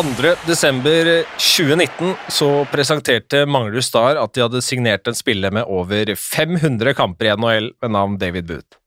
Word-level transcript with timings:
2.12.2019 0.00 2.14
så 2.32 2.46
presenterte 2.72 3.42
Manglerud 3.44 3.84
Star 3.84 4.16
at 4.16 4.32
de 4.32 4.40
hadde 4.40 4.62
signert 4.64 5.04
en 5.10 5.16
spiller 5.18 5.52
med 5.52 5.68
over 5.68 6.08
500 6.16 6.94
kamper 6.96 7.28
i 7.28 7.34
NHL 7.36 7.68
ved 7.82 7.92
navn 7.92 8.16
David 8.20 8.46
Booth. 8.48 8.78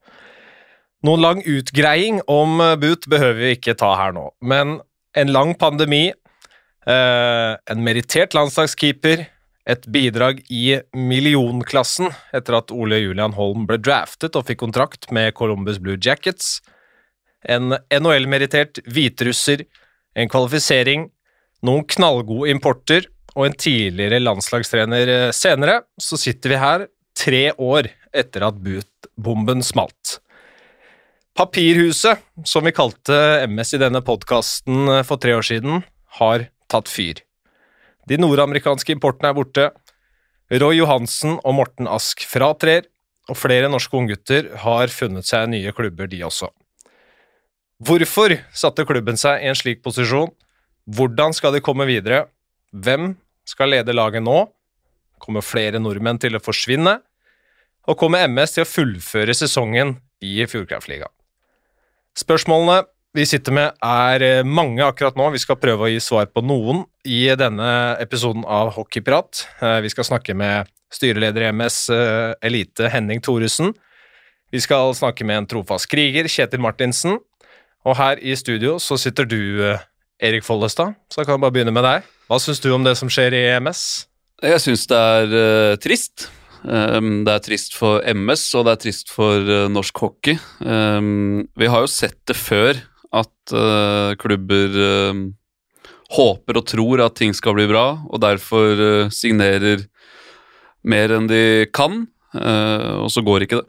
Noen 1.05 1.21
lang 1.21 1.43
utgreiing 1.45 2.21
om 2.31 2.57
Booth 2.81 3.05
behøver 3.11 3.41
vi 3.43 3.51
ikke 3.59 3.75
ta 3.77 3.91
her 3.99 4.11
nå, 4.15 4.31
men 4.41 4.79
en 5.13 5.33
lang 5.35 5.53
pandemi, 5.61 6.13
eh, 6.87 7.53
en 7.61 7.85
merittert 7.85 8.33
landslagskeeper, 8.33 9.27
et 9.69 9.85
bidrag 9.93 10.41
i 10.49 10.81
millionklassen 10.97 12.09
etter 12.33 12.57
at 12.57 12.73
Ole 12.73 12.97
Julian 13.03 13.37
Holm 13.37 13.69
ble 13.69 13.77
draftet 13.77 14.33
og 14.33 14.49
fikk 14.49 14.65
kontrakt 14.65 15.13
med 15.13 15.37
Columbus 15.37 15.77
Blue 15.77 16.01
Jackets, 16.01 16.57
en 17.45 17.77
NHL-merittert 17.93 18.81
hviterusser, 18.89 19.61
en 20.13 20.29
kvalifisering, 20.29 21.07
noen 21.63 21.85
knallgode 21.89 22.51
importer 22.53 23.07
og 23.33 23.47
en 23.47 23.55
tidligere 23.57 24.21
landslagstrener 24.21 25.09
eh, 25.09 25.29
senere, 25.35 25.81
så 25.97 26.19
sitter 26.19 26.53
vi 26.53 26.61
her 26.61 26.85
tre 27.17 27.43
år 27.57 27.89
etter 28.13 28.45
at 28.45 28.59
bootbomben 28.61 29.63
smalt. 29.65 30.19
Papirhuset, 31.33 32.21
som 32.45 32.65
vi 32.65 32.75
kalte 32.75 33.15
MS 33.49 33.73
i 33.73 33.81
denne 33.81 34.03
podkasten 34.05 34.99
eh, 34.99 35.05
for 35.07 35.21
tre 35.21 35.33
år 35.37 35.47
siden, 35.47 35.81
har 36.19 36.47
tatt 36.69 36.91
fyr. 36.91 37.23
De 38.09 38.19
nordamerikanske 38.19 38.93
importene 38.93 39.31
er 39.31 39.37
borte. 39.37 39.69
Roy 40.53 40.77
Johansen 40.77 41.39
og 41.39 41.55
Morten 41.57 41.87
Ask 41.89 42.25
fratrer, 42.29 42.85
og 43.31 43.39
flere 43.39 43.69
norske 43.71 43.95
unggutter 43.95 44.51
har 44.65 44.91
funnet 44.91 45.25
seg 45.25 45.47
nye 45.49 45.71
klubber, 45.73 46.09
de 46.11 46.19
også. 46.27 46.51
Hvorfor 47.83 48.37
satte 48.55 48.85
klubben 48.87 49.17
seg 49.19 49.41
i 49.41 49.49
en 49.49 49.57
slik 49.57 49.81
posisjon? 49.83 50.29
Hvordan 50.87 51.33
skal 51.35 51.55
de 51.55 51.61
komme 51.63 51.87
videre? 51.89 52.27
Hvem 52.71 53.15
skal 53.49 53.73
lede 53.73 53.95
laget 53.95 54.23
nå? 54.23 54.45
Kommer 55.19 55.43
flere 55.43 55.81
nordmenn 55.81 56.21
til 56.21 56.37
å 56.37 56.43
forsvinne? 56.43 56.99
Og 57.89 57.97
kommer 57.99 58.23
MS 58.29 58.55
til 58.55 58.63
å 58.63 58.69
fullføre 58.69 59.35
sesongen 59.35 59.97
i 60.23 60.37
Fjordkraftligaen? 60.47 61.11
Spørsmålene 62.15 62.85
vi 63.17 63.25
sitter 63.29 63.53
med, 63.53 63.75
er 63.83 64.23
eh, 64.25 64.45
mange 64.45 64.85
akkurat 64.85 65.17
nå. 65.19 65.27
Vi 65.35 65.41
skal 65.41 65.59
prøve 65.61 65.85
å 65.85 65.91
gi 65.91 65.99
svar 66.01 66.29
på 66.33 66.41
noen 66.45 66.85
i 67.05 67.27
denne 67.37 67.67
episoden 68.01 68.45
av 68.49 68.71
Hockeyprat. 68.77 69.43
Eh, 69.59 69.79
vi 69.85 69.91
skal 69.93 70.07
snakke 70.07 70.33
med 70.37 70.71
styreleder 70.93 71.45
i 71.45 71.51
MS 71.51 71.77
eh, 71.93 72.31
Elite, 72.47 72.87
Henning 72.93 73.21
Thoresen. 73.21 73.73
Vi 74.53 74.61
skal 74.61 74.95
snakke 74.97 75.25
med 75.25 75.43
en 75.43 75.49
trofast 75.49 75.89
kriger, 75.89 76.29
Kjetil 76.29 76.61
Martinsen. 76.61 77.19
Og 77.83 77.97
her 77.99 78.21
i 78.23 78.35
studio 78.39 78.77
så 78.79 78.97
sitter 78.99 79.27
du, 79.27 79.41
Erik 80.23 80.45
Follestad. 80.45 80.95
Så 81.11 81.21
jeg 81.21 81.27
kan 81.27 81.41
bare 81.41 81.51
begynne 81.51 81.73
med 81.75 81.83
deg. 81.83 82.07
Hva 82.31 82.39
syns 82.39 82.61
du 82.63 82.69
om 82.71 82.85
det 82.85 82.95
som 82.95 83.11
skjer 83.11 83.35
i 83.35 83.43
MS? 83.59 83.83
Jeg 84.43 84.61
syns 84.63 84.87
det 84.91 84.99
er 84.99 85.35
uh, 85.35 85.75
trist. 85.83 86.27
Um, 86.63 87.23
det 87.27 87.33
er 87.33 87.43
trist 87.43 87.75
for 87.75 88.03
MS, 88.07 88.45
og 88.55 88.67
det 88.67 88.73
er 88.73 88.81
trist 88.85 89.11
for 89.11 89.43
uh, 89.47 89.67
norsk 89.71 89.99
hockey. 89.99 90.37
Um, 90.63 91.43
vi 91.59 91.67
har 91.71 91.83
jo 91.83 91.91
sett 91.91 92.19
det 92.29 92.37
før 92.39 92.79
at 93.13 93.55
uh, 93.55 94.15
klubber 94.19 94.77
uh, 94.79 95.23
håper 96.15 96.59
og 96.59 96.67
tror 96.71 97.03
at 97.03 97.17
ting 97.19 97.35
skal 97.35 97.55
bli 97.57 97.67
bra, 97.71 97.85
og 98.07 98.21
derfor 98.23 99.09
signerer 99.11 99.87
mer 100.85 101.13
enn 101.15 101.25
de 101.25 101.65
kan, 101.73 102.03
og 102.35 103.07
så 103.09 103.23
går 103.25 103.45
ikke 103.45 103.61
det. 103.63 103.65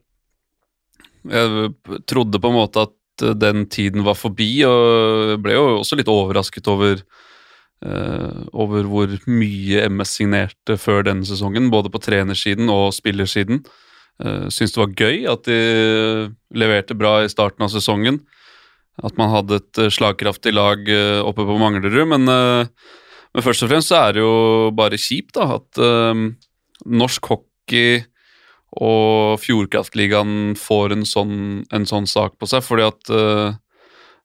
Jeg 1.32 2.02
trodde 2.10 2.40
på 2.42 2.50
en 2.50 2.56
måte 2.58 2.84
at 2.84 2.92
den 3.20 3.68
tiden 3.70 4.04
var 4.06 4.16
forbi, 4.18 4.48
og 4.66 5.38
ble 5.44 5.54
jo 5.54 5.64
også 5.80 5.98
litt 6.00 6.10
overrasket 6.10 6.70
over 6.72 7.04
over 7.84 8.86
hvor 8.88 9.10
mye 9.28 9.82
MS 9.92 10.14
signerte 10.16 10.78
før 10.80 11.02
denne 11.04 11.26
sesongen, 11.28 11.66
både 11.68 11.90
på 11.92 12.00
trenersiden 12.00 12.70
og 12.72 12.94
spillersiden. 12.96 13.58
Uh, 14.16 14.46
Syns 14.48 14.72
det 14.72 14.80
var 14.80 14.94
gøy 14.96 15.26
at 15.28 15.44
de 15.44 15.58
leverte 16.56 16.96
bra 16.96 17.18
i 17.20 17.28
starten 17.28 17.66
av 17.66 17.74
sesongen 17.74 18.22
at 19.02 19.16
man 19.18 19.32
hadde 19.32 19.58
et 19.58 19.80
eh, 19.82 19.92
slagkraftig 19.92 20.54
lag 20.54 20.86
uh, 20.86 21.20
oppe 21.26 21.46
på 21.46 21.56
Manglerud. 21.58 22.04
Men, 22.12 22.28
uh, 22.30 22.66
men, 23.34 23.44
først 23.44 23.66
og 23.66 23.72
fremst 23.72 23.90
så 23.90 24.04
er 24.04 24.16
det 24.16 24.22
jo 24.22 24.34
bare 24.76 25.00
kjipt 25.00 25.34
da, 25.38 25.58
at 25.58 25.82
uh, 25.82 26.26
norsk 27.02 27.32
hockey 27.32 28.04
og 28.82 29.38
Fjordkraftligaen 29.42 30.54
får 30.58 30.96
en 30.96 31.04
sånn, 31.06 31.36
en 31.74 31.86
sånn, 31.86 32.08
sak 32.10 32.38
på 32.40 32.48
seg, 32.50 32.64
fordi 32.66 32.86
at 32.88 33.12
uh, 33.14 33.54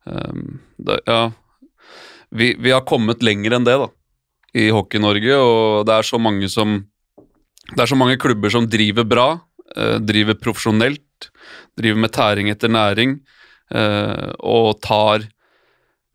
um, 0.10 0.60
det, 0.78 1.00
Ja, 1.06 1.32
vi, 2.30 2.54
vi, 2.58 2.72
har 2.74 2.86
kommet 2.90 3.26
lenger 3.26 3.58
enn 3.58 3.68
det, 3.68 3.78
da, 3.82 3.90
i 4.58 4.70
Hockey-Norge, 4.74 5.38
og 5.38 5.86
det 5.90 6.00
er 6.00 6.08
så 6.08 6.22
mange 6.22 6.50
som 6.50 6.80
Det 7.70 7.84
er 7.84 7.90
så 7.92 7.98
mange 7.98 8.18
klubber 8.18 8.50
som 8.50 8.66
driver 8.66 9.06
bra, 9.06 9.28
uh, 9.78 9.98
driver 10.02 10.40
profesjonelt, 10.42 11.30
driver 11.78 12.02
med 12.02 12.16
tæring 12.16 12.50
etter 12.50 12.72
næring. 12.74 13.20
uh, 13.70 14.34
og 14.40 14.82
tar 14.82 15.30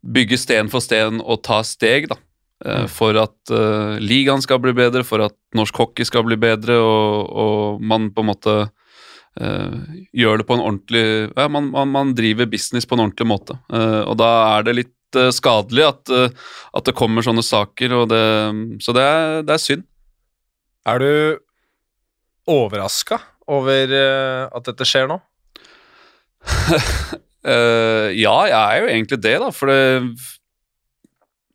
Bygger 0.05 0.37
sten 0.37 0.69
for 0.69 0.85
sten 0.85 1.23
og 1.23 1.41
tar 1.47 1.63
steg, 1.65 2.11
da. 2.11 2.19
Eh, 2.63 2.85
mm. 2.85 2.89
For 2.93 3.17
at 3.19 3.53
uh, 3.53 3.97
ligaen 4.03 4.43
skal 4.45 4.61
bli 4.63 4.75
bedre, 4.77 5.05
for 5.07 5.25
at 5.25 5.35
norsk 5.57 5.77
hockey 5.81 6.07
skal 6.07 6.25
bli 6.27 6.39
bedre, 6.41 6.79
og, 6.79 7.31
og 7.31 7.85
man 7.85 8.11
på 8.15 8.23
en 8.23 8.31
måte 8.31 8.55
uh, 8.65 9.79
gjør 10.15 10.41
det 10.41 10.49
på 10.49 10.59
en 10.59 10.65
ordentlig 10.65 11.05
ja, 11.35 11.49
man, 11.51 11.73
man, 11.75 11.91
man, 11.91 12.13
driver 12.17 12.49
business 12.51 12.87
på 12.87 12.97
en 12.97 13.07
ordentlig 13.09 13.29
måte. 13.29 13.59
Uh, 13.73 14.05
og 14.07 14.19
da 14.23 14.31
er 14.55 14.69
det 14.69 14.79
litt 14.83 14.93
skadelig 15.31 15.85
at, 15.87 16.11
at, 16.11 16.83
det 16.89 16.93
kommer 16.99 17.23
sånne 17.23 17.43
saker, 17.47 17.93
det, 18.11 18.23
så 18.83 18.91
det 18.97 19.03
er, 19.07 19.45
det 19.47 19.53
er, 19.55 19.61
synd. 19.63 19.85
Er 20.91 20.99
du 20.99 21.11
overraska 22.51 23.21
over 23.47 23.95
at 23.95 24.67
dette 24.67 24.89
skjer 24.91 25.07
nå? 25.13 25.21
Ja, 27.45 28.35
jeg 28.49 28.57
er 28.57 28.79
jo 28.81 28.89
egentlig 28.89 29.21
det, 29.21 29.37
da, 29.39 29.53
for 29.55 29.71
det 29.71 29.79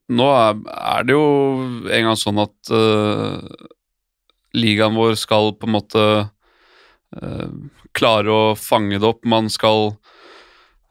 Nå 0.09 0.27
er, 0.33 1.03
det 1.05 1.13
jo 1.13 1.25
en 1.85 2.07
gang 2.07 2.17
sånn 2.17 2.41
at 2.41 2.71
uh, 2.73 3.37
ligaen 4.57 4.97
vår 4.97 5.13
skal 5.21 5.53
på 5.57 5.69
en 5.69 5.75
måte 5.75 6.05
uh, 6.25 7.49
klare 7.93 8.33
å 8.33 8.55
fange 8.57 8.97
det 8.97 9.05
opp. 9.05 9.21
Man 9.29 9.51
skal, 9.53 9.93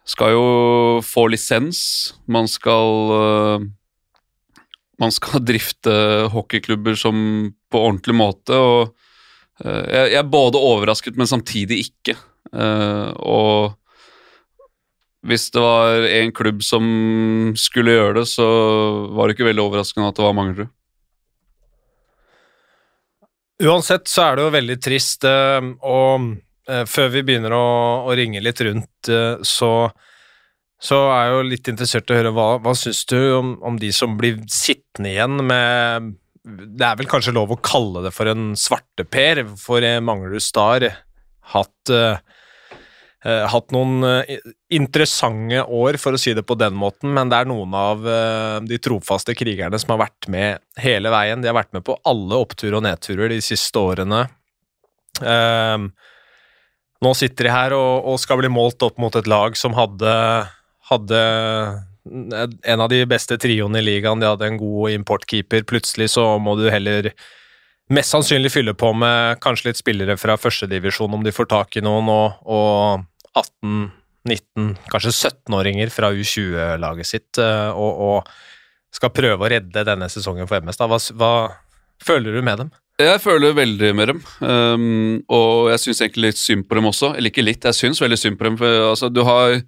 skal 0.06 0.36
jo 0.36 0.46
få 1.06 1.26
lisens. 1.34 1.80
Man 2.26 2.50
skal 2.50 3.66
Man 4.98 5.12
skal 5.14 5.44
drifte 5.46 5.92
hockeyklubber 6.32 6.96
som 6.98 7.18
på 7.70 7.82
ordentlig 7.86 8.16
måte, 8.18 8.56
og 8.58 8.96
jeg, 9.62 10.14
er 10.18 10.26
både 10.26 10.58
overrasket, 10.58 11.14
men 11.14 11.30
samtidig 11.30 11.78
ikke. 11.84 12.16
og 12.50 13.78
hvis 15.26 15.48
det 15.50 15.62
var 15.62 16.04
en 16.06 16.32
klubb 16.32 16.62
som 16.62 16.84
skulle 17.58 17.96
gjøre 17.96 18.20
det, 18.20 18.26
så 18.30 18.46
var 19.14 19.26
det 19.26 19.34
ikke 19.36 19.48
veldig 19.48 19.64
overraskende 19.64 20.10
at 20.12 20.18
det 20.18 20.26
var 20.26 20.36
Manglerud. 20.38 20.74
Uansett 23.58 24.06
så 24.06 24.22
er 24.22 24.36
det 24.36 24.44
jo 24.44 24.54
veldig 24.54 24.76
trist, 24.78 25.26
eh, 25.26 25.64
og 25.82 26.28
eh, 26.70 26.84
før 26.86 27.10
vi 27.16 27.24
begynner 27.26 27.56
å, 27.56 27.64
å 28.06 28.14
ringe 28.14 28.42
litt 28.44 28.62
rundt, 28.62 29.10
eh, 29.10 29.42
så, 29.42 29.72
så 30.78 31.00
er 31.10 31.24
jeg 31.24 31.34
jo 31.34 31.48
litt 31.48 31.72
interessert 31.72 32.12
i 32.12 32.14
å 32.14 32.20
høre 32.20 32.34
hva, 32.36 32.46
hva 32.62 32.76
syns 32.78 33.02
du 33.10 33.18
om, 33.40 33.56
om, 33.66 33.80
de 33.82 33.90
som 33.94 34.14
blir 34.20 34.38
sittende 34.52 35.10
igjen 35.10 35.42
med 35.42 36.14
Det 36.78 36.86
er 36.86 37.00
vel 37.00 37.10
kanskje 37.10 37.34
lov 37.34 37.50
å 37.56 37.58
kalle 37.58 38.04
det 38.06 38.14
for 38.14 38.30
en 38.30 38.52
svarteper, 38.56 39.42
for 39.58 39.82
Manglerud 40.06 40.44
Star 40.44 40.86
hatt 41.50 41.94
hatt 43.26 43.72
noen 43.74 44.04
uh, 44.06 44.36
interessante 44.70 45.64
år, 45.64 45.98
for 45.98 46.14
å 46.14 46.20
si 46.20 46.34
det 46.36 46.44
på 46.46 46.54
den 46.58 46.76
måten, 46.78 47.10
men 47.16 47.30
det 47.30 47.40
er 47.40 47.48
noen 47.50 47.74
av 47.74 48.04
uh, 48.06 48.58
de 48.62 48.78
trofaste 48.78 49.34
krigerne 49.34 49.80
som 49.82 49.96
har 49.96 50.04
vært 50.04 50.28
med 50.30 50.62
hele 50.78 51.10
veien. 51.10 51.42
De 51.42 51.50
har 51.50 51.58
vært 51.58 51.74
med 51.74 51.86
på 51.86 51.98
alle 52.06 52.38
oppturer 52.38 52.78
og 52.78 52.86
nedturer 52.86 53.34
de 53.34 53.40
siste 53.42 53.78
årene. 53.78 54.28
nå 57.02 57.12
sitter 57.18 57.48
de 57.48 57.50
her 57.50 57.74
og, 57.74 58.14
skal 58.22 58.38
bli 58.38 58.50
målt 58.52 58.82
opp 58.86 58.98
mot 59.02 59.16
et 59.18 59.26
lag 59.26 59.56
som 59.58 59.74
hadde, 59.74 60.12
hadde 60.90 61.22
en 62.06 62.80
av 62.80 62.88
de 62.88 63.02
beste 63.06 63.34
trioene 63.40 63.82
i 63.82 63.86
ligaen. 63.86 64.20
De 64.20 64.30
hadde 64.30 64.46
en 64.46 64.60
god 64.60 64.94
importkeeper. 64.94 65.66
Plutselig 65.66 66.12
så 66.14 66.36
må 66.38 66.54
du 66.58 66.68
heller 66.70 67.10
mest 67.94 68.12
sannsynlig 68.12 68.52
fylle 68.52 68.74
på 68.78 68.92
med 68.96 69.38
kanskje 69.44 69.70
litt 69.70 69.80
spillere 69.80 70.18
fra 70.20 70.36
førstedivisjon 70.40 71.14
om 71.18 71.24
de 71.24 71.34
får 71.34 71.48
tak 71.52 71.78
i 71.78 71.84
noen, 71.84 72.10
og, 72.12 72.42
og 72.44 73.38
18, 73.38 73.88
19, 74.28 74.74
kanskje 74.92 75.14
17-åringer 75.14 75.92
fra 75.94 76.10
U20-laget 76.12 77.08
sitt, 77.08 77.40
eh, 77.40 77.70
og, 77.72 78.04
og, 78.08 78.36
skal 78.98 79.12
prøve 79.12 79.44
å 79.44 79.48
redde 79.52 79.82
denne 79.84 80.06
sesongen 80.08 80.48
for 80.48 80.64
MS. 80.64 80.78
Da. 80.80 80.86
Hva, 80.88 80.96
hva 81.20 81.32
føler 82.02 82.38
du 82.38 82.40
med 82.42 82.62
dem? 82.62 82.70
Jeg 82.98 83.20
føler 83.22 83.52
veldig 83.54 83.90
med 83.94 84.08
dem, 84.10 84.22
um, 84.40 85.18
og 85.30 85.68
jeg 85.70 85.82
syns 85.82 86.00
egentlig 86.02 86.32
litt 86.32 86.40
synd 86.40 86.64
på 86.66 86.78
dem 86.78 86.88
også. 86.88 87.12
Eller 87.14 87.30
ikke 87.30 87.44
litt, 87.44 87.68
jeg 87.68 87.76
syns 87.76 88.00
veldig 88.02 88.18
synd 88.18 88.40
på 88.40 88.48
dem. 88.48 88.56
For, 88.58 88.80
altså, 88.88 89.10
du 89.12 89.20
har 89.28 89.60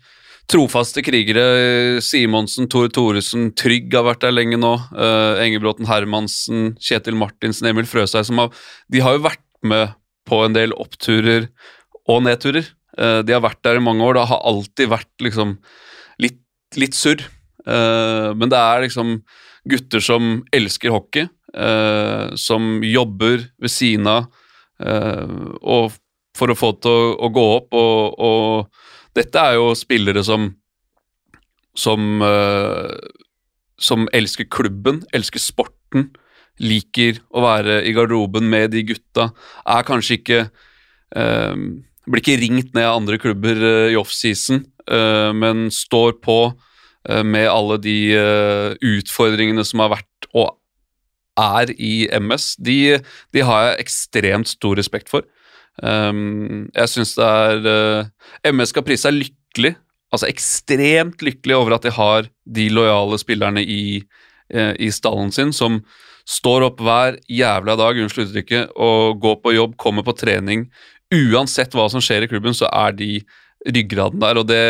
trofaste 0.50 1.02
krigere. 1.04 2.00
Simonsen, 2.04 2.68
Tor 2.70 2.90
Thoresen, 2.92 3.50
Trygg 3.58 3.92
har 3.94 4.06
vært 4.08 4.24
der 4.24 4.34
lenge 4.34 4.58
nå. 4.60 4.74
Uh, 4.92 5.38
Engebråten 5.42 5.88
Hermansen, 5.88 6.74
Kjetil 6.82 7.18
Martinsen, 7.18 7.70
Emil 7.70 7.88
Frøsheim 7.88 8.26
Som 8.26 8.42
har, 8.42 8.54
de 8.90 9.02
har 9.04 9.16
jo 9.16 9.26
vært 9.28 9.44
med 9.66 9.94
på 10.28 10.42
en 10.44 10.56
del 10.56 10.74
oppturer 10.78 11.48
og 12.10 12.24
nedturer. 12.26 12.66
Uh, 12.98 13.20
de 13.26 13.36
har 13.36 13.44
vært 13.44 13.62
der 13.66 13.78
i 13.78 13.84
mange 13.84 14.04
år. 14.06 14.18
Det 14.18 14.26
har 14.32 14.48
alltid 14.50 14.92
vært 14.92 15.26
liksom 15.26 15.56
litt, 16.22 16.42
litt 16.80 16.98
surr. 16.98 17.24
Uh, 17.66 18.32
men 18.34 18.50
det 18.50 18.58
er 18.58 18.86
liksom 18.86 19.20
gutter 19.70 20.02
som 20.02 20.38
elsker 20.56 20.92
hockey, 20.94 21.26
som 22.38 22.78
jobber 22.86 23.42
ved 23.60 23.70
siden 23.70 24.06
av 24.08 24.28
og 24.80 25.96
for 26.38 26.52
å 26.52 26.56
få 26.56 26.70
til 26.80 26.94
å, 26.94 27.10
å 27.26 27.28
gå 27.34 27.44
opp. 27.58 27.76
og, 27.76 28.22
og 28.24 28.86
dette 29.16 29.42
er 29.42 29.58
jo 29.58 29.72
spillere 29.78 30.22
som 30.26 30.50
som, 31.76 32.22
uh, 32.22 32.96
som 33.80 34.08
elsker 34.16 34.48
klubben, 34.50 35.04
elsker 35.16 35.42
sporten, 35.42 36.10
liker 36.60 37.22
å 37.32 37.44
være 37.44 37.80
i 37.88 37.94
garderoben 37.96 38.50
med 38.52 38.74
de 38.74 38.84
gutta. 38.90 39.30
Er 39.64 39.86
kanskje 39.88 40.20
ikke 40.20 40.42
uh, 40.48 41.54
Blir 42.10 42.22
ikke 42.24 42.40
ringt 42.40 42.72
ned 42.74 42.88
av 42.88 42.96
andre 42.98 43.20
klubber 43.22 43.60
uh, 43.60 43.90
i 43.92 43.98
offseason, 43.98 44.64
men 44.90 45.68
står 45.70 46.16
på 46.24 46.38
med 47.22 47.44
alle 47.46 47.76
de 47.78 47.94
utfordringene 48.82 49.62
som 49.62 49.84
har 49.84 49.92
vært 49.92 50.26
og 50.34 50.56
er 51.38 51.70
i 51.76 52.08
MS. 52.18 52.56
De, 52.58 52.96
de 53.30 53.44
har 53.46 53.68
jeg 53.68 53.84
ekstremt 53.84 54.50
stor 54.50 54.80
respekt 54.80 55.12
for. 55.12 55.22
Um, 55.80 56.68
jeg 56.76 56.92
syns 56.92 57.14
det 57.16 57.24
er 57.26 57.64
uh, 57.64 58.52
MS 58.52 58.74
skal 58.74 58.84
prise 58.84 59.06
seg 59.06 59.16
lykkelig, 59.16 59.74
altså 60.12 60.28
ekstremt 60.28 61.24
lykkelig 61.24 61.56
over 61.56 61.76
at 61.76 61.86
de 61.86 61.92
har 61.96 62.28
de 62.44 62.68
lojale 62.72 63.18
spillerne 63.22 63.64
i, 63.64 64.02
uh, 64.54 64.74
i 64.76 64.90
stallen 64.92 65.32
sin, 65.32 65.54
som 65.56 65.80
står 66.28 66.68
opp 66.68 66.82
hver 66.84 67.16
jævla 67.32 67.76
dag, 67.80 68.00
unnskyld 68.02 68.28
uttrykket, 68.28 68.74
og 68.76 69.20
går 69.22 69.38
på 69.42 69.54
jobb, 69.56 69.76
kommer 69.80 70.06
på 70.06 70.14
trening. 70.20 70.68
Uansett 71.10 71.72
hva 71.74 71.88
som 71.90 72.02
skjer 72.04 72.26
i 72.26 72.30
klubben, 72.30 72.54
så 72.54 72.68
er 72.70 72.94
de 72.94 73.14
ryggraden 73.66 74.20
der, 74.22 74.38
og 74.40 74.46
det, 74.48 74.60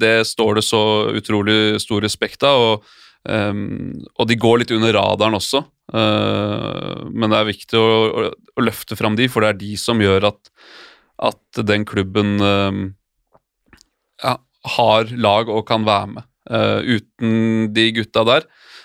det 0.00 0.16
står 0.28 0.60
det 0.60 0.64
så 0.64 0.84
utrolig 1.12 1.80
stor 1.82 2.04
respekt 2.04 2.46
av. 2.46 2.60
og 2.68 3.03
Um, 3.24 4.02
og 4.20 4.28
de 4.28 4.36
går 4.36 4.60
litt 4.60 4.72
under 4.76 4.92
radaren 4.92 5.38
også, 5.38 5.62
uh, 5.96 7.04
men 7.08 7.32
det 7.32 7.38
er 7.38 7.48
viktig 7.48 7.78
å, 7.80 7.86
å, 8.04 8.24
å, 8.52 8.64
løfte 8.66 8.98
fram 9.00 9.16
de, 9.16 9.30
for 9.32 9.40
det 9.40 9.54
er 9.54 9.60
de 9.62 9.70
som 9.80 10.02
gjør 10.02 10.28
at, 10.28 10.52
at 11.30 11.62
den 11.64 11.86
klubben 11.88 12.36
um, 12.42 12.82
ja, 14.20 14.36
har 14.76 15.14
lag 15.16 15.48
og 15.48 15.64
kan 15.70 15.88
være 15.88 16.10
med. 16.18 16.28
Uh, 16.44 16.84
uten 16.84 17.70
de 17.72 17.86
gutta 17.96 18.20
der 18.28 18.44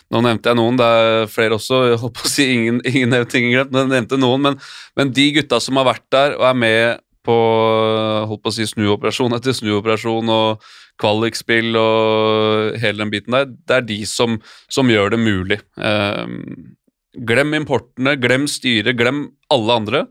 Nå 0.10 0.22
nevnte 0.24 0.48
jeg 0.48 0.58
noen, 0.58 0.78
det 0.80 0.86
er 0.88 1.28
flere 1.30 1.58
også, 1.58 1.82
jeg 1.92 2.00
på 2.00 2.24
å 2.26 2.30
si 2.32 2.48
ingen, 2.50 2.80
ingen 2.88 3.12
nevnte 3.14 3.38
ingen 3.38 3.52
glemt, 3.54 3.74
men 3.76 3.84
jeg 3.84 3.92
nevnte 3.92 4.18
noen, 4.18 4.42
men, 4.48 4.56
men 4.98 5.12
de 5.14 5.26
gutta 5.36 5.60
som 5.62 5.78
har 5.78 5.86
vært 5.86 6.06
der 6.16 6.34
og 6.40 6.48
er 6.50 6.56
med 6.58 7.04
på 7.26 7.38
holdt 8.30 8.44
på 8.44 8.52
å 8.52 8.56
si 8.56 8.68
snuoperasjon 8.68 9.36
etter 9.36 9.56
snuoperasjon 9.56 10.32
og 10.34 10.66
kvalikspill 11.00 11.78
og 11.80 12.80
hele 12.82 13.04
den 13.04 13.14
biten 13.14 13.36
der, 13.36 13.48
det 13.48 13.78
er 13.78 13.88
de 13.88 14.00
som, 14.10 14.40
som 14.72 14.92
gjør 14.92 15.16
det 15.16 15.22
mulig. 15.22 15.60
Eh, 15.80 16.34
glem 17.30 17.56
importene, 17.58 18.18
glem 18.20 18.48
styret, 18.52 18.98
glem 19.00 19.28
alle 19.54 19.80
andre. 19.82 20.04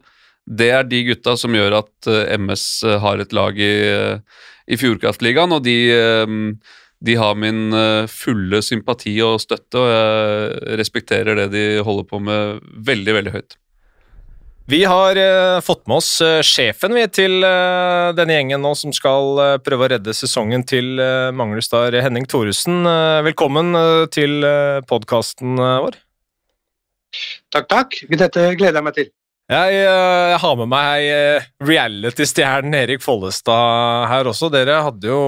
Det 0.48 0.70
er 0.72 0.88
de 0.88 1.04
gutta 1.10 1.36
som 1.36 1.56
gjør 1.56 1.80
at 1.82 2.08
eh, 2.08 2.34
MS 2.40 2.66
har 3.04 3.20
et 3.20 3.36
lag 3.36 3.60
i, 3.60 3.72
uh, 3.92 4.42
i 4.68 4.80
Fjordkraftligaen, 4.80 5.52
og 5.52 5.64
de, 5.64 5.76
de 7.04 7.20
har 7.20 7.36
min 7.40 7.72
fulle 8.12 8.60
sympati 8.64 9.14
og 9.24 9.38
støtte, 9.44 9.80
og 9.80 9.88
jeg 9.92 10.80
respekterer 10.80 11.40
det 11.42 11.48
de 11.54 11.64
holder 11.84 12.08
på 12.08 12.20
med 12.20 12.60
veldig, 12.88 13.16
veldig 13.20 13.36
høyt. 13.36 13.56
Vi 14.68 14.84
har 14.84 15.16
uh, 15.16 15.60
fått 15.60 15.86
med 15.86 15.96
oss 15.96 16.10
uh, 16.20 16.42
sjefen 16.44 16.92
vi, 16.92 17.06
til 17.08 17.40
uh, 17.40 18.12
denne 18.12 18.34
gjengen 18.36 18.60
nå, 18.60 18.74
som 18.76 18.92
skal 18.92 19.40
prøve 19.64 19.86
å 19.86 19.88
redde 19.94 20.12
sesongen 20.12 20.60
til 20.68 21.00
uh, 21.00 21.30
Manglerstad, 21.32 21.96
Henning 22.04 22.26
Thoresen. 22.28 22.84
velkommen 23.24 23.72
til 24.12 24.44
uh, 24.44 24.84
podkasten 24.84 25.56
vår. 25.56 25.96
Takk, 27.48 27.70
takk. 27.70 27.96
Dette 28.12 28.44
gleder 28.60 28.82
jeg 28.82 28.86
meg 28.90 28.98
til. 28.98 29.08
Jeg, 29.48 29.80
jeg 29.80 30.42
har 30.42 30.60
med 30.60 30.68
meg 30.68 31.64
reality-stjernen 31.64 32.76
Erik 32.82 33.00
Follestad 33.00 34.04
her 34.12 34.28
også. 34.28 34.52
Dere 34.52 34.82
hadde 34.84 35.08
jo 35.08 35.22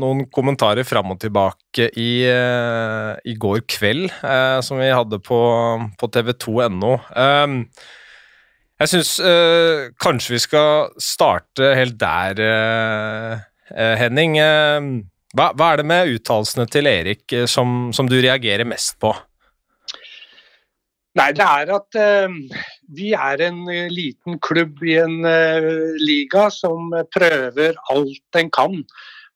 noen 0.00 0.24
kommentarer 0.32 0.88
fram 0.88 1.12
og 1.12 1.20
tilbake 1.20 1.90
i, 2.00 2.24
i 2.24 3.36
går 3.36 3.66
kveld, 3.68 4.08
som 4.64 4.80
vi 4.80 4.88
hadde 4.88 5.20
på, 5.20 5.44
på 6.00 6.12
tv2.no. 6.16 6.96
Um, 7.12 7.60
jeg 8.78 8.90
syns 8.92 9.12
uh, 9.22 9.90
kanskje 10.00 10.36
vi 10.36 10.40
skal 10.42 10.90
starte 11.02 11.72
helt 11.78 11.98
der, 12.00 12.42
uh, 12.42 13.46
Henning. 14.00 14.38
Hva, 15.36 15.50
hva, 15.52 15.66
er 15.72 15.80
det 15.80 15.88
med 15.90 16.12
uttalelsene 16.14 16.64
til 16.72 16.88
Erik 16.88 17.34
som, 17.52 17.90
som, 17.92 18.08
du 18.08 18.16
reagerer 18.16 18.64
mest 18.64 18.96
på? 19.02 19.10
Nei, 21.20 21.26
det 21.36 21.44
er 21.44 21.74
at 21.74 21.98
vi 22.96 23.10
er 23.12 23.42
en 23.44 23.60
liten 23.92 24.38
klubb 24.40 24.80
i 24.88 24.96
en 25.02 25.18
liga 26.00 26.46
som 26.54 26.94
prøver 27.12 27.76
alt 27.92 28.24
den 28.38 28.48
kan 28.54 28.80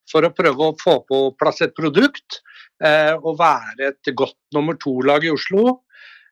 for 0.09 0.25
å 0.25 0.33
prøve 0.33 0.71
å 0.71 0.79
få 0.81 0.97
på 1.05 1.21
plass 1.37 1.61
et 1.67 1.77
produkt 1.77 2.41
og 2.81 3.37
være 3.37 3.93
et 3.93 4.15
godt 4.17 4.39
nummer 4.57 4.81
to-lag 4.81 5.29
i 5.29 5.35
Oslo. 5.37 5.83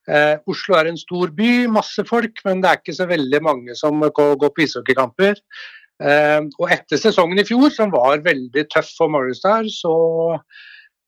Eh, 0.09 0.39
Oslo 0.49 0.79
er 0.79 0.89
en 0.89 0.99
stor 0.99 1.33
by, 1.37 1.67
masse 1.73 2.05
folk, 2.09 2.41
men 2.47 2.63
det 2.63 2.71
er 2.71 2.81
ikke 2.81 2.97
så 2.97 3.07
veldig 3.11 3.43
mange 3.45 3.77
som 3.79 4.01
går, 4.01 4.37
på 4.41 4.65
ishockeykamper. 4.65 5.37
Eh, 6.01 6.41
og 6.41 6.73
etter 6.73 7.01
sesongen 7.01 7.43
i 7.43 7.47
fjor, 7.47 7.69
som 7.75 7.93
var 7.93 8.23
veldig 8.25 8.65
tøff 8.73 8.89
for 8.97 9.13
Morristar, 9.13 9.69
så 9.69 9.95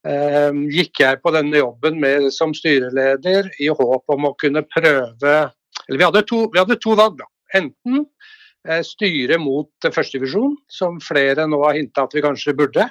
eh, 0.05 0.53
gikk 0.75 1.01
jeg 1.01 1.21
på 1.23 1.33
denne 1.33 1.63
jobben 1.63 1.99
med, 2.03 2.29
som 2.35 2.53
styreleder 2.55 3.49
i 3.63 3.71
håp 3.73 4.13
om 4.13 4.29
å 4.29 4.37
kunne 4.39 4.65
prøve 4.69 5.35
Eller 5.89 5.99
vi 5.99 6.05
hadde 6.05 6.21
to, 6.29 6.45
vi 6.53 6.61
hadde 6.61 6.77
to 6.79 6.93
valg, 6.95 7.17
da. 7.19 7.25
Enten 7.57 8.03
eh, 8.69 8.83
styre 8.85 9.39
mot 9.41 9.89
førstedivisjon, 9.89 10.53
som 10.71 11.01
flere 11.03 11.47
nå 11.49 11.59
har 11.65 11.79
hinta 11.79 12.05
at 12.05 12.13
vi 12.15 12.23
kanskje 12.23 12.53
burde. 12.55 12.85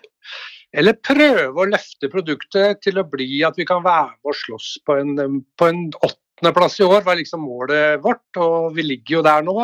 Eller 0.72 0.96
prøve 1.04 1.52
å 1.52 1.68
løfte 1.68 2.08
produktet 2.12 2.80
til 2.84 3.00
å 3.00 3.08
bli 3.08 3.42
at 3.44 3.58
vi 3.60 3.68
kan 3.68 3.84
være 3.84 4.14
med 4.14 4.32
og 4.32 4.38
slåss 4.38 4.68
på 4.86 4.96
en, 5.02 5.42
på 5.60 5.68
en 5.68 5.82
åttendeplass 6.00 6.78
i 6.80 6.86
år, 6.86 7.04
var 7.04 7.18
liksom 7.18 7.44
målet 7.44 8.00
vårt. 8.04 8.24
Og 8.40 8.72
vi 8.76 8.86
ligger 8.86 9.18
jo 9.18 9.26
der 9.26 9.44
nå. 9.44 9.56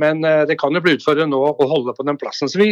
Men 0.00 0.24
eh, 0.24 0.44
det 0.46 0.56
kan 0.60 0.74
jo 0.74 0.82
bli 0.84 0.94
utfordrende 0.96 1.34
nå 1.34 1.42
å 1.50 1.68
holde 1.68 1.94
på 1.96 2.06
den 2.06 2.18
plassen. 2.20 2.48
Så 2.48 2.60
vi, 2.60 2.70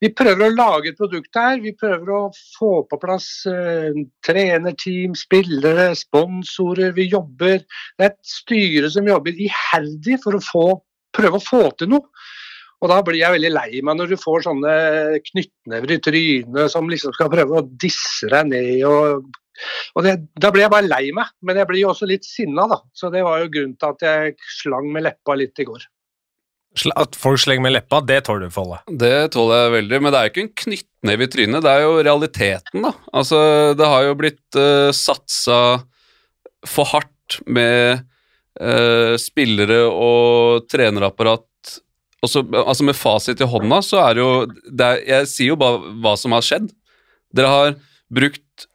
vi, 0.00 0.12
prøver 0.16 0.46
å 0.46 0.54
lage 0.54 0.92
et 0.92 1.00
produkt 1.00 1.32
der. 1.36 1.58
Vi 1.60 1.74
prøver 1.76 2.12
å 2.14 2.22
få 2.56 2.72
på 2.88 3.00
plass 3.02 3.28
uh, 3.50 3.90
trenerteam, 4.26 5.16
spillere, 5.18 5.90
sponsorer. 5.98 6.94
Vi 6.96 7.10
jobber 7.10 7.58
Det 7.60 8.06
er 8.06 8.12
et 8.12 8.20
styre 8.26 8.92
som 8.92 9.08
jobber 9.10 9.34
iherdig 9.34 10.20
for 10.22 10.38
å 10.38 10.44
få, 10.44 10.66
prøve 11.16 11.40
å 11.40 11.48
få 11.50 11.66
til 11.76 11.90
noe. 11.96 12.06
Og 12.80 12.88
da 12.88 13.00
blir 13.04 13.20
jeg 13.20 13.34
veldig 13.36 13.52
lei 13.52 13.82
meg 13.84 13.98
når 13.98 14.14
du 14.14 14.16
får 14.20 14.46
sånne 14.46 14.72
knyttnever 15.26 15.92
i 15.92 16.00
trynet 16.00 16.72
som 16.72 16.88
liksom 16.88 17.12
skal 17.16 17.30
prøve 17.32 17.60
å 17.60 17.68
disse 17.82 18.30
deg 18.32 18.48
ned. 18.54 18.84
og, 18.88 19.28
og 19.98 20.06
det, 20.06 20.16
Da 20.40 20.52
blir 20.52 20.64
jeg 20.64 20.72
bare 20.72 20.88
lei 20.88 21.10
meg, 21.16 21.32
men 21.44 21.60
jeg 21.60 21.68
blir 21.68 21.84
jo 21.84 21.92
også 21.92 22.08
litt 22.08 22.24
sinna, 22.24 22.64
da. 22.70 22.80
Så 22.96 23.12
det 23.12 23.24
var 23.26 23.42
jo 23.42 23.52
grunnen 23.52 23.76
til 23.76 23.92
at 23.92 24.06
jeg 24.06 24.52
slang 24.62 24.88
med 24.94 25.04
leppa 25.08 25.36
litt 25.36 25.60
i 25.60 25.68
går. 25.68 25.84
At 26.94 27.16
folk 27.18 27.40
slenger 27.42 27.64
med 27.66 27.74
leppa, 27.74 27.98
det 28.06 28.20
tåler 28.28 28.46
du, 28.46 28.54
Folle? 28.54 28.78
Det 28.86 29.32
tåler 29.34 29.64
jeg 29.64 29.74
veldig, 29.74 29.98
men 30.00 30.12
det 30.12 30.18
er 30.18 30.28
jo 30.28 30.32
ikke 30.32 30.44
en 30.44 30.58
knyttneve 30.62 31.26
i 31.26 31.30
trynet, 31.32 31.64
det 31.66 31.72
er 31.72 31.82
jo 31.82 31.96
realiteten, 31.98 32.84
da. 32.86 32.92
Altså, 33.10 33.40
det 33.76 33.88
har 33.90 34.06
jo 34.06 34.18
blitt 34.20 34.58
uh, 34.58 34.92
satsa 34.94 35.58
for 36.70 36.86
hardt 36.92 37.40
med 37.50 38.04
uh, 38.62 39.18
spillere 39.18 39.82
og 39.90 40.70
trenerapparat 40.70 41.49
også, 42.24 42.44
altså 42.52 42.86
Med 42.86 42.98
fasit 42.98 43.40
i 43.40 43.48
hånda, 43.48 43.80
så 43.84 44.02
er 44.04 44.20
jo 44.20 44.30
det 44.48 44.86
er, 44.86 45.04
Jeg 45.08 45.30
sier 45.30 45.52
jo 45.54 45.60
bare 45.60 45.94
hva 46.02 46.16
som 46.20 46.34
har 46.36 46.44
skjedd. 46.44 46.68
Dere 47.36 47.52
har 47.52 47.78
brukt 48.10 48.66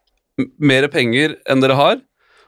mer 0.60 0.86
penger 0.92 1.36
enn 1.48 1.62
dere 1.62 1.76
har, 1.78 2.00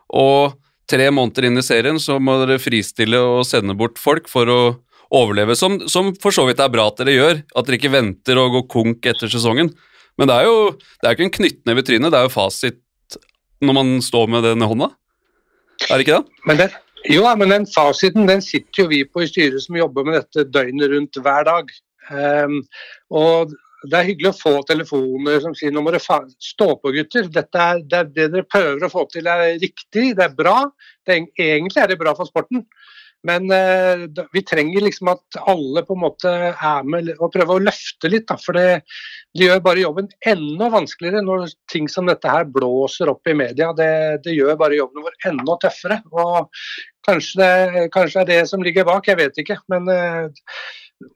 og 0.08 0.58
tre 0.88 1.08
måneder 1.12 1.48
inn 1.48 1.60
i 1.60 1.64
serien 1.64 2.00
så 2.00 2.18
må 2.20 2.38
dere 2.42 2.60
fristille 2.60 3.20
og 3.20 3.46
sende 3.48 3.76
bort 3.76 4.00
folk 4.00 4.28
for 4.28 4.48
å 4.48 4.60
overleve, 5.14 5.56
som, 5.56 5.78
som 5.88 6.10
for 6.20 6.34
så 6.34 6.44
vidt 6.48 6.60
er 6.60 6.72
bra 6.72 6.88
at 6.90 7.00
dere 7.00 7.16
gjør. 7.16 7.42
At 7.56 7.68
dere 7.68 7.78
ikke 7.80 7.92
venter 7.94 8.40
og 8.40 8.56
går 8.56 8.66
konk 8.72 9.08
etter 9.08 9.30
sesongen. 9.32 9.70
Men 10.20 10.28
det 10.28 10.36
er 10.36 10.48
jo 10.48 10.58
det 10.74 11.06
er 11.06 11.16
ikke 11.16 11.28
en 11.28 11.36
knyttneve 11.38 11.84
i 11.84 11.88
trynet, 11.88 12.12
det 12.12 12.20
er 12.20 12.26
jo 12.26 12.34
fasit 12.34 12.82
når 13.64 13.74
man 13.74 13.96
står 14.04 14.28
med 14.30 14.44
den 14.46 14.62
i 14.62 14.68
hånda. 14.70 14.90
Er 15.88 15.98
det 15.98 16.04
ikke 16.04 16.18
det? 16.18 16.40
Men 16.46 16.58
det, 16.60 16.68
jo, 17.06 17.22
men 17.38 17.54
den 17.54 17.68
fasiten 17.70 18.26
den 18.28 18.42
sitter 18.42 18.84
jo 18.84 18.88
vi 18.90 19.04
på 19.06 19.22
i 19.22 19.30
styret 19.30 19.62
som 19.62 19.78
jobber 19.78 20.06
med 20.06 20.18
dette 20.18 20.48
døgnet 20.50 20.90
rundt 20.92 21.20
hver 21.22 21.46
dag. 21.48 21.72
Um, 22.08 22.60
og 23.14 23.54
det 23.86 23.94
er 23.94 24.06
hyggelig 24.08 24.32
å 24.32 24.38
få 24.38 24.52
telefoner 24.66 25.38
som 25.44 25.54
sier 25.54 25.70
nå 25.70 25.82
må 25.84 25.92
dere 25.94 26.18
stå 26.42 26.68
på, 26.82 26.92
gutter. 26.96 27.28
Dette 27.30 27.62
er, 27.62 27.82
det, 27.84 28.00
er 28.00 28.08
det 28.10 28.28
dere 28.34 28.50
prøver 28.50 28.86
å 28.86 28.90
få 28.92 29.04
til 29.12 29.28
er 29.30 29.52
riktig, 29.62 30.16
det 30.18 30.24
er 30.26 30.34
bra. 30.34 30.56
Det 31.06 31.14
er, 31.14 31.28
egentlig 31.38 31.82
er 31.82 31.92
det 31.92 32.00
bra 32.00 32.14
for 32.18 32.28
sporten. 32.28 32.64
Men 33.26 33.50
uh, 33.50 34.24
vi 34.32 34.42
trenger 34.46 34.84
liksom 34.84 35.10
at 35.10 35.38
alle 35.50 35.82
på 35.86 35.96
en 35.96 36.02
måte 36.04 36.32
er 36.52 36.86
med 36.86 37.10
og 37.16 37.32
prøver 37.34 37.58
å 37.58 37.64
løfte 37.66 38.10
litt. 38.12 38.28
Da, 38.30 38.38
for 38.38 38.58
det, 38.58 38.82
det, 39.34 39.48
gjør 39.48 39.64
bare 39.64 39.82
jobben 39.82 40.10
enda 40.30 40.70
vanskeligere 40.74 41.24
når 41.26 41.48
ting 41.72 41.90
som 41.90 42.06
dette 42.10 42.30
her 42.30 42.46
blåser 42.54 43.10
opp 43.10 43.26
i 43.28 43.36
media. 43.38 43.72
Det, 43.76 43.90
det 44.26 44.36
gjør 44.36 44.60
bare 44.60 44.78
jobben 44.78 45.06
vår 45.06 45.18
enda 45.32 45.58
tøffere. 45.64 46.00
Og 46.14 46.46
kanskje 47.08 47.42
det, 47.42 47.88
kanskje 47.94 48.22
er 48.22 48.30
det 48.30 48.42
som 48.50 48.62
ligger 48.62 48.86
bak, 48.88 49.10
jeg 49.10 49.18
vet 49.18 49.42
ikke. 49.42 49.58
Men 49.74 49.90
uh, 49.90 51.08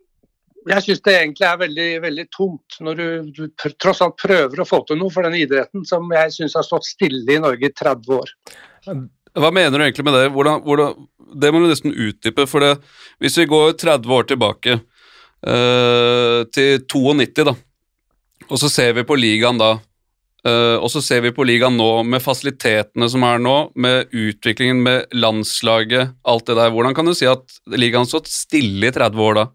jeg 0.68 0.84
syns 0.84 1.02
det 1.06 1.16
egentlig 1.18 1.46
er 1.46 1.62
veldig, 1.62 1.88
veldig 2.04 2.28
tungt 2.34 2.76
når 2.86 2.98
du, 2.98 3.06
du, 3.34 3.72
tross 3.82 4.02
alt 4.04 4.18
prøver 4.20 4.62
å 4.62 4.68
få 4.68 4.82
til 4.86 4.98
noe 5.00 5.10
for 5.10 5.26
denne 5.26 5.40
idretten 5.42 5.86
som 5.88 6.10
jeg 6.14 6.34
syns 6.34 6.54
har 6.58 6.66
stått 6.66 6.86
stille 6.86 7.34
i 7.34 7.42
Norge 7.42 7.70
i 7.70 7.74
30 7.74 8.14
år. 8.18 8.32
Hva 9.38 9.52
mener 9.54 9.78
du 9.78 9.84
egentlig 9.84 10.04
med 10.06 10.16
det? 10.18 10.26
Hvordan, 10.34 10.60
hvordan, 10.66 11.06
det 11.40 11.52
må 11.52 11.62
du 11.62 11.70
nesten 11.70 11.94
utdype. 11.94 12.46
for 12.46 12.60
det, 12.60 12.76
Hvis 13.20 13.38
vi 13.38 13.48
går 13.48 13.72
30 13.72 14.12
år 14.12 14.28
tilbake, 14.28 14.80
uh, 15.46 16.44
til 16.52 16.84
92, 16.84 17.44
da, 17.44 17.54
og 18.50 18.58
så 18.60 18.68
ser 18.68 18.92
vi 18.92 19.06
på 19.08 19.16
ligaen 19.16 19.58
da, 19.58 19.72
uh, 20.46 20.76
og 20.76 20.90
så 20.92 21.00
ser 21.00 21.22
vi 21.24 21.32
på 21.32 21.46
ligaen 21.48 21.76
nå, 21.78 22.02
med 22.04 22.22
fasilitetene 22.22 23.08
som 23.08 23.24
er 23.24 23.40
nå, 23.40 23.72
med 23.74 24.12
utviklingen 24.12 24.82
med 24.84 25.16
landslaget, 25.16 26.12
alt 26.24 26.46
det 26.46 26.58
der. 26.58 26.70
Hvordan 26.74 26.94
kan 26.94 27.08
du 27.08 27.14
si 27.16 27.26
at 27.30 27.60
ligaen 27.72 28.04
har 28.04 28.12
stått 28.12 28.28
stille 28.32 28.90
i 28.90 28.94
30 28.94 29.28
år 29.28 29.38
da? 29.40 29.46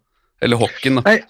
Eller 0.42 0.60
hockeyen, 0.60 1.00
da? 1.00 1.06
Nei. 1.06 1.20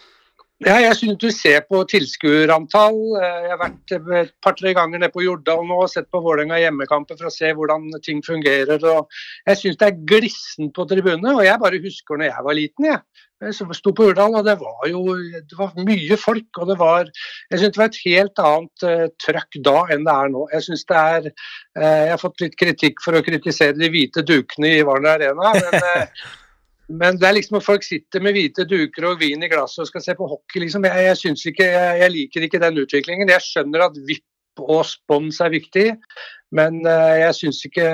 Ja, 0.67 0.75
jeg 0.83 0.97
synes 0.99 1.19
du 1.23 1.29
ser 1.31 1.61
på 1.71 1.85
tilskuerantall. 1.87 2.97
Eh, 3.15 3.35
jeg 3.45 3.51
har 3.53 3.61
vært 3.61 3.93
et 3.95 4.33
par-tre 4.43 4.73
ganger 4.75 4.99
nede 4.99 5.15
på 5.15 5.23
Jordal 5.23 5.61
nå 5.69 5.77
og 5.85 5.91
sett 5.93 6.09
på 6.11 6.19
Vålerenga 6.25 6.59
hjemmekamper 6.59 7.15
for 7.21 7.29
å 7.29 7.31
se 7.31 7.53
hvordan 7.55 7.87
ting 8.03 8.25
fungerer. 8.27 8.83
Jeg 8.83 9.61
synes 9.61 9.79
det 9.79 9.87
er 9.87 10.01
glissen 10.11 10.73
på 10.75 10.87
tribunene. 10.91 11.37
Og 11.37 11.47
jeg 11.47 11.63
bare 11.63 11.79
husker 11.85 12.19
når 12.19 12.31
jeg 12.33 12.47
var 12.49 12.59
liten. 12.59 12.89
Jeg, 12.89 13.23
jeg 13.47 13.79
sto 13.79 13.93
på 13.95 14.09
Jordal, 14.09 14.35
og 14.41 14.49
det 14.51 14.57
var 14.59 14.91
jo 14.91 15.05
det 15.15 15.61
var 15.61 15.79
mye 15.79 16.19
folk. 16.19 16.51
og 16.59 16.73
det 16.73 16.79
var, 16.83 17.15
Jeg 17.53 17.63
syns 17.63 17.79
det 17.79 17.83
var 17.85 17.93
et 17.93 18.03
helt 18.09 18.45
annet 18.49 18.87
uh, 18.91 19.07
trøkk 19.29 19.61
da 19.71 19.77
enn 19.95 20.11
det 20.11 20.17
er 20.17 20.35
nå. 20.35 20.45
Jeg 20.57 20.67
synes 20.67 20.85
det 20.91 20.99
er, 21.05 21.31
uh, 21.79 21.95
jeg 22.03 22.13
har 22.17 22.25
fått 22.25 22.43
litt 22.43 22.59
kritikk 22.59 23.07
for 23.07 23.15
å 23.15 23.23
kritisere 23.23 23.79
de 23.79 23.95
hvite 23.95 24.27
dukene 24.27 24.75
i 24.75 24.83
Warner 24.83 25.23
Arena. 25.23 25.55
men 25.55 25.81
uh, 25.87 26.29
Men 26.89 27.19
det 27.21 27.27
er 27.29 27.37
liksom 27.37 27.59
at 27.59 27.67
folk 27.67 27.85
sitter 27.85 28.23
med 28.25 28.33
hvite 28.33 28.65
duker 28.69 29.11
og 29.11 29.21
vin 29.21 29.43
i 29.45 29.51
glasset 29.51 29.83
og 29.85 29.91
skal 29.91 30.03
se 30.05 30.15
på 30.17 30.29
hockey. 30.29 30.63
Liksom. 30.63 30.87
Jeg, 30.89 31.05
jeg, 31.05 31.37
ikke, 31.53 31.67
jeg, 31.69 32.01
jeg, 32.01 32.13
liker 32.15 32.47
ikke 32.47 32.61
den 32.63 32.81
utviklingen. 32.81 33.33
Jeg 33.35 33.45
skjønner 33.45 33.85
at 33.91 33.99
VIP 34.09 34.25
og 34.65 34.83
spons 34.89 35.39
er 35.45 35.53
viktig, 35.53 35.87
men 36.57 36.81
uh, 36.83 37.15
jeg 37.21 37.35
syns 37.37 37.61
ikke, 37.69 37.85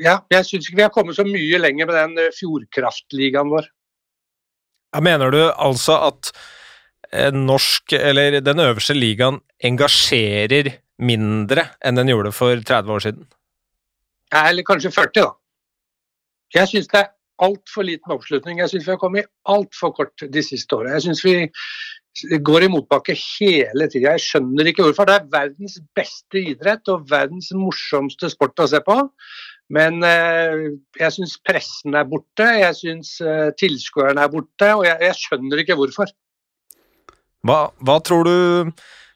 ja, 0.00 0.14
ikke 0.32 0.76
vi 0.78 0.84
har 0.84 0.92
kommet 0.94 1.18
så 1.18 1.26
mye 1.26 1.58
lenger 1.60 1.90
med 1.90 1.98
den 1.98 2.14
uh, 2.22 2.34
Fjordkraftligaen 2.38 3.50
vår. 3.52 3.66
Ja, 4.94 5.02
mener 5.04 5.34
du 5.34 5.40
altså 5.50 5.98
at 6.08 6.30
eh, 7.10 7.32
norsk, 7.32 7.94
eller 7.96 8.38
den 8.44 8.60
øverste 8.60 8.96
ligaen 8.96 9.38
engasjerer 9.64 10.68
mindre 11.02 11.66
enn 11.84 11.96
den 11.96 12.12
gjorde 12.12 12.32
for 12.36 12.60
30 12.60 12.92
år 12.92 13.04
siden? 13.06 13.28
Eller 14.32 14.66
kanskje 14.68 14.92
40, 14.92 15.24
da. 15.24 15.30
Jeg 16.52 16.68
syns 16.68 16.90
det 16.92 17.00
er 17.00 17.08
altfor 17.42 17.86
liten 17.86 18.14
oppslutning. 18.14 18.60
Jeg 18.62 18.72
syns 18.72 18.86
vi 18.86 18.94
har 18.94 19.00
kommet 19.02 19.30
altfor 19.50 19.92
kort 19.96 20.24
de 20.34 20.44
siste 20.44 20.76
årene. 20.76 20.96
Jeg 20.96 21.06
syns 21.08 21.24
vi 21.26 21.34
går 22.44 22.66
i 22.66 22.70
motbakke 22.72 23.16
hele 23.16 23.88
tida. 23.90 24.14
Jeg 24.14 24.24
skjønner 24.26 24.68
ikke 24.68 24.84
hvorfor. 24.86 25.08
Det 25.08 25.16
er 25.16 25.30
verdens 25.32 25.78
beste 25.96 26.42
idrett 26.52 26.88
og 26.92 27.06
verdens 27.10 27.50
morsomste 27.56 28.30
sport 28.32 28.62
å 28.62 28.68
se 28.70 28.82
på. 28.84 28.98
Men 29.72 30.02
eh, 30.04 30.72
jeg 31.00 31.14
syns 31.14 31.38
pressen 31.46 31.96
er 31.96 32.08
borte, 32.08 32.44
jeg 32.44 32.76
syns 32.76 33.14
eh, 33.24 33.48
tilskuerne 33.56 34.20
er 34.20 34.32
borte, 34.32 34.68
og 34.76 34.84
jeg, 34.84 34.98
jeg 35.06 35.20
skjønner 35.22 35.62
ikke 35.62 35.78
hvorfor. 35.78 36.12
Hva, 37.46 37.62
hva, 37.80 37.96
tror 38.04 38.28
du 38.28 38.36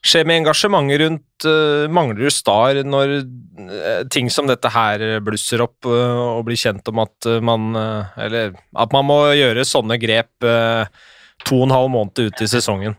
skjer 0.06 0.26
med 0.28 0.42
engasjementet 0.42 1.00
rundt 1.02 1.46
uh, 1.48 1.86
Manglerud 1.92 2.34
Star 2.34 2.80
når 2.86 3.14
uh, 3.18 4.02
ting 4.12 4.30
som 4.32 4.48
dette 4.48 4.70
her 4.72 5.04
blusser 5.24 5.64
opp 5.64 5.88
uh, 5.88 6.36
og 6.36 6.44
blir 6.48 6.60
kjent 6.60 6.86
om 6.92 7.02
at 7.04 7.28
man 7.44 7.74
Eller 7.76 8.54
at 8.76 8.94
man 8.94 9.06
må 9.08 9.18
gjøre 9.36 9.66
sånne 9.66 9.98
grep 10.00 10.46
to 11.46 11.58
og 11.58 11.66
en 11.66 11.74
halv 11.74 11.90
måned 11.92 12.28
ut 12.28 12.42
i 12.42 12.48
sesongen? 12.50 12.96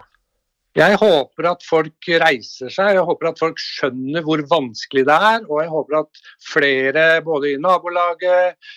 Jeg 0.77 0.97
håper 1.01 1.47
at 1.49 1.63
folk 1.65 2.09
reiser 2.21 2.69
seg, 2.69 2.93
jeg 2.93 3.05
håper 3.07 3.31
at 3.31 3.39
folk 3.41 3.57
skjønner 3.57 4.21
hvor 4.25 4.43
vanskelig 4.51 5.07
det 5.07 5.15
er. 5.15 5.39
Og 5.47 5.63
jeg 5.63 5.71
håper 5.71 5.97
at 6.03 6.21
flere, 6.45 7.05
både 7.25 7.55
i 7.55 7.57
nabolaget, 7.61 8.69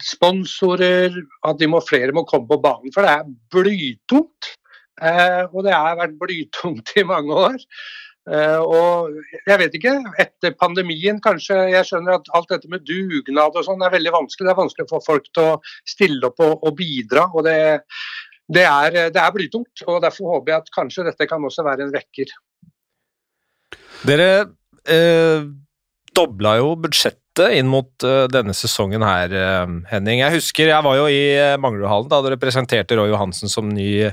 sponsorer, 0.00 1.18
at 1.44 1.60
de 1.60 1.68
må, 1.68 1.82
flere 1.84 2.14
må 2.16 2.24
komme 2.30 2.48
på 2.48 2.60
banen. 2.64 2.94
For 2.94 3.04
det 3.04 3.18
er 3.18 3.28
blytungt. 3.52 4.54
Eh, 5.02 5.42
og 5.50 5.64
det 5.66 5.74
har 5.74 5.98
vært 5.98 6.18
blytungt 6.20 6.94
i 7.00 7.06
mange 7.08 7.44
år. 7.48 7.60
Uh, 8.24 8.60
og 8.64 9.40
jeg 9.44 9.60
vet 9.60 9.74
ikke, 9.76 9.90
etter 10.22 10.54
pandemien 10.56 11.18
kanskje 11.20 11.58
Jeg 11.74 11.84
skjønner 11.84 12.14
at 12.16 12.30
alt 12.32 12.48
dette 12.48 12.70
med 12.72 12.80
dugnad 12.88 13.52
og 13.52 13.66
sånn 13.66 13.84
er 13.84 13.92
veldig 13.92 14.14
vanskelig. 14.14 14.46
Det 14.48 14.54
er 14.54 14.62
vanskelig 14.62 14.86
å 14.86 14.92
få 14.94 15.00
folk 15.04 15.26
til 15.28 15.50
å 15.50 15.58
stille 15.84 16.30
opp 16.30 16.40
og, 16.40 16.54
og 16.64 16.72
bidra. 16.78 17.26
og 17.34 17.44
det, 17.44 17.58
det, 18.48 18.64
er, 18.64 18.96
det, 19.12 19.20
er, 19.20 19.34
blytungt. 19.34 19.84
og 19.84 20.00
Derfor 20.06 20.38
håper 20.38 20.54
jeg 20.54 20.64
at 20.64 20.72
kanskje 20.72 21.04
dette 21.10 21.28
kan 21.28 21.44
også 21.44 21.66
være 21.66 21.84
en 21.84 21.92
vekker. 21.92 22.32
Dere 24.08 24.30
eh, 24.88 25.44
dobla 26.16 26.56
jo 26.62 26.72
budsjettet 26.80 27.58
inn 27.58 27.68
mot 27.68 28.06
uh, 28.06 28.24
denne 28.30 28.54
sesongen 28.56 29.04
her, 29.04 29.32
uh, 29.36 29.76
Henning. 29.90 30.22
Jeg 30.22 30.38
husker 30.38 30.70
jeg 30.70 30.86
var 30.86 30.96
jo 30.96 31.08
i 31.12 31.24
Manglerudhallen 31.60 32.08
da 32.08 32.24
dere 32.24 32.40
presenterte 32.40 32.96
Roy 32.96 33.12
Johansen 33.12 33.52
som 33.52 33.68
ny 33.68 34.06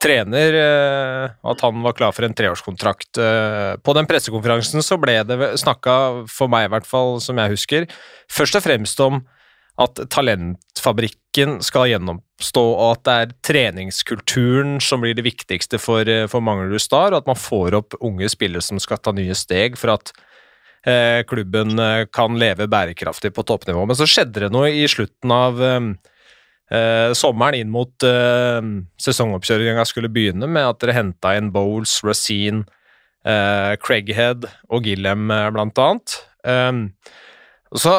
trener, 0.00 0.56
eh, 0.56 1.34
at 1.50 1.60
han 1.64 1.82
var 1.84 1.96
klar 1.96 2.14
for 2.16 2.26
en 2.26 2.34
treårskontrakt. 2.36 3.18
Eh, 3.20 3.74
på 3.76 3.96
den 3.96 4.08
pressekonferansen 4.08 4.84
så 4.84 4.98
ble 5.00 5.20
det 5.28 5.52
snakka, 5.60 6.26
for 6.30 6.50
meg 6.52 6.68
i 6.68 6.72
hvert 6.74 6.88
fall, 6.88 7.20
som 7.20 7.38
jeg 7.40 7.54
husker, 7.54 7.86
først 8.30 8.58
og 8.58 8.64
fremst 8.64 9.04
om 9.04 9.20
at 9.80 10.00
talentfabrikken 10.12 11.60
skal 11.64 11.88
gjennomstå, 11.92 12.64
og 12.64 12.96
at 12.98 13.04
det 13.06 13.14
er 13.16 13.36
treningskulturen 13.48 14.78
som 14.84 15.04
blir 15.04 15.16
det 15.16 15.24
viktigste 15.24 15.80
for, 15.80 16.08
eh, 16.08 16.26
for 16.26 16.44
Manglerud 16.44 16.80
Star, 16.80 17.12
og 17.12 17.22
at 17.22 17.30
man 17.30 17.38
får 17.38 17.78
opp 17.78 18.00
unge 18.00 18.28
spillere 18.28 18.64
som 18.64 18.80
skal 18.80 18.98
ta 18.98 19.12
nye 19.12 19.36
steg 19.36 19.78
for 19.80 19.96
at 19.96 20.12
eh, 20.86 21.22
klubben 21.28 21.76
kan 22.12 22.38
leve 22.40 22.68
bærekraftig 22.68 23.34
på 23.36 23.44
toppnivå. 23.44 23.86
Men 23.86 23.96
så 23.96 24.08
skjedde 24.08 24.46
det 24.46 24.52
noe 24.52 24.72
i 24.72 24.86
slutten 24.88 25.32
av 25.32 25.60
eh, 25.60 25.80
Eh, 26.70 27.10
sommeren 27.18 27.58
inn 27.58 27.72
mot 27.72 28.04
eh, 28.06 28.60
sesongoppkjøringa 29.02 29.82
skulle 29.88 30.12
begynne 30.12 30.46
med 30.46 30.68
at 30.68 30.78
dere 30.82 30.94
henta 31.00 31.34
inn 31.38 31.50
Bowles, 31.54 31.96
Racine, 32.06 32.62
eh, 33.26 33.74
Craighead 33.82 34.46
og 34.70 34.86
Gillem, 34.86 35.26
eh, 35.34 35.48
blant 35.56 35.82
annet. 35.82 36.20
Eh, 36.46 36.72
så 37.74 37.96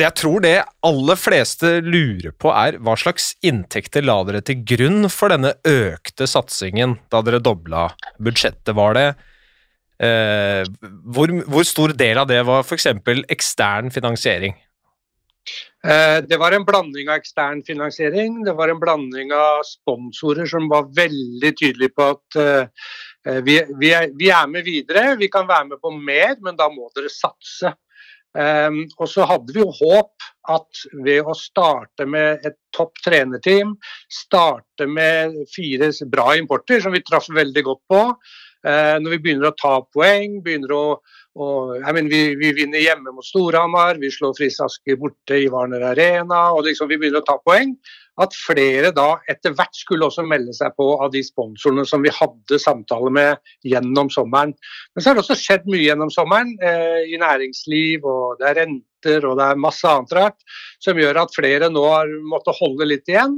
jeg 0.00 0.12
tror 0.16 0.40
det 0.40 0.56
aller 0.88 1.18
fleste 1.20 1.78
lurer 1.84 2.32
på, 2.32 2.48
er 2.52 2.78
hva 2.84 2.94
slags 3.00 3.34
inntekter 3.44 4.04
la 4.04 4.18
dere 4.28 4.42
til 4.44 4.62
grunn 4.64 5.08
for 5.12 5.32
denne 5.32 5.52
økte 5.68 6.28
satsingen 6.28 6.96
da 7.12 7.20
dere 7.24 7.42
dobla 7.44 7.90
budsjettet? 8.20 8.72
Var 8.76 8.96
det 8.96 9.06
eh, 10.00 10.62
hvor, 11.12 11.32
hvor, 11.44 11.68
stor 11.68 11.92
del 11.96 12.20
av 12.20 12.28
det 12.30 12.40
var 12.48 12.64
f.eks. 12.64 12.88
ekstern 13.32 13.92
finansiering? 13.92 14.56
Eh, 15.86 16.22
det 16.28 16.36
var 16.36 16.52
en 16.52 16.64
blanding 16.66 17.08
av 17.08 17.20
ekstern 17.20 17.60
finansiering, 17.66 18.40
det 18.44 18.56
var 18.58 18.72
en 18.72 18.80
blanding 18.82 19.30
av 19.34 19.60
sponsorer 19.68 20.48
som 20.50 20.66
var 20.72 20.88
veldig 20.96 21.52
tydelige 21.60 21.94
på 21.94 22.08
at 22.14 22.38
eh, 22.42 22.88
eh, 23.28 23.38
vi, 23.46 23.60
vi, 23.78 23.92
er, 23.94 24.08
vi, 24.18 24.32
er, 24.34 24.48
med 24.50 24.66
videre, 24.66 25.12
vi 25.20 25.28
kan 25.30 25.46
være 25.46 25.68
med 25.68 25.82
på 25.84 25.92
mer, 25.94 26.34
men 26.42 26.58
da 26.58 26.66
må 26.72 26.88
dere 26.96 27.12
satse. 27.12 27.70
Um, 28.36 28.82
og 29.00 29.08
så 29.08 29.24
hadde 29.24 29.54
vi 29.54 29.62
jo 29.62 29.70
håp 29.72 30.24
at 30.52 30.80
ved 31.06 31.24
å 31.24 31.32
starte 31.38 32.04
med 32.04 32.42
et 32.44 32.58
topp 32.76 32.98
trenerteam, 33.00 33.70
starte 34.12 34.84
med 34.90 35.38
fire 35.54 35.88
bra 36.12 36.34
importer, 36.36 36.82
som 36.84 36.92
vi 36.92 37.00
traff 37.06 37.30
veldig 37.32 37.62
godt 37.64 37.80
på, 37.88 38.02
uh, 38.12 38.96
når 39.00 39.14
vi 39.14 39.20
begynner 39.24 39.48
å 39.48 39.56
ta 39.56 39.78
poeng, 39.88 40.42
begynner 40.44 40.74
å 40.76 40.84
og, 41.36 41.76
mener, 41.84 42.08
vi, 42.08 42.20
vi, 42.40 42.50
vinner 42.56 42.80
hjemme 42.80 43.12
mot 43.12 43.24
Storhamar, 43.24 44.00
vi 44.00 44.08
slår 44.12 44.32
Frisk 44.38 44.62
Aske 44.64 44.96
borte 44.96 45.36
i 45.36 45.50
Warner 45.52 45.84
Arena. 45.90 46.46
og 46.56 46.64
liksom 46.64 46.88
Vi 46.88 46.96
begynner 47.00 47.20
å 47.20 47.28
ta 47.28 47.36
poeng. 47.44 47.74
At 48.16 48.32
flere 48.32 48.88
da 48.96 49.18
etter 49.28 49.52
hvert 49.52 49.76
skulle 49.76 50.06
også 50.06 50.24
melde 50.24 50.54
seg 50.56 50.72
på 50.78 50.86
av 51.04 51.10
de 51.12 51.20
sponsorene 51.20 51.84
som 51.84 52.00
vi 52.00 52.12
hadde 52.16 52.60
samtale 52.62 53.12
med 53.12 53.50
gjennom 53.68 54.08
sommeren. 54.12 54.54
Men 54.94 55.04
så 55.04 55.10
har 55.10 55.18
det 55.18 55.26
også 55.26 55.36
skjedd 55.36 55.68
mye 55.68 55.82
gjennom 55.84 56.12
sommeren 56.14 56.54
eh, 56.64 57.02
i 57.12 57.20
næringsliv, 57.20 58.08
og 58.08 58.40
det 58.40 58.48
er 58.48 58.58
renter 58.62 59.28
og 59.28 59.36
det 59.36 59.50
er 59.50 59.60
masse 59.60 59.86
annet 59.86 60.16
rart 60.16 60.56
som 60.82 60.96
gjør 60.98 61.20
at 61.26 61.36
flere 61.36 61.68
nå 61.70 61.84
har 61.92 62.08
måttet 62.32 62.56
holde 62.56 62.88
litt 62.88 63.12
igjen. 63.12 63.36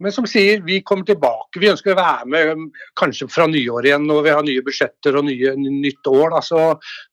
Men 0.00 0.14
som 0.16 0.24
sier, 0.28 0.62
vi 0.64 0.78
kommer 0.86 1.04
tilbake. 1.04 1.60
Vi 1.60 1.68
ønsker 1.68 1.92
å 1.92 1.98
være 1.98 2.28
med 2.32 2.52
um, 2.56 2.66
kanskje 2.96 3.28
fra 3.28 3.44
nyår 3.50 3.90
igjen 3.90 4.06
når 4.08 4.22
vi 4.24 4.32
har 4.32 4.46
nye 4.46 4.62
budsjetter 4.64 5.18
og 5.20 5.26
nye, 5.28 5.52
nytt 5.60 6.08
år. 6.08 6.32
Da. 6.32 6.40
Så 6.44 6.60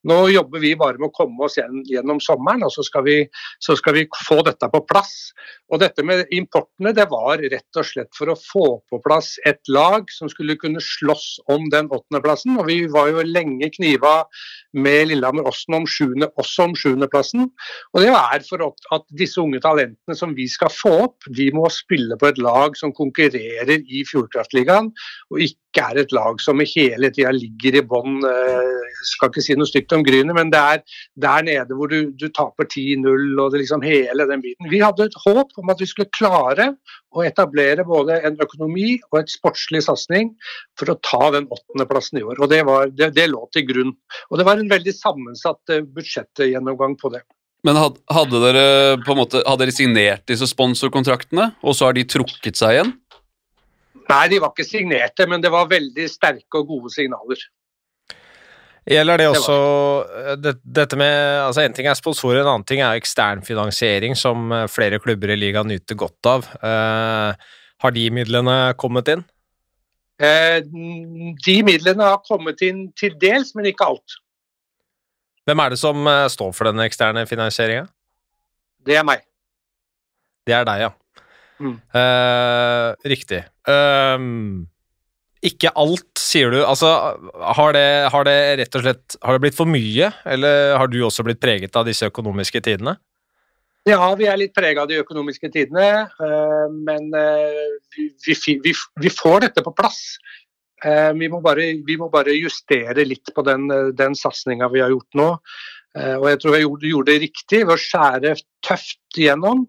nå 0.08 0.20
jobber 0.32 0.63
vi 0.63 0.72
bare 0.79 0.96
med 1.01 1.10
å 1.10 1.15
komme 1.15 1.48
oss 1.50 1.60
gjennom 1.60 2.22
sommeren, 2.24 2.63
og 2.63 2.72
så 2.72 2.86
skal, 2.88 3.03
vi, 3.08 3.17
så 3.63 3.75
skal 3.79 3.98
vi 3.98 4.06
få 4.29 4.39
dette 4.48 4.70
på 4.72 4.84
plass. 4.88 5.34
Og 5.67 5.82
dette 5.84 6.06
med 6.08 6.32
importene, 6.32 6.94
det 6.96 7.10
var 7.12 7.44
rett 7.44 7.82
og 7.82 7.89
slett 7.89 8.13
for 8.15 8.32
å 8.32 8.38
få 8.39 8.67
på 8.88 9.01
plass 9.03 9.34
et 9.50 9.60
lag 9.67 10.08
som 10.13 10.32
skulle 10.32 10.56
kunne 10.60 10.79
slåss 10.84 11.27
om 11.51 11.67
den 11.74 11.91
åttendeplassen. 11.91 12.56
Og 12.56 12.70
vi 12.72 12.79
var 12.94 13.12
jo 13.12 13.25
lenge 13.27 13.67
kniva 13.75 14.22
med 14.77 15.12
Lillehammer 15.12 15.50
Osten 15.51 15.75
om 15.75 15.89
sjuende, 15.89 16.32
også 16.39 16.70
om 16.70 16.77
sjuendeplassen. 16.77 17.50
Og 17.91 18.03
det 18.03 18.15
er 18.15 18.48
for 18.48 18.63
at 18.96 19.08
disse 19.20 19.41
unge 19.44 19.60
talentene 19.63 20.15
som 20.15 20.32
vi 20.38 20.48
skal 20.51 20.72
få 20.72 20.94
opp, 21.10 21.27
de 21.36 21.50
må 21.56 21.67
spille 21.74 22.15
på 22.15 22.32
et 22.32 22.39
lag 22.39 22.77
som 22.78 22.94
konkurrerer 22.96 23.78
i 23.82 24.04
Fjordkraftligaen, 24.08 24.92
og 25.34 25.44
ikke 25.44 25.84
er 25.84 26.02
et 26.02 26.14
lag 26.16 26.42
som 26.42 26.62
hele 26.64 27.12
tida 27.14 27.34
ligger 27.36 27.80
i 27.80 27.86
bånn. 27.86 28.22
Eh, 28.26 28.94
skal 29.08 29.30
ikke 29.30 29.44
si 29.46 29.56
noe 29.58 29.70
stygt 29.70 29.94
om 29.94 30.04
Grynet, 30.06 30.36
men 30.36 30.52
det 30.54 30.60
er 30.60 30.84
der 31.22 31.46
nede 31.46 31.78
hvor 31.78 31.92
du, 31.92 32.12
du 32.18 32.28
taper 32.34 32.66
10-0 32.66 33.38
og 33.38 33.52
det 33.54 33.62
liksom 33.62 33.86
hele 33.86 34.26
den 34.30 34.44
biten. 34.44 34.70
Vi 34.72 34.82
hadde 34.82 35.08
et 35.08 35.20
håp 35.26 35.54
om 35.62 35.74
at 35.74 35.82
vi 35.82 35.90
skulle 35.90 36.14
klare 36.16 36.72
å 37.18 37.24
etablere 37.26 37.86
både 37.88 38.20
en 38.28 38.38
økonomi 38.44 38.98
og 39.12 39.22
et 39.22 39.32
sportslig 39.34 39.84
satsing 39.86 40.34
for 40.80 40.94
å 40.94 41.00
ta 41.06 41.32
den 41.38 41.50
åttendeplassen 41.54 42.22
i 42.22 42.26
år. 42.26 42.42
og 42.42 42.52
det, 42.52 42.64
var, 42.68 42.92
det, 42.94 43.14
det 43.18 43.30
lå 43.32 43.46
til 43.54 43.68
grunn. 43.70 43.96
Og 44.32 44.40
det 44.40 44.48
var 44.50 44.62
en 44.62 44.72
veldig 44.72 44.96
sammensatt 44.98 45.76
eh, 45.76 45.86
budsjettgjennomgang 45.86 46.98
på 47.02 47.14
det. 47.16 47.24
Men 47.66 47.80
hadde 47.80 48.42
dere 48.44 48.66
på 49.02 49.14
en 49.14 49.20
måte, 49.24 49.42
hadde 49.42 49.66
dere 49.66 49.76
signert 49.76 50.26
disse 50.30 50.48
sponsorkontraktene, 50.50 51.50
og 51.64 51.76
så 51.76 51.90
har 51.90 51.98
de 51.98 52.06
trukket 52.08 52.60
seg 52.60 52.78
igjen? 52.78 52.92
Nei, 54.08 54.24
de 54.32 54.40
var 54.40 54.54
ikke 54.54 54.68
signerte, 54.68 55.28
men 55.28 55.44
det 55.44 55.52
var 55.52 55.70
veldig 55.72 56.06
sterke 56.10 56.62
og 56.62 56.70
gode 56.70 56.94
signaler. 56.94 57.42
Gjelder 58.88 59.20
det 59.20 59.26
også 59.28 59.56
det, 60.40 60.54
dette 60.64 60.96
med 60.96 61.16
altså 61.44 61.66
En 61.66 61.74
ting 61.76 61.90
er 61.92 61.98
sponsorer, 62.00 62.40
en 62.40 62.54
annen 62.54 62.68
ting 62.68 62.80
er 62.80 62.96
eksternfinansiering, 62.96 64.16
som 64.16 64.52
eh, 64.56 64.68
flere 64.72 65.02
klubber 65.04 65.34
i 65.34 65.40
ligaen 65.40 65.68
nyter 65.68 65.98
godt 66.00 66.30
av. 66.32 66.48
Eh, 66.64 67.50
har 67.84 67.94
de 67.94 68.06
midlene 68.16 68.56
kommet 68.80 69.12
inn? 69.12 69.26
Eh, 70.24 70.62
de 70.64 71.58
midlene 71.68 72.08
har 72.14 72.24
kommet 72.24 72.64
inn 72.64 72.88
til 72.98 73.18
dels, 73.20 73.52
men 73.58 73.68
ikke 73.70 73.92
alt. 73.92 74.18
Hvem 75.48 75.63
er 75.63 75.72
det 75.72 75.80
som 75.80 76.08
eh, 76.12 76.25
står 76.32 76.51
for 76.56 76.68
den 76.68 76.84
eksterne 76.84 77.24
finansieringa? 77.27 77.86
Det 78.88 78.98
er 79.00 79.06
meg. 79.08 79.24
Det 80.48 80.56
er 80.56 80.66
deg, 80.68 80.88
ja. 80.88 80.94
Mm. 81.58 81.77
Uh, 81.89 82.92
riktig. 83.10 83.39
Uh, 83.68 84.20
ikke 85.48 85.72
alt, 85.80 86.12
sier 86.20 86.51
du. 86.54 86.60
Altså, 86.68 86.92
har 87.58 87.74
det, 87.75 87.88
har 88.13 88.27
det, 88.27 88.38
rett 88.62 88.77
og 88.77 88.84
slett 88.84 89.18
Har 89.24 89.38
det 89.38 89.44
blitt 89.46 89.58
for 89.58 89.70
mye, 89.70 90.12
eller 90.27 90.75
har 90.77 90.92
du 90.92 91.00
også 91.08 91.25
blitt 91.25 91.42
preget 91.42 91.75
av 91.80 91.88
disse 91.88 92.10
økonomiske 92.12 92.62
tidene? 92.68 92.98
Ja, 93.88 94.01
vi 94.20 94.27
er 94.27 94.39
litt 94.39 94.56
preget 94.56 94.82
av 94.84 94.89
de 94.89 95.00
økonomiske 95.00 95.50
tidene, 95.54 96.08
uh, 96.20 96.68
men 96.75 97.08
vi, 97.96 98.10
vi, 98.27 98.58
vi, 98.66 98.75
vi, 98.75 99.13
får 99.16 99.48
dette 99.48 99.63
på 99.63 99.74
plass. 99.75 100.18
Eh, 100.86 101.14
vi 101.18 101.30
må, 101.30 101.42
bare, 101.42 101.72
vi 101.86 101.98
må 101.98 102.10
bare 102.14 102.36
justere 102.38 103.06
litt 103.08 103.34
på 103.34 103.44
den, 103.46 103.68
den 103.98 104.16
satsinga 104.18 104.70
vi 104.74 104.84
har 104.84 104.94
gjort 104.94 105.18
nå. 105.18 105.30
Eh, 105.98 106.16
og 106.20 106.28
jeg 106.30 106.42
tror 106.42 106.56
vi 106.56 106.92
gjorde, 106.92 107.12
det 107.12 107.22
riktig 107.26 107.63
ved 107.63 107.74
å 107.74 107.82
skjære 107.82 108.34
tøft 108.66 109.18
igjennom. 109.18 109.66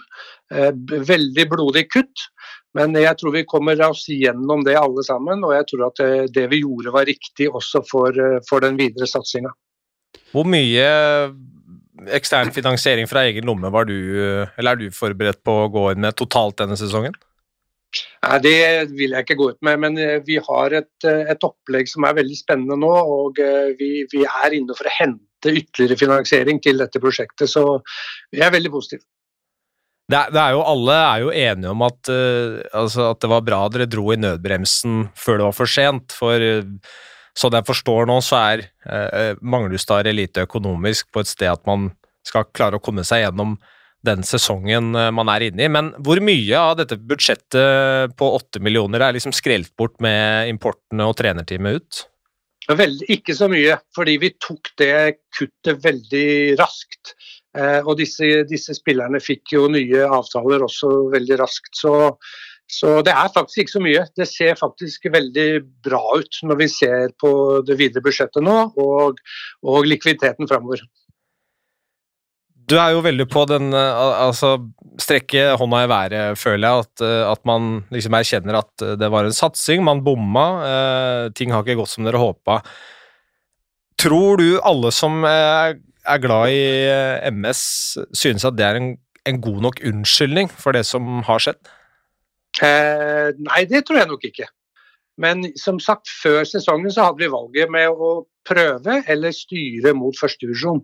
Eh, 0.53 0.73
veldig 1.09 1.47
blodig 1.49 1.87
kutt. 1.93 2.29
Men 2.77 2.93
jeg 2.99 3.17
tror 3.19 3.33
vi 3.35 3.47
kommer 3.49 3.81
oss 3.89 4.05
gjennom 4.13 4.61
det 4.67 4.77
alle 4.77 5.03
sammen, 5.03 5.41
og 5.43 5.55
jeg 5.57 5.65
tror 5.71 5.87
at 5.87 6.03
det 6.31 6.45
vi 6.53 6.61
gjorde 6.61 6.93
var 6.95 7.09
riktig 7.09 7.49
også 7.49 7.81
for, 7.89 8.15
for 8.47 8.63
den 8.63 8.77
videre 8.79 9.09
satsinga. 9.09 9.51
Hvor 10.31 10.45
mye 10.47 10.85
ekstern 12.15 12.53
finansiering 12.55 13.09
fra 13.11 13.25
egen 13.27 13.49
lomme 13.49 13.73
var 13.73 13.89
du, 13.89 13.97
eller 13.97 14.77
er 14.77 14.79
du 14.79 14.95
forberedt 14.95 15.41
på 15.43 15.57
å 15.65 15.71
gå 15.73 15.87
inn 15.95 16.05
med 16.05 16.21
totalt 16.21 16.61
denne 16.61 16.77
sesongen? 16.79 17.17
Nei, 17.97 18.39
Det 18.45 18.57
vil 18.93 19.15
jeg 19.15 19.25
ikke 19.25 19.39
gå 19.39 19.51
ut 19.55 19.61
med, 19.65 19.81
men 19.85 19.99
eh, 20.03 20.19
vi 20.27 20.39
har 20.43 20.75
et, 20.77 20.91
eh, 21.09 21.31
et 21.33 21.45
opplegg 21.47 21.89
som 21.89 22.05
er 22.05 22.19
veldig 22.19 22.37
spennende 22.37 22.77
nå. 22.81 22.91
Og 23.19 23.41
eh, 23.43 23.75
vi, 23.79 23.93
vi, 24.13 24.25
er 24.29 24.57
inne 24.59 24.77
for 24.77 24.89
å 24.89 24.97
hente 24.99 25.55
ytterligere 25.55 26.01
finansiering 26.01 26.61
til 26.61 26.83
dette 26.83 27.01
prosjektet, 27.01 27.49
så 27.51 27.79
vi 28.35 28.43
er 28.45 28.53
veldig 28.55 28.75
positive. 28.75 29.07
Det 30.09 30.23
det 30.33 30.41
er 30.41 30.55
jo, 30.57 30.65
alle 30.65 30.95
er 30.97 31.23
jo 31.23 31.33
enige 31.37 31.71
om 31.75 31.83
at, 31.85 31.99
uh, 32.09 32.55
altså 32.73 33.11
at, 33.11 33.19
det 33.21 33.29
var 33.29 33.45
bra 33.45 33.59
dere 33.69 33.87
dro 33.93 34.07
i 34.15 34.17
nødbremsen 34.17 35.11
før 35.13 35.37
det 35.37 35.47
var 35.51 35.57
for 35.59 35.69
sent. 35.69 36.15
For 36.17 36.41
uh, 36.41 36.71
sånn 37.37 37.57
jeg 37.59 37.69
forstår 37.69 38.09
nå, 38.09 38.17
så 38.25 38.39
er 38.41 38.63
uh, 38.89 39.37
Manglerudstad 39.45 40.09
elite 40.09 40.47
økonomisk 40.49 41.11
på 41.13 41.21
et 41.21 41.29
sted 41.29 41.53
at 41.53 41.61
man 41.69 41.91
skal 42.25 42.49
klare 42.57 42.81
å 42.81 42.85
komme 42.85 43.05
seg 43.05 43.27
gjennom 43.27 43.59
den 44.07 44.23
sesongen 44.27 44.93
eh, 44.95 45.11
man 45.15 45.31
er 45.33 45.49
inne 45.49 45.67
i. 45.67 45.73
Men 45.73 45.91
hvor 46.05 46.21
mye 46.25 46.61
av 46.61 46.77
dette 46.81 46.99
budsjettet 47.01 48.15
på 48.19 48.31
åtte 48.37 48.63
millioner 48.65 49.05
er 49.05 49.17
liksom 49.17 49.35
skrelt 49.37 49.75
bort 49.79 49.99
med 50.05 50.53
importene 50.53 51.09
og 51.09 51.19
trenerteamet 51.19 51.81
ut? 51.81 52.05
Vel, 52.77 52.99
ikke 53.09 53.33
så 53.33 53.49
mye, 53.49 53.79
fordi 53.97 54.19
vi 54.21 54.35
tok 54.45 54.69
det 54.81 55.21
kuttet 55.33 55.81
veldig 55.85 56.59
raskt. 56.61 57.15
Eh, 57.57 57.81
og 57.81 57.97
disse, 58.01 58.27
disse, 58.49 58.77
spillerne 58.77 59.23
fikk 59.25 59.55
jo 59.57 59.71
nye 59.73 60.05
avtaler 60.05 60.67
også 60.67 61.09
veldig 61.15 61.39
raskt. 61.41 61.73
Så, 61.81 61.95
så, 62.69 62.99
det 63.07 63.15
er 63.17 63.33
faktisk 63.33 63.65
ikke 63.65 63.77
så 63.79 63.85
mye. 63.87 64.05
Det 64.21 64.29
ser 64.29 64.61
faktisk 64.61 65.09
veldig 65.15 65.49
bra 65.87 66.03
ut 66.21 66.41
når 66.45 66.61
vi 66.61 66.69
ser 66.75 67.17
på 67.21 67.33
det 67.65 67.79
videre 67.81 68.05
budsjettet 68.05 68.45
nå 68.45 68.59
og, 68.77 69.23
og 69.65 69.89
likviditeten 69.89 70.51
framover. 70.51 70.85
Du 72.69 72.77
er 72.77 72.93
jo 72.93 73.01
veldig 73.05 73.25
på 73.33 73.47
den 73.49 73.71
Altså, 73.73 74.57
strekke 75.01 75.55
hånda 75.57 75.85
i 75.85 75.89
været, 75.89 76.39
føler 76.41 76.67
jeg. 76.67 76.85
At, 76.85 77.05
at, 77.33 77.43
man 77.49 77.71
liksom 77.95 78.17
erkjenner 78.19 78.61
at 78.61 78.87
det 79.01 79.09
var 79.13 79.25
en 79.25 79.37
satsing. 79.37 79.85
Man 79.87 80.05
bomma. 80.05 80.47
Eh, 80.69 81.25
ting 81.39 81.55
har 81.55 81.65
ikke 81.65 81.79
gått 81.81 81.95
som 81.95 82.05
dere 82.05 82.21
håpa. 82.21 82.61
Tror 83.99 84.39
du 84.39 84.61
alle 84.63 84.93
som 84.95 85.25
er, 85.27 85.79
glad 86.23 86.55
i 86.55 86.61
eh, 86.87 87.31
MS, 87.35 87.63
synes 88.15 88.47
at 88.47 88.59
det 88.59 88.67
er 88.67 88.79
en, 88.79 88.93
en, 89.27 89.41
god 89.43 89.59
nok 89.65 89.83
unnskyldning 89.85 90.51
for 90.53 90.77
det 90.77 90.85
som 90.87 91.19
har 91.27 91.43
skjedd? 91.43 91.59
Eh, 92.63 93.35
nei, 93.49 93.65
det 93.71 93.83
tror 93.87 94.03
jeg 94.03 94.11
nok 94.11 94.29
ikke. 94.31 94.47
Men 95.19 95.47
som 95.59 95.81
sagt, 95.83 96.11
før 96.23 96.45
sesongen 96.47 96.93
så 96.95 97.09
hadde 97.09 97.25
vi 97.25 97.33
valget 97.33 97.73
med 97.75 97.91
å 97.91 98.11
prøve 98.49 99.01
eller 99.11 99.35
styre 99.35 99.93
mot 99.99 100.17
førstedivisjon. 100.19 100.83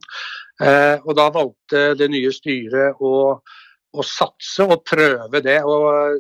Eh, 0.63 0.97
og 1.05 1.13
da 1.19 1.29
valgte 1.35 1.85
det 1.99 2.11
nye 2.13 2.33
styret 2.35 3.01
å, 3.01 3.15
å 3.95 4.07
satse 4.07 4.67
og 4.67 4.83
prøve 4.89 5.43
det. 5.45 5.61
og 5.63 6.19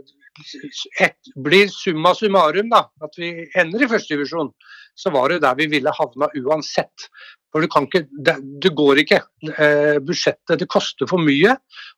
et, 1.00 1.18
blir 1.46 1.68
summa 1.70 2.14
summarum 2.18 2.70
da, 2.72 2.85
at 3.05 3.18
vi 3.18 3.31
ender 3.61 3.85
i 3.85 3.90
førstedivisjon, 3.90 4.50
så 4.98 5.12
var 5.14 5.31
det 5.31 5.42
der 5.44 5.59
vi 5.59 5.68
ville 5.70 5.94
havna 5.94 6.31
uansett. 6.40 7.09
For 7.55 7.62
du 7.62 7.71
kan 7.71 7.85
ikke, 7.87 8.03
det, 8.27 8.35
du 8.59 8.67
går 8.75 8.99
ikke. 9.05 9.21
Eh, 9.47 10.01
budsjettet 10.03 10.59
Det 10.59 10.67
koster 10.67 11.07
for 11.07 11.23
mye 11.23 11.53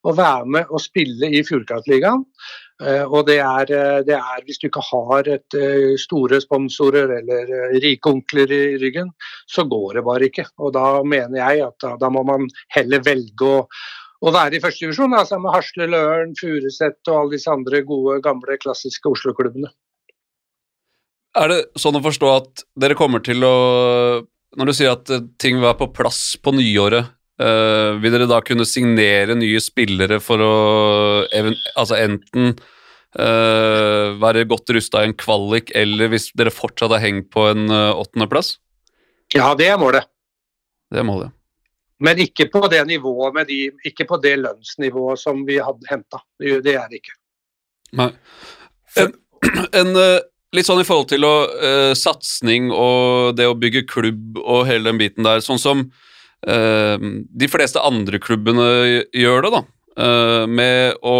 å 0.04 0.12
være 0.12 0.44
med 0.52 0.68
og 0.68 0.82
spille 0.84 1.30
i 1.32 1.40
Fjordkraftligaen. 1.48 2.26
Eh, 2.84 3.04
og 3.08 3.24
det 3.30 3.38
er, 3.40 3.70
eh, 3.72 4.00
det 4.04 4.18
er, 4.18 4.42
hvis 4.44 4.60
du 4.60 4.66
ikke 4.68 4.84
har 4.84 5.30
et, 5.32 5.56
eh, 5.56 5.94
store 5.96 6.42
sponsorer 6.44 7.14
eller 7.22 7.80
rike 7.80 8.12
onkler 8.12 8.52
i 8.52 8.76
ryggen, 8.82 9.14
så 9.48 9.64
går 9.64 9.94
det 9.96 10.04
bare 10.04 10.28
ikke. 10.28 10.44
Og 10.60 10.74
da 10.76 11.02
mener 11.02 11.40
jeg 11.40 11.64
at 11.70 11.78
da, 11.80 11.96
da 11.96 12.12
må 12.12 12.26
man 12.28 12.44
heller 12.76 13.00
velge 13.00 13.48
å, 13.48 13.64
å 14.20 14.32
være 14.36 14.58
i 14.58 14.60
førstedivisjon, 14.60 15.16
altså 15.16 15.40
med 15.40 15.56
Hasle, 15.56 15.88
Løren, 15.88 16.36
Furuset 16.36 17.00
og 17.08 17.16
alle 17.16 17.38
disse 17.38 17.48
andre 17.48 17.80
gode, 17.80 18.20
gamle, 18.20 18.60
klassiske 18.60 19.08
Oslo-klubbene. 19.08 19.72
Er 21.36 21.48
det 21.48 21.60
sånn 21.80 21.96
å 21.96 22.04
forstå 22.04 22.28
at 22.32 22.66
dere 22.76 22.96
kommer 22.96 23.24
til 23.24 23.40
å 23.44 23.56
Når 24.56 24.70
du 24.70 24.72
sier 24.76 24.94
at 24.96 25.10
ting 25.42 25.60
var 25.60 25.76
på 25.78 25.90
plass 25.92 26.34
på 26.40 26.54
nyåret, 26.56 27.12
Uh, 27.36 27.98
vil 28.00 28.14
dere 28.14 28.24
da 28.30 28.38
kunne 28.40 28.64
signere 28.64 29.34
nye 29.36 29.60
spillere 29.60 30.16
for 30.24 30.40
å 30.40 30.52
altså 31.28 31.98
enten 31.98 32.54
uh, 32.56 34.16
være 34.16 34.46
godt 34.48 34.72
rusta 34.72 35.02
i 35.04 35.10
en 35.10 35.16
kvalik, 35.20 35.68
eller 35.76 36.08
hvis 36.14 36.30
dere 36.32 36.54
fortsatt 36.54 36.94
har 36.96 37.04
hengt 37.04 37.28
på 37.34 37.44
en 37.50 37.68
åttendeplass? 37.68 38.54
Ja, 39.36 39.50
det 39.58 39.68
er 39.68 39.76
målet. 39.80 40.08
Det 40.88 41.02
er 41.02 41.04
målet. 41.04 41.34
Men 42.00 42.20
ikke 42.24 42.48
på 42.52 42.64
det 42.72 42.80
nivået 42.88 43.36
med 43.36 43.52
de, 43.52 43.60
ikke 43.84 44.08
på 44.08 44.16
det 44.22 44.38
lønnsnivået 44.40 45.20
som 45.20 45.44
vi 45.48 45.58
hadde 45.60 45.88
henta. 45.90 46.22
Det 46.40 46.72
er 46.72 46.88
det 46.88 47.02
ikke. 47.02 47.16
Nei. 48.00 48.10
En, 49.00 49.12
en, 49.82 49.92
litt 50.56 50.68
sånn 50.68 50.82
i 50.82 50.86
forhold 50.88 51.10
til 51.12 51.26
å, 51.26 51.34
satsing 51.96 52.70
og 52.74 53.36
det 53.38 53.46
å 53.48 53.56
bygge 53.58 53.86
klubb 53.88 54.40
og 54.42 54.66
hele 54.68 54.90
den 54.90 55.00
biten 55.00 55.26
der, 55.26 55.42
sånn 55.44 55.60
som 55.60 55.86
uh, 55.86 56.96
de 56.96 57.48
fleste 57.52 57.82
andre 57.84 58.20
klubbene 58.22 58.68
gjør 59.14 59.46
det, 59.46 59.52
da. 59.56 59.62
Uh, 59.96 60.44
med 60.48 60.98
å 61.04 61.16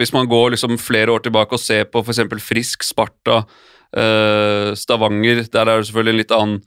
hvis 0.00 0.14
man 0.16 0.28
går 0.28 0.54
liksom 0.54 0.78
flere 0.80 1.12
år 1.12 1.20
tilbake 1.26 1.52
og 1.56 1.60
ser 1.60 1.84
på 1.92 2.00
f.eks. 2.00 2.22
Frisk, 2.40 2.86
Sparta, 2.88 3.42
Stavanger 4.80 5.42
Der 5.52 5.68
er 5.68 5.82
det 5.82 5.88
selvfølgelig 5.90 6.12
en 6.14 6.20
litt 6.22 6.32
annen 6.32 6.60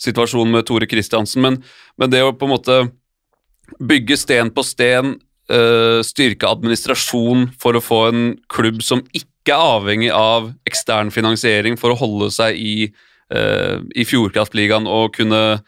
situasjon 0.00 0.50
med 0.50 0.66
Tore 0.68 0.88
Kristiansen, 0.90 1.42
men, 1.44 1.58
men, 2.00 2.10
det 2.12 2.22
å 2.24 2.32
på 2.36 2.48
en 2.48 2.54
måte 2.54 2.78
bygge 3.78 4.16
sten 4.18 4.50
på 4.54 4.64
sten, 4.66 5.14
eh, 5.50 6.00
styrke 6.06 6.48
administrasjon 6.48 7.50
for 7.60 7.76
å 7.76 7.82
få 7.84 8.00
en 8.10 8.24
klubb 8.52 8.80
som 8.86 9.02
ikke 9.10 9.54
er 9.54 9.66
avhengig 9.76 10.10
av 10.14 10.50
ekstern 10.68 11.10
finansiering 11.14 11.78
for 11.80 11.92
å 11.92 11.98
holde 11.98 12.28
seg 12.34 12.58
i, 12.60 12.90
uh, 13.32 13.80
i 13.96 14.04
Fjordkraftligaen 14.06 14.86
og 14.86 15.14
kunne 15.16 15.62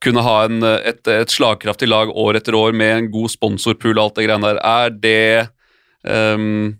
kunne 0.00 0.22
ha 0.24 0.36
en, 0.46 0.62
et, 0.64 1.00
et, 1.12 1.32
slagkraftig 1.32 1.88
lag 1.90 2.12
år 2.16 2.38
etter 2.38 2.56
år 2.56 2.72
med 2.76 2.92
en 2.94 3.08
god 3.12 3.32
sponsorpool 3.34 3.98
og 3.98 4.04
alt 4.06 4.16
det 4.16 4.26
greiene 4.26 4.48
der. 4.48 4.60
Er 4.64 4.94
det, 4.96 5.48
um, 6.08 6.70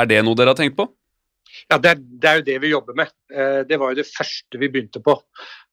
er 0.00 0.08
det 0.08 0.22
noe 0.24 0.38
dere 0.38 0.54
har 0.54 0.60
tenkt 0.60 0.78
på? 0.78 0.88
Ja, 1.66 1.76
det 1.82 1.90
er, 1.90 2.00
det 2.00 2.30
er, 2.30 2.40
jo 2.40 2.46
det 2.46 2.56
vi 2.62 2.72
jobber 2.72 2.96
med. 2.96 3.12
Eh, 3.32 3.60
det 3.68 3.78
var 3.80 3.92
jo 3.92 3.98
det 3.98 4.06
første 4.08 4.60
vi 4.60 4.70
begynte 4.70 5.02
på. 5.02 5.16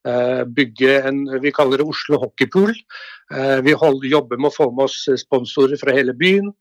Bygge 0.03 0.97
en 1.07 1.21
vi 1.39 1.51
kaller 1.55 1.79
det 1.79 1.85
Oslo 1.87 2.17
Hockeypool. 2.19 2.73
Eh, 3.33 3.59
vi 3.65 3.73
jobber 4.11 4.37
med 4.37 4.51
å 4.51 4.55
få 4.55 4.69
med 4.71 4.85
oss 4.85 5.03
sponsorer 5.23 5.79
fra 5.81 5.95
hele 5.95 6.13
byen. 6.13 6.53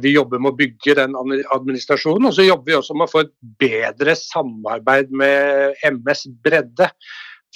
Vi 0.00 0.14
jobber 0.14 0.40
med 0.40 0.54
å 0.54 0.56
bygge 0.56 0.94
den 0.96 1.12
administrasjonen. 1.18 2.30
Og 2.30 2.32
så 2.32 2.46
jobber 2.46 2.70
vi 2.70 2.76
også 2.78 2.94
med 2.96 3.04
å 3.04 3.12
få 3.12 3.20
et 3.26 3.34
bedre 3.60 4.14
samarbeid 4.16 5.10
med 5.12 5.76
MS 5.84 6.22
Bredde. 6.40 6.88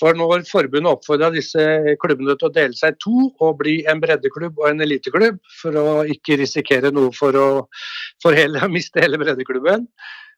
For 0.00 0.16
når 0.16 0.46
forbundet 0.48 0.90
oppfordra 0.90 1.28
disse 1.34 1.62
klubbene 2.02 2.36
til 2.40 2.48
å 2.48 2.54
dele 2.54 2.76
seg 2.76 2.94
i 2.94 3.00
to 3.02 3.28
og 3.44 3.58
bli 3.60 3.74
en 3.90 4.00
breddeklubb 4.02 4.60
og 4.62 4.70
en 4.70 4.84
eliteklubb, 4.86 5.40
for 5.60 5.76
å 5.78 5.86
ikke 6.10 6.38
risikere 6.40 6.92
noe 6.94 7.12
for 7.16 7.36
å 7.36 7.46
for 8.22 8.36
hele, 8.36 8.62
miste 8.76 9.02
hele 9.04 9.20
breddeklubben, 9.20 9.86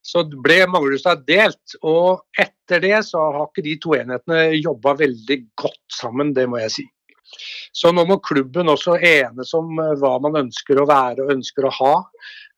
så 0.04 0.24
ble 0.28 0.58
Manglerudstad 0.68 1.22
delt. 1.28 1.78
Og 1.82 2.24
etter 2.40 2.82
det 2.82 2.98
så 3.08 3.22
har 3.38 3.46
ikke 3.48 3.64
de 3.64 3.78
to 3.80 3.94
enhetene 3.96 4.50
jobba 4.58 4.98
veldig 5.00 5.38
godt 5.60 5.98
sammen, 6.00 6.34
det 6.36 6.48
må 6.50 6.60
jeg 6.64 6.76
si. 6.80 6.86
Så 7.74 7.92
nå 7.94 8.06
må 8.08 8.20
klubben 8.24 8.70
også 8.72 8.96
enes 8.98 9.52
om 9.56 9.78
eh, 9.82 9.94
hva 10.00 10.16
man 10.22 10.44
ønsker 10.44 10.80
å 10.80 10.88
være 10.88 11.24
og 11.24 11.36
ønsker 11.36 11.68
å 11.68 11.74
ha. 11.80 11.94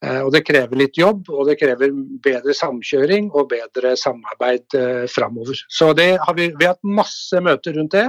Eh, 0.04 0.20
og 0.20 0.32
Det 0.34 0.42
krever 0.44 0.76
litt 0.76 0.98
jobb, 1.00 1.30
og 1.32 1.48
det 1.48 1.56
krever 1.60 1.92
bedre 2.24 2.54
samkjøring 2.56 3.30
og 3.32 3.48
bedre 3.52 3.94
samarbeid 3.96 4.76
eh, 4.76 5.04
framover. 5.08 5.56
Så 5.72 5.92
har 5.96 6.34
vi, 6.36 6.50
vi 6.52 6.66
har 6.66 6.74
hatt 6.74 6.96
masse 6.98 7.40
møter 7.40 7.78
rundt 7.78 7.96
det. 7.96 8.06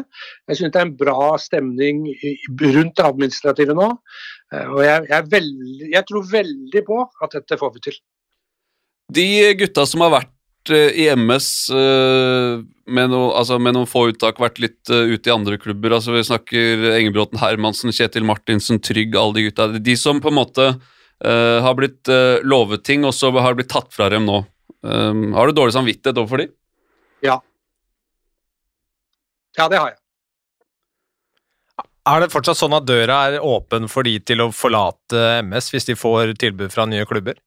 Jeg 0.50 0.60
syns 0.60 0.76
det 0.76 0.82
er 0.82 0.90
en 0.90 0.98
bra 1.00 1.30
stemning 1.42 2.04
rundt 2.60 2.98
det 3.00 3.08
administrative 3.08 3.78
nå. 3.78 3.94
Eh, 4.54 4.68
og 4.68 4.84
jeg, 4.84 5.08
jeg, 5.14 5.30
veldig, 5.32 5.92
jeg 5.96 6.10
tror 6.12 6.32
veldig 6.32 6.86
på 6.92 7.04
at 7.24 7.38
dette 7.40 7.60
får 7.60 7.76
vi 7.78 7.86
til. 7.90 8.02
De 9.16 9.30
gutta 9.62 9.88
som 9.88 10.04
har 10.04 10.18
vært 10.20 10.37
i 10.74 11.08
MS 11.14 11.48
med, 11.74 13.10
no, 13.12 13.22
altså 13.36 13.58
med, 13.60 13.76
noen 13.76 13.90
få 13.90 14.08
uttak 14.14 14.40
vært 14.42 14.62
litt 14.64 14.90
ute 14.90 15.30
i 15.30 15.34
andre 15.34 15.58
klubber. 15.62 15.98
altså 15.98 16.16
Vi 16.16 16.26
snakker 16.28 16.86
Engebråten, 16.96 17.40
Hermansen, 17.42 17.94
Kjetil 17.96 18.28
Martinsen, 18.28 18.82
Trygg, 18.84 19.16
alle 19.16 19.38
de 19.38 19.48
gutta. 19.50 19.68
De 19.80 19.98
som 20.00 20.22
på 20.24 20.32
en 20.32 20.40
måte 20.40 20.70
Uh, 21.26 21.62
har 21.66 21.74
blitt 21.74 22.10
uh, 22.14 22.38
lovet 22.46 22.84
ting, 22.86 23.06
og 23.06 23.14
så 23.16 23.32
har 23.34 23.54
det 23.54 23.64
blitt 23.64 23.74
tatt 23.74 23.90
fra 23.94 24.10
dem 24.14 24.28
nå. 24.28 24.44
Um, 24.86 25.32
har 25.34 25.50
du 25.50 25.58
dårlig 25.58 25.74
samvittighet 25.74 26.20
overfor 26.20 26.44
dem? 26.44 26.52
Ja. 27.26 27.40
Ja, 29.58 29.66
det 29.66 29.80
har 29.82 29.96
jeg. 29.96 29.98
Er 32.08 32.22
det 32.22 32.30
fortsatt 32.32 32.60
sånn 32.60 32.76
at 32.78 32.86
døra 32.88 33.18
er 33.28 33.44
åpen 33.44 33.90
for 33.92 34.06
de 34.08 34.14
til 34.24 34.46
å 34.46 34.52
forlate 34.56 35.42
MS 35.44 35.74
hvis 35.74 35.90
de 35.90 35.98
får 35.98 36.38
tilbud 36.40 36.72
fra 36.72 36.86
nye 36.88 37.08
klubber? 37.10 37.42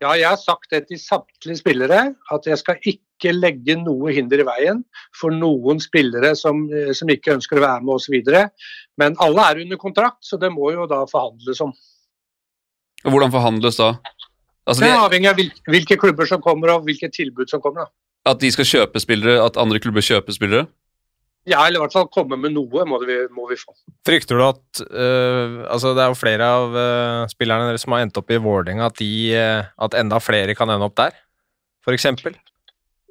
Ja, 0.00 0.14
jeg 0.16 0.30
har 0.30 0.38
sagt 0.40 0.70
det 0.72 0.86
til 0.88 0.96
samtlige 0.96 1.58
spillere, 1.60 1.98
at 2.32 2.46
jeg 2.48 2.56
skal 2.56 2.78
ikke 2.88 3.34
legge 3.34 3.76
noe 3.76 4.14
hinder 4.16 4.40
i 4.40 4.46
veien 4.48 4.80
for 5.16 5.34
noen 5.34 5.80
spillere 5.82 6.32
som, 6.40 6.62
eh, 6.72 6.94
som 6.96 7.10
ikke 7.12 7.34
ønsker 7.36 7.60
å 7.60 7.66
være 7.66 7.84
med 7.84 7.98
osv. 7.98 8.16
Men 8.96 9.18
alle 9.20 9.44
er 9.44 9.60
under 9.66 9.76
kontrakt, 9.76 10.22
så 10.24 10.40
det 10.40 10.48
må 10.54 10.72
jo 10.72 10.88
da 10.88 11.02
forhandles 11.10 11.60
om. 11.60 11.74
Hvordan 13.04 13.32
forhandles 13.32 13.76
da? 13.76 13.92
Altså, 14.68 14.84
det 14.84 14.90
er 14.90 15.04
avhengig 15.04 15.28
av 15.28 15.38
hvilke 15.68 15.96
klubber 16.00 16.28
som 16.28 16.40
kommer 16.40 16.72
og 16.74 16.88
hvilke 16.88 17.10
tilbud 17.12 17.52
som 17.52 17.60
kommer. 17.60 17.84
da. 17.84 18.32
At 18.32 18.40
de 18.40 18.50
skal 18.52 18.68
kjøpe 18.68 19.00
spillere, 19.00 19.40
at 19.44 19.56
andre 19.60 19.80
klubber 19.80 20.04
kjøper 20.04 20.36
spillere? 20.36 20.66
Ja, 21.48 21.62
eller 21.64 21.78
i 21.78 21.82
hvert 21.86 21.94
fall 21.94 22.08
komme 22.12 22.36
med 22.36 22.52
noe 22.52 22.84
må, 22.88 22.98
vi, 23.08 23.16
må 23.32 23.46
vi 23.48 23.56
få. 23.56 23.72
Frykter 24.06 24.36
du 24.36 24.44
at 24.44 24.82
uh, 24.92 25.62
altså 25.72 25.94
Det 25.96 26.02
er 26.04 26.12
jo 26.12 26.18
flere 26.18 26.48
av 26.58 26.76
uh, 26.76 27.30
spillerne 27.32 27.70
deres 27.70 27.86
som 27.86 27.96
har 27.96 28.04
endt 28.04 28.20
opp 28.20 28.32
i 28.32 28.40
Vålerenga, 28.42 28.90
at, 28.90 29.00
uh, 29.00 29.70
at 29.86 29.96
enda 30.02 30.20
flere 30.20 30.56
kan 30.58 30.72
ende 30.72 30.90
opp 30.90 30.98
der, 31.00 31.16
f.eks.? 31.86 32.10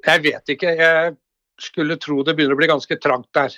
Jeg 0.06 0.24
vet 0.24 0.54
ikke. 0.54 0.76
Jeg 0.78 1.16
skulle 1.60 1.98
tro 2.00 2.22
det 2.24 2.36
begynner 2.38 2.56
å 2.56 2.60
bli 2.60 2.70
ganske 2.70 2.96
trangt 3.02 3.28
der. 3.36 3.52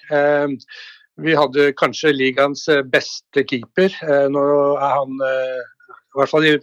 vi 1.23 1.37
hadde 1.39 1.69
kanskje 1.79 2.11
ligaens 2.17 2.65
beste 2.91 3.45
keeper. 3.47 3.95
nå 4.33 4.43
er 4.75 4.97
han 4.97 5.23
i 5.23 6.19
hvert 6.19 6.33
fall 6.33 6.49
i 6.49 6.57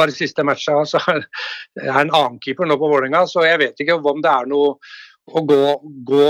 bare 0.00 0.14
siste 0.14 0.44
matcha 0.46 0.78
så 0.88 1.00
er 1.10 1.92
han 1.92 2.08
en 2.08 2.14
annen 2.16 2.40
keeper 2.40 2.68
nå 2.68 2.78
på 2.80 2.88
Vålerenga, 2.88 3.26
så 3.28 3.44
jeg 3.44 3.60
vet 3.60 3.82
ikke 3.82 3.98
om 4.00 4.24
det 4.24 4.32
er 4.32 4.48
noe 4.48 4.78
å 5.32 5.42
gå, 5.46 5.62
gå, 6.06 6.26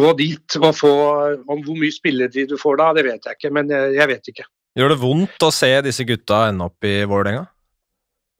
gå 0.00 0.12
dit 0.18 0.56
og 0.60 0.70
få 0.76 0.92
Om 1.46 1.64
hvor 1.64 1.78
mye 1.78 1.94
spilletid 1.94 2.52
du 2.52 2.56
får 2.60 2.80
da, 2.82 2.92
det 2.96 3.06
vet 3.08 3.28
jeg 3.28 3.38
ikke, 3.38 3.52
men 3.54 3.72
jeg, 3.72 4.08
vet 4.12 4.32
ikke. 4.32 4.46
Gjør 4.76 4.92
det 4.92 5.02
vondt 5.02 5.46
å 5.46 5.52
se 5.54 5.70
disse 5.86 6.06
gutta 6.08 6.46
ende 6.50 6.68
opp 6.70 6.86
i 6.86 6.98
Vålerenga? 7.08 7.46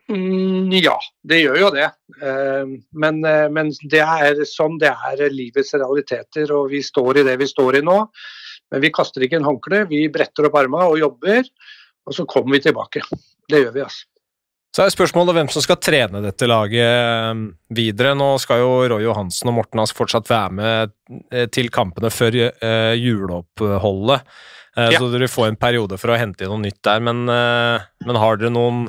Mm, 0.06 0.70
ja, 0.78 0.94
det 1.26 1.40
gjør 1.40 1.56
jo 1.64 1.70
det. 1.74 1.86
Eh, 2.22 2.74
men, 2.94 3.22
eh, 3.26 3.46
men, 3.50 3.72
det 3.90 4.02
er 4.04 4.42
sånn 4.46 4.78
det 4.78 4.92
er 4.92 5.24
livets 5.34 5.74
realiteter, 5.74 6.52
og 6.54 6.70
vi 6.70 6.82
står 6.86 7.22
i 7.22 7.24
det 7.26 7.38
vi 7.40 7.48
står 7.50 7.80
i 7.80 7.86
nå. 7.86 7.96
Men 8.70 8.82
vi 8.82 8.92
kaster 8.94 9.22
ikke 9.22 9.40
en 9.40 9.46
håndkle, 9.46 9.84
vi 9.90 10.06
bretter 10.12 10.46
opp 10.48 10.58
armene 10.58 10.90
og 10.92 11.00
jobber. 11.00 11.48
Og 12.06 12.14
så 12.14 12.26
kommer 12.30 12.54
vi 12.56 12.66
tilbake. 12.68 13.02
Det 13.50 13.64
gjør 13.64 13.74
vi, 13.74 13.82
altså. 13.86 14.06
Så 14.76 14.84
er 14.84 14.92
spørsmålet 14.92 15.32
hvem 15.38 15.48
som 15.48 15.62
skal 15.64 15.78
trene 15.80 16.20
dette 16.20 16.44
laget 16.50 16.84
eh, 16.84 17.38
videre. 17.72 18.12
Nå 18.18 18.34
skal 18.42 18.60
jo 18.60 18.74
Roy 18.92 19.06
Johansen 19.06 19.48
og 19.48 19.56
Morten 19.56 19.80
Ask 19.80 19.96
fortsatt 19.96 20.28
være 20.28 20.52
med 20.58 20.92
eh, 21.32 21.46
til 21.48 21.70
kampene 21.72 22.10
før 22.12 22.36
uh, 22.36 22.92
juleoppholdet. 22.92 24.26
Uh, 24.76 24.90
ja. 24.92 24.98
Så 25.00 25.08
dere 25.14 25.30
får 25.32 25.48
en 25.48 25.56
periode 25.56 25.96
for 25.96 26.12
å 26.12 26.20
hente 26.20 26.44
inn 26.44 26.52
noe 26.52 26.66
nytt 26.66 26.82
der. 26.84 27.00
Men, 27.08 27.24
men 27.24 28.20
har 28.20 28.36
dere 28.36 28.52
noen 28.52 28.86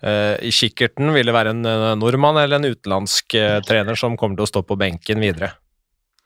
i 0.00 0.48
kikkerten? 0.48 1.12
Vil 1.12 1.28
det 1.28 1.34
være 1.36 1.52
en 1.52 1.66
nordmann 2.00 2.38
eller 2.40 2.56
en 2.56 2.72
utenlandsk 2.72 3.34
trener 3.68 3.98
som 4.00 4.16
kommer 4.16 4.38
til 4.38 4.46
å 4.46 4.48
stå 4.48 4.62
på 4.64 4.78
benken 4.80 5.20
videre? 5.20 5.52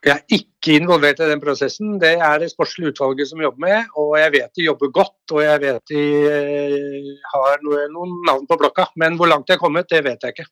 Jeg 0.05 0.13
er 0.13 0.37
ikke 0.37 0.75
involvert 0.77 1.21
i 1.25 1.29
den 1.31 1.41
prosessen. 1.41 1.95
Det 2.01 2.13
er 2.21 2.41
det 2.43 2.51
sportslige 2.53 2.93
utvalget 2.93 3.31
som 3.31 3.41
jobber 3.41 3.63
med. 3.65 3.95
Og 4.01 4.19
jeg 4.21 4.35
vet 4.35 4.59
de 4.59 4.67
jobber 4.67 4.91
godt, 4.93 5.33
og 5.33 5.41
jeg 5.41 5.63
vet 5.63 5.95
de 5.95 6.03
eh, 6.29 7.09
har 7.33 7.65
noen 7.65 8.13
navn 8.29 8.45
på 8.51 8.59
blokka. 8.61 8.91
Men 9.01 9.17
hvor 9.17 9.33
langt 9.33 9.49
de 9.49 9.57
har 9.57 9.63
kommet, 9.63 9.89
det 9.89 10.03
vet 10.05 10.21
jeg 10.21 10.37
ikke. 10.37 10.47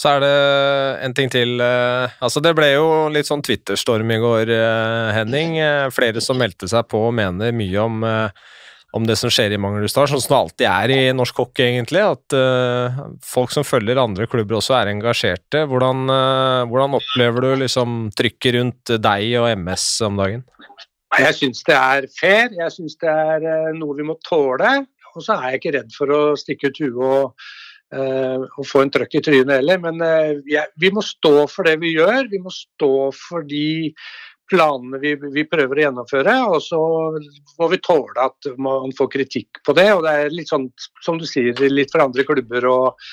Så 0.00 0.14
er 0.14 0.24
det 0.24 0.32
en 1.04 1.14
ting 1.18 1.28
til. 1.32 1.60
Eh, 1.60 2.16
altså 2.24 2.40
Det 2.40 2.54
ble 2.56 2.70
jo 2.72 2.86
litt 3.12 3.28
sånn 3.28 3.44
Twitter-storm 3.44 4.08
i 4.16 4.20
går, 4.24 4.54
eh, 4.56 5.12
Henning. 5.18 5.60
Flere 5.92 6.24
som 6.24 6.40
meldte 6.40 6.70
seg 6.72 6.88
på 6.88 7.10
og 7.10 7.14
mener 7.20 7.52
mye 7.52 7.84
om 7.84 8.00
om 8.92 9.06
det 9.08 9.16
som 9.16 9.32
skjer 9.32 9.54
i 9.54 9.58
Manglerudstad, 9.60 10.10
sånn 10.10 10.20
som 10.20 10.34
det 10.34 10.38
alltid 10.38 10.66
er 10.68 10.92
i 10.92 11.00
norsk 11.16 11.38
hockey, 11.40 11.64
egentlig. 11.70 12.02
At 12.04 12.36
uh, 12.36 13.00
folk 13.24 13.52
som 13.54 13.64
følger 13.64 14.00
andre 14.00 14.28
klubber 14.30 14.58
også 14.58 14.76
er 14.76 14.92
engasjerte. 14.92 15.64
Hvordan, 15.70 16.04
uh, 16.12 16.62
hvordan 16.68 16.98
opplever 17.00 17.46
du 17.46 17.50
liksom 17.64 18.10
trykket 18.18 18.58
rundt 18.58 18.94
deg 19.00 19.38
og 19.40 19.48
MS 19.62 19.86
om 20.08 20.20
dagen? 20.20 20.44
Jeg 21.12 21.36
syns 21.36 21.64
det 21.68 21.76
er 21.76 22.08
fair, 22.12 22.52
jeg 22.56 22.72
syns 22.76 22.96
det 23.00 23.16
er 23.24 23.48
uh, 23.48 23.72
noe 23.76 23.96
vi 23.96 24.08
må 24.08 24.18
tåle. 24.28 24.82
Og 25.12 25.24
så 25.24 25.38
er 25.38 25.54
jeg 25.54 25.62
ikke 25.62 25.76
redd 25.78 25.96
for 25.96 26.12
å 26.12 26.20
stikke 26.40 26.72
ut 26.72 26.78
huet 26.80 27.00
og, 27.04 27.48
og, 27.92 28.62
få 28.64 28.80
en 28.80 28.92
trøkk 28.92 29.18
i 29.18 29.20
trynet 29.20 29.58
heller. 29.58 29.80
Men 29.82 29.98
jeg, 30.48 30.70
vi 30.80 30.88
må 30.88 31.02
stå 31.04 31.42
for 31.52 31.68
det 31.68 31.74
vi 31.82 31.90
gjør. 31.98 32.30
Vi 32.32 32.40
må 32.40 32.48
stå 32.48 33.10
for 33.12 33.44
de 33.44 33.92
planene 34.50 34.98
vi, 35.02 35.14
vi, 35.34 35.44
prøver 35.48 35.78
å 35.78 35.84
gjennomføre. 35.86 36.34
Og 36.52 36.58
så 36.64 36.80
må 37.60 37.68
vi 37.72 37.80
tåle 37.84 38.26
at 38.26 38.50
man 38.62 38.94
får 38.96 39.12
kritikk 39.16 39.62
på 39.66 39.76
det. 39.78 39.88
Og 39.96 40.02
det 40.06 40.16
er 40.16 40.34
litt 40.34 40.52
sånn, 40.52 40.68
som 41.04 41.20
du 41.20 41.26
sier, 41.28 41.56
litt 41.70 41.92
for 41.92 42.04
andre 42.04 42.26
klubber. 42.28 42.68
Og, 42.70 43.06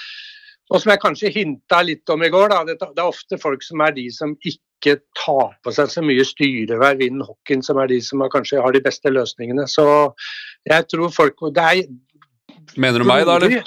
og 0.70 0.82
som 0.82 0.94
jeg 0.94 1.04
kanskje 1.04 1.36
hinta 1.36 1.84
litt 1.86 2.10
om 2.13 2.26
i 2.26 2.32
går, 2.34 2.52
da, 2.54 2.63
det, 2.68 2.80
det, 2.82 2.98
er 2.98 3.08
ofte 3.08 3.42
folk 3.42 3.65
som 3.65 3.86
er 3.86 3.96
de 3.98 4.10
som 4.13 4.36
ikke 4.39 5.00
tar 5.18 5.56
på 5.65 5.74
seg 5.76 5.92
så 5.92 6.04
mye 6.06 6.26
styreverv 6.28 7.04
innen 7.04 7.26
hockeyen, 7.26 7.65
som 7.65 7.82
er 7.82 7.92
de 7.92 8.00
som 8.06 8.24
har, 8.24 8.32
kanskje 8.34 8.62
har 8.63 8.76
de 8.76 8.84
beste 8.86 9.12
løsningene. 9.12 9.68
Så 9.72 9.86
jeg 10.70 10.88
tror 10.92 11.12
folk 11.15 11.50
det 11.56 11.72
er 11.72 11.84
Mener 12.78 13.02
du 13.02 13.08
meg, 13.08 13.24
da, 13.26 13.39
eller? 13.39 13.63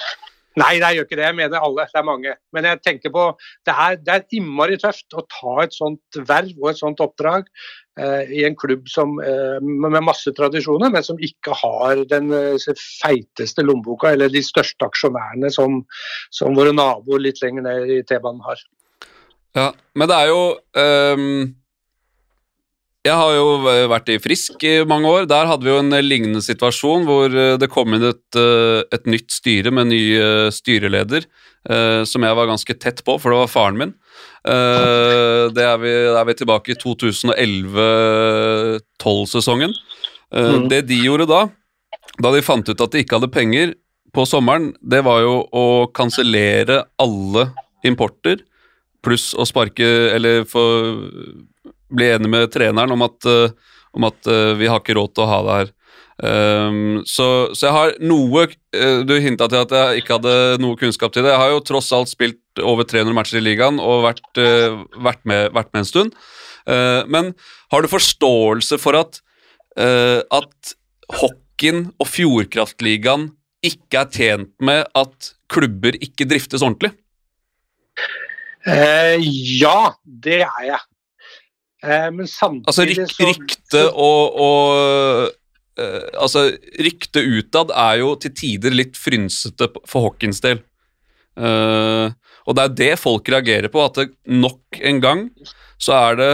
Nei, 0.59 0.73
jeg 0.77 0.97
gjør 0.97 1.07
ikke 1.07 1.17
det. 1.17 1.25
Jeg 1.25 1.37
mener 1.37 1.63
alle. 1.65 1.85
Det 1.89 1.99
er 1.99 2.05
mange. 2.07 2.33
Men 2.53 2.67
jeg 2.69 2.81
tenker 2.85 3.13
på 3.13 3.29
det 3.65 3.73
er, 3.85 3.95
det 4.01 4.13
er 4.13 4.37
innmari 4.37 4.77
tøft 4.81 5.15
å 5.17 5.25
ta 5.25 5.55
et 5.63 5.73
sånt 5.75 6.19
verv 6.29 6.53
og 6.61 6.69
et 6.69 6.81
sånt 6.81 7.01
oppdrag 7.03 7.47
eh, 7.99 8.33
i 8.39 8.43
en 8.47 8.57
klubb 8.59 8.85
som, 8.91 9.15
eh, 9.23 9.57
med 9.63 9.97
masse 10.05 10.33
tradisjoner, 10.37 10.93
men 10.93 11.05
som 11.05 11.17
ikke 11.17 11.57
har 11.63 12.03
den 12.11 12.29
eh, 12.37 12.69
feiteste 13.01 13.65
lommeboka 13.65 14.13
eller 14.13 14.31
de 14.33 14.43
største 14.45 14.85
aksjonærene 14.85 15.49
som, 15.53 15.81
som 16.33 16.55
våre 16.57 16.75
naboer 16.75 17.25
litt 17.25 17.41
lenger 17.41 17.65
ned 17.65 17.97
i 17.97 18.03
T-banen 18.05 18.43
har. 18.45 18.61
Ja, 19.57 19.67
men 19.97 20.09
det 20.09 20.21
er 20.21 20.31
jo 20.33 20.45
um 20.81 21.51
jeg 23.03 23.17
har 23.19 23.33
jo 23.35 23.47
vært 23.91 24.07
i 24.13 24.15
Frisk 24.23 24.61
i 24.63 24.85
mange 24.87 25.09
år. 25.11 25.25
Der 25.27 25.49
hadde 25.49 25.65
vi 25.65 25.71
jo 25.73 25.79
en 25.81 25.91
lignende 26.05 26.41
situasjon 26.43 27.05
hvor 27.07 27.25
eh, 27.27 27.57
det 27.59 27.67
kom 27.71 27.93
inn 27.95 28.03
et, 28.07 28.35
eh, 28.39 28.81
et 28.95 29.05
nytt 29.11 29.31
styre 29.33 29.71
med 29.75 29.87
ny 29.91 30.03
eh, 30.15 30.49
styreleder, 30.53 31.23
som 31.63 32.23
jeg 32.27 32.35
var 32.35 32.49
ganske 32.49 32.73
tett 32.75 32.99
på, 33.07 33.15
for 33.23 33.31
det 33.31 33.39
var 33.39 33.47
faren 33.47 33.79
min. 33.79 33.95
Det 34.43 35.63
er 35.63 35.79
vi, 35.79 36.11
er 36.11 36.25
vi 36.27 36.35
tilbake 36.35 36.73
i 36.73 36.75
2011-12-sesongen. 36.75 39.71
Mm. 40.35 40.67
Det 40.67 40.83
de 40.89 40.97
gjorde 41.05 41.23
da, 41.31 41.47
da 42.19 42.35
de 42.35 42.43
fant 42.43 42.67
ut 42.67 42.83
at 42.83 42.91
de 42.91 42.99
ikke 42.99 43.15
hadde 43.15 43.31
penger 43.31 43.79
på 44.11 44.27
sommeren, 44.27 44.75
det 44.83 45.07
var 45.07 45.23
jo 45.23 45.47
å 45.55 45.87
kansellere 45.95 46.83
alle 46.99 47.55
importer, 47.87 48.43
pluss 48.99 49.31
å 49.31 49.47
sparke 49.47 50.11
Eller 50.11 50.43
få 50.43 50.83
bli 51.93 52.09
enig 52.15 52.31
med 52.31 52.51
treneren 52.53 52.93
om 52.95 53.05
at, 53.05 53.29
uh, 53.29 53.79
om 53.95 54.09
at 54.09 54.29
uh, 54.29 54.53
vi 54.59 54.69
har 54.69 54.81
ikke 54.81 54.97
råd 54.97 55.13
til 55.13 55.25
å 55.25 55.31
ha 55.31 55.39
det 55.45 55.57
her. 55.59 55.73
Um, 56.23 57.01
så, 57.09 57.25
så, 57.57 57.65
jeg 57.65 57.73
har 57.73 57.95
noe 58.05 58.43
uh, 58.45 58.99
Du 59.01 59.15
hinta 59.17 59.47
til 59.49 59.63
at 59.63 59.71
jeg 59.73 60.03
ikke 60.03 60.19
hadde 60.19 60.35
noe 60.61 60.77
kunnskap 60.79 61.13
til 61.13 61.25
det. 61.25 61.33
Jeg 61.33 61.41
har 61.41 61.53
jo 61.55 61.63
tross 61.65 61.89
alt 61.95 62.11
spilt 62.11 62.61
over 62.61 62.85
300 62.87 63.17
matcher 63.17 63.41
i 63.41 63.43
ligaen 63.43 63.81
og 63.81 64.05
vært, 64.05 64.25
vært, 64.37 65.23
med, 65.25 65.47
vært 65.55 65.71
med, 65.73 65.81
en 65.81 65.89
stund. 65.89 66.17
men 67.09 67.31
har 67.73 67.81
du 67.81 67.89
forståelse 67.89 68.77
for 68.77 68.93
at, 68.99 69.17
at 69.73 70.75
hockeyen 71.17 71.87
og 71.97 72.11
Fjordkraftligaen 72.11 73.31
ikke 73.65 74.03
er 74.03 74.13
tjent 74.13 74.53
med 74.61 74.85
at 74.93 75.33
klubber 75.49 75.97
ikke 75.97 76.29
driftes 76.29 76.61
ordentlig? 76.61 76.93
ja, 79.63 79.77
det 80.05 80.43
er 80.45 80.67
jeg. 80.69 80.81
Eh, 81.83 82.09
men 82.15 82.27
samtidig 82.29 82.69
Altså 82.71 82.85
ryk, 82.87 83.15
rykte 83.27 83.81
og, 83.91 84.37
og 84.39 85.31
uh, 85.79 86.05
Altså, 86.15 86.45
ryktet 86.79 87.27
utad 87.27 87.73
er 87.75 87.99
jo 87.99 88.13
til 88.23 88.31
tider 88.37 88.75
litt 88.75 88.95
frynsete 88.99 89.67
for 89.89 90.07
Hawkins 90.07 90.39
del. 90.43 90.61
Uh, 91.35 92.13
og 92.45 92.55
det 92.55 92.63
er 92.63 92.75
det 92.77 92.91
folk 93.01 93.27
reagerer 93.33 93.71
på, 93.73 93.81
at 93.83 93.97
det 93.97 94.11
nok 94.29 94.79
en 94.85 94.99
gang 95.03 95.23
så 95.81 95.95
er 95.97 96.19
det 96.19 96.31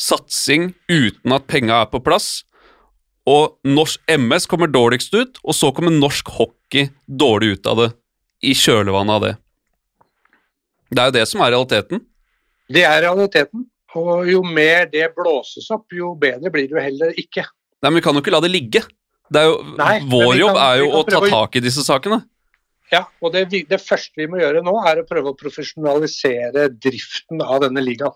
satsing 0.00 0.72
uten 0.90 1.36
at 1.36 1.46
penga 1.48 1.82
er 1.84 1.90
på 1.92 2.02
plass. 2.04 2.42
Og 3.28 3.54
norsk 3.62 4.02
MS 4.10 4.48
kommer 4.50 4.70
dårligst 4.70 5.14
ut, 5.14 5.38
og 5.46 5.54
så 5.54 5.70
kommer 5.74 5.94
norsk 5.94 6.32
hockey 6.34 6.88
dårlig 7.06 7.56
ut 7.56 7.70
av 7.70 7.84
det. 7.84 7.90
I 8.42 8.56
kjølvannet 8.58 9.14
av 9.14 9.22
det. 9.22 9.34
Det 10.90 10.98
er 10.98 11.10
jo 11.12 11.14
det 11.14 11.28
som 11.30 11.44
er 11.44 11.52
realiteten. 11.54 12.02
Det 12.72 12.82
er 12.88 13.04
realiteten. 13.04 13.68
Og 13.98 14.28
jo 14.30 14.40
mer 14.46 14.86
det 14.92 15.04
blåses 15.16 15.68
opp, 15.74 15.90
jo 15.92 16.14
bedre 16.18 16.52
blir 16.52 16.68
det 16.68 16.76
jo 16.76 16.82
heller 16.82 17.16
ikke. 17.20 17.44
Nei, 17.82 17.90
Men 17.90 17.98
vi 17.98 18.04
kan 18.06 18.16
jo 18.16 18.22
ikke 18.24 18.34
la 18.34 18.40
det 18.44 18.52
ligge. 18.52 18.84
Det 19.32 19.42
jo, 19.46 19.56
Nei, 19.78 19.96
vår 20.08 20.36
jobb 20.38 20.56
kan, 20.56 20.62
er 20.66 20.80
jo 20.82 20.92
å 20.98 21.02
ta 21.08 21.20
tak 21.24 21.58
i 21.58 21.64
disse 21.64 21.84
sakene. 21.84 22.22
Ja, 22.92 23.06
og 23.24 23.32
det, 23.32 23.46
det, 23.70 23.78
første 23.80 24.20
vi 24.20 24.28
må 24.28 24.40
gjøre 24.42 24.60
nå, 24.64 24.74
er 24.88 25.00
å 25.00 25.06
prøve 25.08 25.32
å 25.32 25.38
profesjonalisere 25.38 26.66
driften 26.76 27.40
av 27.44 27.62
denne 27.64 27.84
ligaen. 27.84 28.12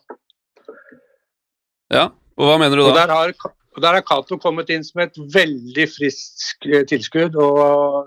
Ja, 1.93 2.11
og 2.37 2.51
hva 2.51 2.59
mener 2.61 2.77
du 2.77 2.83
da? 2.85 2.91
Og 2.91 2.99
der 2.99 3.15
har, 3.15 3.33
og 3.77 3.83
der 3.85 3.97
har 3.97 4.05
Cato 4.05 4.37
kommet 4.43 4.73
inn 4.75 4.85
som 4.85 5.01
et 5.05 5.17
veldig 5.17 5.87
friskt 5.95 6.69
eh, 6.69 6.85
tilskudd. 6.89 7.39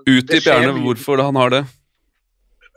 Utdyp 0.09 0.45
gjerne 0.45 0.75
hvorfor 0.83 1.23
han 1.25 1.41
har 1.41 1.55
det. 1.55 1.63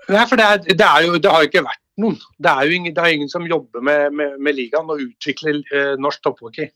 Nei, 0.09 0.25
for 0.31 0.41
det, 0.41 0.47
er, 0.47 0.65
det, 0.73 0.89
er 0.89 1.07
jo, 1.07 1.21
det 1.21 1.31
har 1.31 1.45
jo 1.45 1.51
ikke 1.53 1.65
vært 1.67 1.82
noen. 2.01 2.21
Det 2.39 2.53
er 2.53 2.69
jo 2.69 2.77
ingen, 2.79 2.95
er 2.97 3.17
ingen 3.17 3.33
som 3.33 3.49
jobber 3.49 3.85
med, 3.85 4.15
med, 4.17 4.39
med 4.41 4.57
ligaen 4.57 4.91
og 4.93 5.03
utvikler 5.03 5.61
eh, 5.73 5.95
norsk 6.01 6.23
topphockey. 6.25 6.71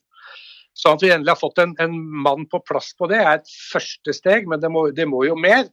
Så 0.76 0.92
at 0.92 1.02
vi 1.02 1.12
endelig 1.12 1.32
har 1.32 1.40
fått 1.40 1.60
en, 1.62 1.72
en, 1.80 1.94
mann 2.26 2.44
på 2.52 2.60
plass 2.68 2.90
på 2.98 3.08
det, 3.08 3.22
er 3.22 3.38
et 3.38 3.54
første 3.72 4.12
steg, 4.12 4.48
men 4.50 4.60
det 4.60 4.68
må, 4.72 4.90
det 4.92 5.06
må, 5.08 5.22
jo 5.24 5.36
mer. 5.40 5.64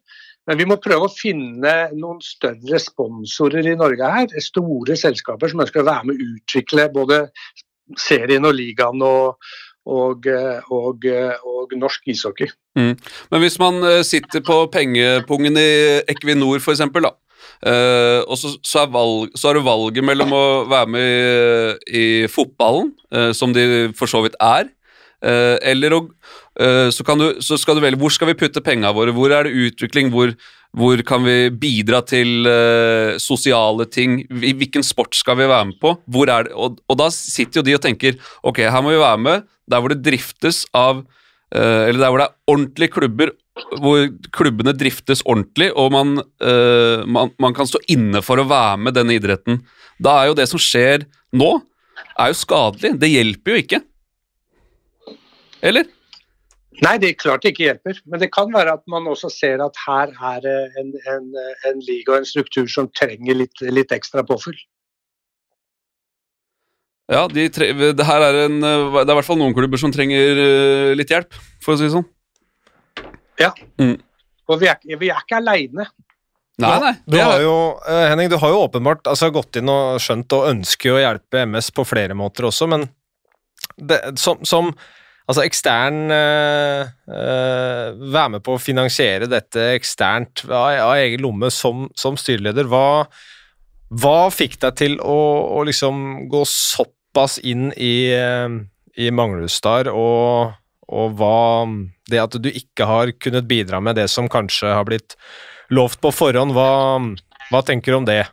Men 0.48 0.60
vi 0.60 0.68
må 0.68 0.80
prøve 0.80 1.10
å 1.10 1.12
finne 1.12 1.74
noen 1.96 2.22
større 2.24 2.80
sponsorer 2.80 3.68
i 3.68 3.76
Norge 3.80 4.14
her. 4.16 4.32
Store 4.44 4.96
selskaper 5.00 5.52
som 5.52 5.64
ønsker 5.64 5.84
å 5.84 5.90
være 5.90 6.08
med 6.08 6.16
å 6.16 6.32
utvikle 6.38 6.88
både 6.96 7.20
serien 8.00 8.48
og 8.48 8.56
ligaen 8.56 9.04
og, 9.04 9.44
og, 9.92 10.28
og, 10.72 11.08
og, 11.44 11.76
norsk 11.80 12.08
ishockey. 12.16 12.52
Mm. 12.80 12.96
Men 13.32 13.44
hvis 13.44 13.60
man 13.60 13.84
eh, 13.88 14.02
sitter 14.08 14.44
på 14.46 14.62
pengepungen 14.72 15.60
i 15.60 15.70
Equinor 16.12 16.64
f.eks., 16.64 16.84
da, 16.96 17.12
Uh, 17.64 18.24
og 18.28 18.36
så, 18.40 18.54
så, 18.60 18.84
er 18.84 18.92
valg, 18.92 19.36
så 19.40 19.50
har 19.50 19.58
du 19.58 19.64
valget 19.64 20.04
mellom 20.04 20.34
å 20.36 20.46
være 20.68 20.90
med 20.92 21.84
i, 21.88 22.00
i 22.00 22.06
fotballen, 22.32 22.92
uh, 23.16 23.32
som 23.36 23.54
de 23.56 23.94
for 23.96 24.12
så 24.12 24.24
vidt 24.26 24.36
er, 24.44 24.68
uh, 25.24 25.56
eller 25.64 25.96
å, 25.96 26.02
så, 26.94 27.02
du, 27.18 27.24
så, 27.42 27.58
skal 27.58 27.80
du 27.80 27.82
velge 27.82 27.98
hvor 27.98 28.12
skal 28.14 28.30
vi 28.30 28.36
putte 28.38 28.62
pengene 28.62 28.92
våre, 28.94 29.14
hvor 29.16 29.32
er 29.34 29.48
det 29.48 29.72
utvikling, 29.72 30.12
hvor, 30.14 30.36
hvor 30.78 31.02
kan 31.08 31.24
vi 31.26 31.48
bidra 31.50 32.04
til 32.06 32.46
sosiale 33.18 33.88
ting, 33.90 34.20
hvilken 34.30 34.86
sport 34.86 35.18
skal 35.18 35.40
vi 35.40 35.48
være 35.50 35.72
med 35.72 35.80
på? 35.82 35.96
Er 36.28 36.46
det? 36.46 36.54
Og, 36.54 36.78
og, 36.86 37.00
da 37.02 37.08
sitter 37.10 37.62
jo 37.62 37.66
de 37.66 37.74
og 37.80 37.82
tenker 37.82 38.20
ok, 38.46 38.68
her 38.68 38.86
må 38.86 38.94
vi 38.94 39.02
være 39.02 39.24
med 39.26 39.50
der 39.66 39.82
hvor 39.82 39.96
det 39.96 40.04
driftes 40.06 40.62
av 40.78 41.02
Eller 41.54 42.00
der 42.02 42.10
hvor 42.10 42.22
det 42.22 42.26
er 42.26 42.54
ordentlige 42.54 42.94
klubber 42.96 43.34
hvor 43.82 44.08
klubbene 44.34 44.74
driftes 44.74 45.22
ordentlig, 45.30 45.70
og 45.78 45.92
man, 45.94 46.18
uh, 46.42 47.06
man, 47.06 47.34
man, 47.42 47.54
kan 47.54 47.70
stå 47.70 47.82
inne 47.94 48.24
for 48.26 48.42
å 48.42 48.48
være 48.50 48.80
med 48.82 48.98
denne 48.98 49.18
idretten. 49.18 49.62
Da 50.02 50.18
er 50.20 50.32
jo 50.32 50.38
det 50.40 50.48
som 50.50 50.62
skjer 50.62 51.06
nå, 51.38 51.52
er 52.18 52.32
jo 52.32 52.40
skadelig. 52.40 52.96
Det 53.02 53.12
hjelper 53.12 53.54
jo 53.54 53.62
ikke. 53.62 53.82
Eller? 55.64 55.88
Nei, 56.84 56.98
det 57.00 57.12
er 57.12 57.20
klart 57.22 57.46
det 57.46 57.54
ikke 57.54 57.68
hjelper. 57.68 58.02
Men 58.10 58.22
det 58.24 58.32
kan 58.34 58.50
være 58.54 58.74
at 58.80 58.84
man 58.90 59.06
også 59.08 59.30
ser 59.32 59.62
at 59.64 59.78
her 59.86 60.12
er 60.34 60.48
en, 60.82 60.92
en, 61.14 61.30
en 61.70 61.84
liga 61.86 62.16
og 62.16 62.22
en 62.22 62.28
struktur 62.28 62.68
som 62.72 62.90
trenger 62.98 63.38
litt, 63.44 63.62
litt 63.70 63.94
ekstra 63.96 64.26
påfyll. 64.28 64.58
Ja, 67.12 67.26
de 67.28 67.50
tre, 67.52 67.68
det, 67.76 68.06
her 68.08 68.24
er 68.30 68.38
en, 68.46 68.62
det 68.64 69.02
er 69.04 69.12
i 69.12 69.18
hvert 69.18 69.28
fall 69.28 69.40
noen 69.42 69.56
klubber 69.56 69.80
som 69.82 69.92
trenger 69.92 70.40
eh, 70.40 70.94
litt 70.96 71.12
hjelp, 71.12 71.36
for 71.64 71.76
å 71.76 71.80
si 71.80 71.90
det 71.90 71.96
sånn. 71.98 72.08
Ja. 73.42 73.52
Mm. 73.82 73.98
Og 74.48 74.60
vi 74.62 74.70
er, 74.72 74.80
vi 75.00 75.12
er 75.12 75.20
ikke 75.20 75.42
aleine. 75.42 75.90
Nei, 76.62 76.74
nei. 76.80 76.94
Du 77.10 77.18
har 77.18 77.42
jo, 77.42 77.54
eh, 77.90 78.08
Henning, 78.12 78.30
du 78.30 78.38
har 78.40 78.54
jo 78.54 78.64
åpenbart 78.68 79.08
altså, 79.10 79.32
gått 79.34 79.58
inn 79.60 79.72
og 79.74 79.98
skjønt 80.04 80.36
og 80.38 80.50
ønsker 80.52 80.94
å 80.94 81.02
hjelpe 81.02 81.44
MS 81.50 81.72
på 81.74 81.86
flere 81.88 82.16
måter 82.18 82.48
også, 82.48 82.70
men 82.70 82.86
det, 83.76 84.00
som, 84.22 84.44
som 84.46 84.70
altså 85.24 85.46
ekstern 85.48 86.12
øh, 86.12 86.90
Være 87.08 88.34
med 88.36 88.44
på 88.44 88.58
å 88.58 88.62
finansiere 88.62 89.30
dette 89.32 89.70
eksternt 89.78 90.44
av, 90.50 90.68
av 90.84 90.96
egen 91.00 91.24
lomme 91.24 91.50
som, 91.54 91.88
som 91.98 92.20
styreleder. 92.20 92.68
Hva, 92.70 93.08
hva, 94.02 94.32
fikk 94.34 94.58
deg 94.64 94.76
til 94.80 94.98
å, 95.02 95.20
å 95.60 95.64
liksom 95.68 96.26
gå 96.32 96.44
såpass 96.50 97.38
inn 97.46 97.70
i, 97.78 98.10
i 98.10 99.14
Manglestad, 99.14 99.92
og 99.94 100.54
og 100.94 101.16
hva 101.20 101.66
Det 102.10 102.20
at 102.20 102.36
du 102.42 102.50
ikke 102.52 102.88
har 102.88 103.12
kunnet 103.16 103.48
bidra 103.48 103.80
med 103.82 103.96
det 103.96 104.10
som 104.12 104.30
kanskje 104.30 104.74
har 104.76 104.86
blitt 104.88 105.16
lovt 105.74 106.02
på 106.04 106.12
forhånd, 106.12 106.54
hva, 106.54 107.00
hva 107.50 107.62
tenker 107.66 107.94
du 107.94 107.98
om 108.02 108.08
det? 108.08 108.26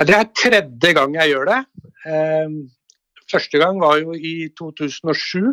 Det 0.00 0.14
er 0.16 0.30
tredje 0.32 0.94
gang 0.96 1.14
jeg 1.18 1.34
gjør 1.34 1.50
det. 1.50 1.58
Ehm, 2.08 2.56
første 3.30 3.60
gang 3.60 3.78
var 3.82 4.00
jo 4.00 4.16
i 4.16 4.48
2007. 4.58 5.52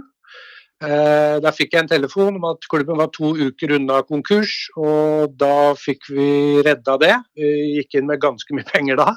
Eh, 0.84 1.38
da 1.40 1.54
fikk 1.56 1.72
jeg 1.72 1.86
en 1.86 1.90
telefon 1.90 2.36
om 2.36 2.48
at 2.50 2.66
klubben 2.72 3.00
var 3.00 3.08
to 3.16 3.32
uker 3.38 3.78
unna 3.78 4.02
konkurs, 4.04 4.66
og 4.76 5.32
da 5.40 5.72
fikk 5.80 6.10
vi 6.12 6.28
redda 6.68 6.98
det. 7.00 7.14
Vi 7.40 7.78
gikk 7.78 7.96
inn 8.00 8.10
med 8.10 8.24
ganske 8.24 8.58
mye 8.58 8.68
penger 8.68 9.00
da. 9.00 9.14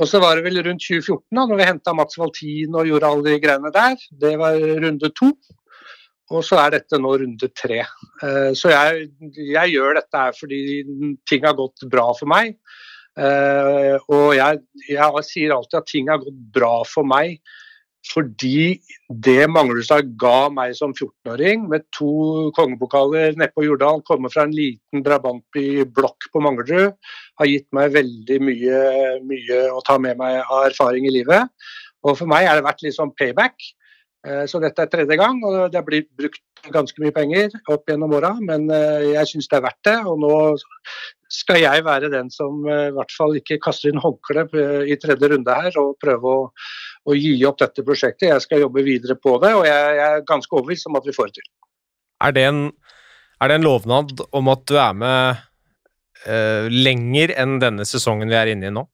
Og 0.00 0.08
så 0.08 0.20
var 0.20 0.36
det 0.36 0.46
vel 0.48 0.60
rundt 0.64 0.84
2014, 0.84 1.20
da 1.36 1.44
når 1.44 1.60
vi 1.60 1.68
henta 1.68 1.94
Mats 1.96 2.18
Valtin 2.20 2.74
og 2.76 2.88
gjorde 2.88 3.12
alle 3.12 3.28
de 3.28 3.38
greiene 3.40 3.72
der. 3.72 4.00
Det 4.24 4.32
var 4.40 4.58
runde 4.84 5.12
to. 5.16 5.30
Og 6.34 6.42
så 6.42 6.58
er 6.58 6.72
dette 6.74 6.98
nå 6.98 7.12
runde 7.20 7.48
tre. 7.54 7.84
Eh, 8.24 8.50
så 8.58 8.72
jeg, 8.72 9.06
jeg 9.36 9.76
gjør 9.76 10.00
dette 10.00 10.24
her 10.24 10.34
fordi 10.36 10.60
ting 11.28 11.44
har 11.46 11.54
gått 11.58 11.84
bra 11.92 12.08
for 12.16 12.32
meg. 12.32 12.56
Eh, 13.16 13.94
og 14.12 14.34
jeg, 14.36 14.64
jeg 14.88 15.24
sier 15.28 15.54
alltid 15.54 15.78
at 15.80 15.88
ting 15.92 16.10
har 16.10 16.20
gått 16.24 16.40
bra 16.56 16.80
for 16.88 17.06
meg 17.08 17.38
fordi 18.06 18.78
det 19.24 19.46
Manglerudstad 19.50 20.12
ga 20.20 20.48
meg 20.52 20.74
som 20.78 20.94
14-åring, 20.94 21.66
med 21.70 21.86
to 21.94 22.50
kongepokaler 22.56 23.36
nedpå 23.38 23.64
Jordal, 23.66 24.02
komme 24.06 24.30
fra 24.32 24.46
en 24.46 24.54
liten 24.54 25.04
drabantby-blokk 25.06 26.28
på 26.32 26.42
Manglerud, 26.44 26.94
har 27.40 27.50
gitt 27.50 27.66
meg 27.76 27.94
veldig 27.96 28.38
mye, 28.48 28.82
mye 29.26 29.62
å 29.72 29.82
ta 29.86 29.98
med 30.02 30.20
meg 30.20 30.40
av 30.44 30.68
erfaring 30.70 31.08
i 31.08 31.14
livet. 31.18 31.50
Og 32.06 32.16
for 32.18 32.30
meg 32.30 32.46
har 32.48 32.58
det 32.58 32.66
vært 32.66 32.84
litt 32.86 32.96
sånn 32.96 33.14
payback. 33.18 33.56
Eh, 34.26 34.44
så 34.50 34.60
dette 34.62 34.84
er 34.84 34.90
tredje 34.92 35.18
gang, 35.18 35.42
og 35.46 35.70
det 35.70 35.80
har 35.80 35.86
blitt 35.86 36.10
brukt 36.18 36.42
ganske 36.74 36.98
mye 37.02 37.14
penger 37.14 37.52
opp 37.70 37.86
gjennom 37.90 38.14
åra, 38.16 38.32
men 38.42 38.66
eh, 38.74 39.12
jeg 39.12 39.32
syns 39.32 39.50
det 39.50 39.60
er 39.60 39.66
verdt 39.68 39.88
det. 39.88 39.98
Og 40.06 40.22
nå 40.22 40.32
skal 41.36 41.60
jeg 41.60 41.84
være 41.86 42.10
den 42.12 42.30
som 42.32 42.64
eh, 42.68 42.88
i 42.90 42.94
hvert 42.96 43.12
fall 43.14 43.36
ikke 43.38 43.60
kaster 43.62 43.92
inn 43.92 44.02
håndkle 44.02 44.46
i 44.88 44.96
tredje 45.00 45.30
runde 45.32 45.56
her 45.60 45.78
og 45.82 45.96
prøve 46.02 46.32
å, 46.32 46.46
å, 47.06 47.16
gi 47.16 47.34
opp 47.48 47.60
dette 47.62 47.84
prosjektet. 47.86 48.30
Jeg 48.30 48.44
skal 48.44 48.64
jobbe 48.64 48.84
videre 48.86 49.18
på 49.20 49.36
det, 49.42 49.52
og 49.58 49.66
jeg, 49.68 49.96
jeg 50.00 50.20
er 50.20 50.26
ganske 50.28 50.56
overbevist 50.56 50.88
om 50.90 50.98
at 51.00 51.08
vi 51.08 51.16
får 51.16 51.30
det 51.30 51.40
til. 51.40 51.50
Er 52.24 52.36
det 52.36 52.46
en, 52.48 52.62
er 53.42 53.52
det 53.52 53.58
en 53.58 53.66
lovnad 53.66 54.24
om 54.32 54.48
at 54.48 54.64
du 54.70 54.78
er 54.80 54.96
med 54.96 55.42
uh, 56.24 56.70
lenger 56.72 57.34
enn 57.36 57.58
denne 57.60 57.84
sesongen 57.88 58.32
vi 58.32 58.38
er 58.38 58.54
inne 58.54 58.70
i 58.70 58.72
nå? 58.72 58.86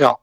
Ja, 0.00 0.16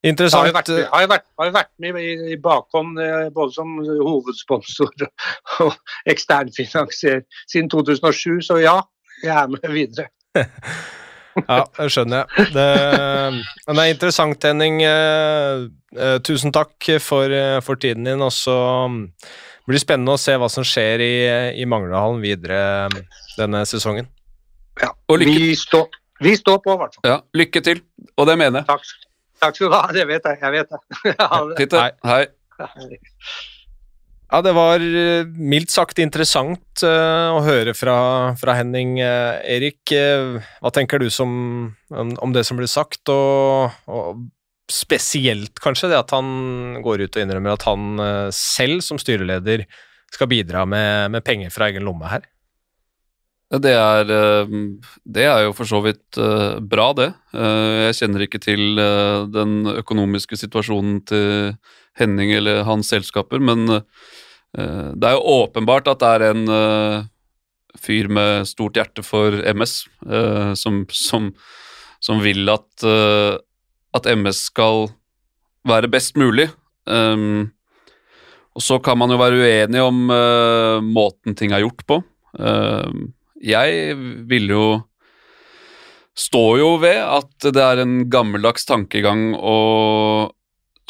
Interessant. 0.00 0.40
Har 0.40 0.48
jo 0.48 0.54
vært, 0.56 0.70
har 0.88 1.08
vært, 1.10 1.26
har 1.36 1.50
vært 1.52 1.72
med 1.82 1.98
i, 2.00 2.12
i 2.32 2.36
bakhånd 2.40 3.00
eh, 3.04 3.26
både 3.34 3.52
som 3.52 3.74
hovedsponsor 3.84 5.04
og 5.66 5.74
eksternfinansier 6.08 7.20
siden 7.44 7.68
2007, 7.72 8.40
så 8.48 8.56
ja, 8.62 8.78
jeg 9.20 9.34
er 9.36 9.50
med 9.52 9.66
videre. 9.74 10.08
ja, 10.40 11.58
det 11.76 11.88
skjønner 11.92 12.22
jeg. 12.22 12.46
Det, 12.54 12.64
men 13.66 13.76
det 13.76 13.84
er 13.84 13.92
interessant, 13.92 14.46
Henning. 14.48 14.80
Eh, 14.88 15.66
eh, 15.98 16.16
tusen 16.24 16.56
takk 16.56 16.88
for, 17.04 17.36
for 17.66 17.82
tiden 17.82 18.08
din. 18.08 18.24
Og 18.24 18.32
så 18.32 18.56
blir 18.88 19.76
det 19.76 19.84
spennende 19.84 20.16
å 20.16 20.22
se 20.22 20.38
hva 20.40 20.48
som 20.48 20.64
skjer 20.64 21.04
i, 21.04 21.12
i 21.60 21.68
Manglerhallen 21.68 22.24
videre 22.24 22.88
denne 23.36 23.66
sesongen. 23.68 24.08
Ja, 24.80 24.94
vi, 25.20 25.52
står, 25.60 25.92
vi 26.24 26.32
står 26.40 26.64
på, 26.64 26.72
i 26.72 26.80
hvert 26.86 26.96
fall. 26.96 27.04
Ja, 27.04 27.20
lykke 27.36 27.60
til, 27.68 27.84
og 28.16 28.32
det 28.32 28.40
mener 28.40 28.62
jeg. 28.62 28.70
Takk. 28.72 29.09
Takk 29.40 29.56
skal 29.56 29.70
du 29.70 29.76
ha. 29.76 29.86
Det 29.96 30.04
vet 30.08 30.28
jeg. 30.28 30.40
Jeg 30.42 30.56
vet 30.58 30.74
det. 30.74 30.82
Fint, 31.60 31.76
det. 31.76 31.86
Hei. 32.06 32.22
Ja, 34.30 34.38
det 34.46 34.52
var 34.54 34.78
eh, 34.78 35.26
mildt 35.26 35.72
sagt 35.74 35.98
interessant 35.98 36.84
uh, 36.86 37.34
å 37.34 37.40
høre 37.42 37.74
fra, 37.74 37.96
fra 38.38 38.54
Henning. 38.60 39.00
Uh, 39.02 39.40
Erik, 39.42 39.80
uh, 39.90 40.38
hva 40.62 40.70
tenker 40.74 41.02
du 41.02 41.08
som, 41.10 41.32
om, 41.90 42.12
om, 42.14 42.34
det 42.36 42.44
som 42.46 42.60
ble 42.60 42.68
sagt, 42.70 43.02
og, 43.10 43.74
og, 43.90 44.28
spesielt 44.70 45.58
kanskje 45.58 45.88
det 45.90 45.98
at 45.98 46.12
han 46.14 46.78
går 46.84 47.02
ut 47.02 47.16
og 47.16 47.24
innrømmer 47.24 47.56
at 47.56 47.64
han 47.66 47.98
selv 48.30 48.84
som 48.86 49.00
styreleder 49.02 49.64
skal 50.14 50.28
bidra 50.30 50.62
med, 50.62 51.10
med 51.10 51.24
penger 51.26 51.50
fra 51.50 51.66
egen 51.72 51.82
lomme 51.88 52.06
her? 52.06 52.22
Det 53.50 53.72
er, 53.74 54.06
eh, 54.14 54.50
det 55.02 55.24
er, 55.26 55.40
jo 55.48 55.54
for 55.58 55.66
så 55.66 55.80
vidt 55.82 56.18
eh, 56.22 56.60
bra, 56.62 56.92
det. 56.94 57.08
Eh, 57.34 57.88
jeg 57.88 57.96
kjenner 57.98 58.22
ikke 58.22 58.38
til 58.38 58.78
den 59.34 59.66
økonomiske 59.74 60.38
situasjonen 60.38 61.00
til 61.02 61.56
Henning 61.98 62.30
eller 62.36 62.62
hans 62.68 62.92
selskaper, 62.94 63.42
men 63.42 63.66
det 64.50 65.06
er 65.06 65.14
jo 65.14 65.42
åpenbart 65.44 65.86
at 65.90 66.00
det 66.02 66.08
er 66.10 66.22
en 66.26 66.46
fyr 67.78 68.08
med 68.10 68.48
stort 68.50 68.74
hjerte 68.78 69.04
for 69.06 69.36
MS, 69.46 69.74
som, 70.58 70.80
som, 70.90 71.28
som 72.02 72.22
vil 72.24 72.50
at, 72.50 72.86
at, 73.94 74.08
MS 74.10 74.40
skal 74.48 74.88
være 75.70 75.90
best 75.92 76.18
mulig. 76.18 76.48
Og 76.90 78.64
så 78.66 78.80
kan 78.82 78.98
man 78.98 79.14
jo 79.14 79.20
være 79.22 79.38
uenig 79.38 79.84
om 79.86 80.02
måten 80.90 81.38
ting 81.38 81.54
er 81.54 81.62
gjort 81.62 81.86
på. 81.86 82.02
Jeg 83.40 83.96
vil 84.28 84.52
jo 84.52 84.64
Står 86.20 86.58
jo 86.58 86.70
ved 86.82 86.98
at 87.00 87.46
det 87.54 87.62
er 87.62 87.80
en 87.80 88.02
gammeldags 88.12 88.66
tankegang 88.68 89.30
å 89.36 90.28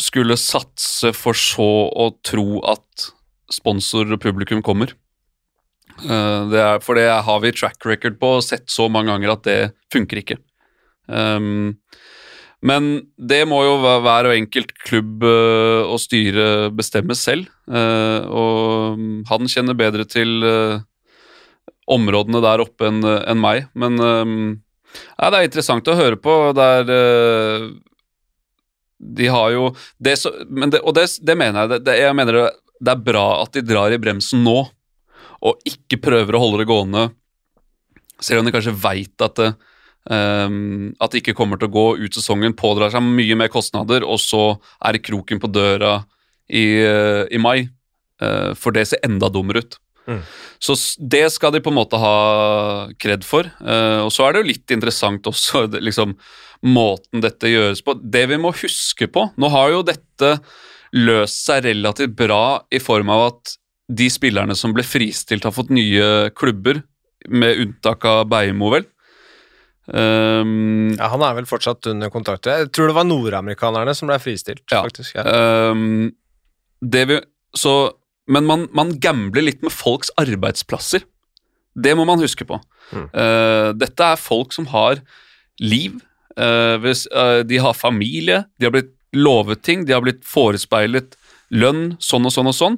skulle 0.01 0.35
satse 0.41 1.13
for 1.15 1.37
så 1.37 1.69
å 1.93 2.09
tro 2.27 2.63
at 2.67 3.11
sponsor 3.53 4.11
og 4.17 4.23
publikum 4.25 4.63
kommer. 4.65 4.95
Eh, 6.01 6.41
det 6.51 6.61
er, 6.63 6.81
for 6.83 6.99
det 6.99 7.07
har 7.11 7.43
vi 7.45 7.53
track 7.55 7.85
record 7.87 8.19
på 8.21 8.37
og 8.39 8.47
sett 8.47 8.71
så 8.73 8.89
mange 8.91 9.13
ganger 9.13 9.35
at 9.35 9.45
det 9.47 9.59
funker 9.93 10.23
ikke. 10.23 10.41
Um, 11.07 11.77
men 12.65 12.91
det 13.17 13.43
må 13.49 13.63
jo 13.65 13.79
hver 13.83 14.29
og 14.29 14.35
enkelt 14.37 14.75
klubb 14.85 15.25
uh, 15.25 15.87
og 15.89 16.01
styre 16.03 16.69
bestemme 16.77 17.17
selv. 17.17 17.49
Uh, 17.71 18.21
og 18.29 19.31
han 19.31 19.49
kjenner 19.51 19.79
bedre 19.79 20.05
til 20.09 20.45
områdene 21.91 22.43
der 22.45 22.63
oppe 22.65 22.89
enn 22.91 23.05
en 23.05 23.41
meg. 23.41 23.69
Men 23.79 24.01
um, 24.01 24.35
ja, 25.17 25.31
det 25.31 25.39
er 25.39 25.47
interessant 25.49 25.89
å 25.91 25.99
høre 25.99 26.19
på. 26.21 26.35
Der 26.57 26.91
uh, 26.91 27.71
De 28.99 29.31
har 29.31 29.55
jo 29.55 29.71
det, 29.99 30.19
så, 30.21 30.33
det, 30.45 30.83
Og 30.83 30.95
det, 30.97 31.09
det, 31.23 31.39
mener 31.39 31.65
jeg. 31.65 31.85
Det, 31.87 31.97
jeg 32.03 32.19
mener 32.19 32.43
det, 32.43 32.93
er 32.93 33.09
bra 33.11 33.27
at 33.43 33.57
de 33.57 33.65
drar 33.67 33.95
i 33.95 34.01
bremsen 34.03 34.45
nå, 34.47 34.61
og 35.41 35.67
ikke 35.69 36.01
prøver 36.03 36.37
å 36.37 36.43
holde 36.43 36.63
det 36.63 36.69
gående, 36.69 37.09
selv 38.21 38.43
om 38.43 38.49
de 38.49 38.55
kanskje 38.55 38.77
veit 38.77 39.27
at 39.27 39.39
det 39.41 39.53
Um, 40.09 40.95
at 40.99 41.13
det 41.13 41.21
ikke 41.21 41.37
kommer 41.37 41.61
til 41.61 41.69
å 41.69 41.75
gå 41.75 41.85
ut 42.01 42.17
sesongen, 42.17 42.57
pådrar 42.57 42.93
seg 42.93 43.05
mye 43.05 43.37
mer 43.37 43.51
kostnader, 43.53 44.03
og 44.03 44.17
så 44.23 44.57
er 44.81 44.97
det 44.97 45.05
kroken 45.05 45.39
på 45.43 45.51
døra 45.53 45.99
i, 46.49 46.65
uh, 46.81 47.25
i 47.29 47.41
mai. 47.41 47.69
Uh, 48.21 48.57
for 48.59 48.73
det 48.77 48.87
ser 48.89 49.05
enda 49.07 49.29
dummere 49.33 49.63
ut. 49.65 49.77
Mm. 50.11 50.21
Så 50.59 50.77
det 50.99 51.25
skal 51.35 51.55
de 51.55 51.63
på 51.65 51.73
en 51.73 51.79
måte 51.79 52.01
ha 52.01 52.15
kred 53.01 53.25
for. 53.27 53.49
Uh, 53.63 54.07
og 54.07 54.13
så 54.15 54.27
er 54.27 54.35
det 54.35 54.43
jo 54.43 54.51
litt 54.51 54.75
interessant 54.75 55.31
også 55.31 55.67
liksom, 55.89 56.17
måten 56.67 57.25
dette 57.25 57.53
gjøres 57.53 57.85
på. 57.87 57.97
Det 58.03 58.27
vi 58.33 58.41
må 58.41 58.53
huske 58.53 59.09
på 59.11 59.31
Nå 59.41 59.53
har 59.55 59.73
jo 59.75 59.87
dette 59.87 60.35
løst 60.97 61.47
seg 61.47 61.65
relativt 61.69 62.17
bra 62.19 62.61
i 62.75 62.81
form 62.83 63.13
av 63.15 63.29
at 63.31 63.57
de 63.91 64.07
spillerne 64.11 64.55
som 64.59 64.75
ble 64.75 64.85
fristilt, 64.87 65.47
har 65.47 65.55
fått 65.55 65.73
nye 65.75 66.31
klubber, 66.39 66.83
med 67.29 67.59
unntak 67.61 68.05
av 68.09 68.25
Beimo, 68.31 68.71
vel. 68.73 68.87
Um, 69.91 70.95
ja, 70.95 71.09
Han 71.11 71.25
er 71.27 71.35
vel 71.41 71.49
fortsatt 71.51 71.91
under 71.91 72.13
kontrakt. 72.13 72.47
Jeg 72.47 72.71
tror 72.75 72.91
det 72.91 72.97
var 72.97 73.09
nordamerikanerne 73.09 73.95
som 73.99 74.11
ble 74.11 74.21
fristilt. 74.23 74.63
Ja. 74.71 74.85
faktisk. 74.87 75.19
Ja. 75.19 75.27
Um, 75.71 76.13
det 76.81 77.05
vi, 77.11 77.19
så 77.57 77.75
men 78.31 78.47
man, 78.47 78.69
man 78.77 78.95
gambler 79.03 79.45
litt 79.45 79.65
med 79.67 79.75
folks 79.75 80.13
arbeidsplasser. 80.21 81.03
Det 81.75 81.95
må 81.99 82.07
man 82.09 82.23
huske 82.23 82.47
på. 82.47 82.59
Mm. 82.95 83.09
Uh, 83.15 83.69
dette 83.79 84.07
er 84.13 84.21
folk 84.21 84.55
som 84.55 84.69
har 84.71 85.03
liv. 85.63 85.99
Uh, 86.39 86.79
hvis, 86.85 87.07
uh, 87.11 87.43
de 87.47 87.61
har 87.63 87.77
familie, 87.79 88.45
de 88.59 88.69
har 88.69 88.75
blitt 88.75 88.93
lovet 89.17 89.63
ting, 89.67 89.85
de 89.87 89.95
har 89.97 90.05
blitt 90.05 90.23
forespeilet 90.27 91.17
lønn, 91.51 91.97
sånn 91.99 92.29
og 92.29 92.35
sånn 92.35 92.51
og 92.51 92.57
sånn, 92.57 92.77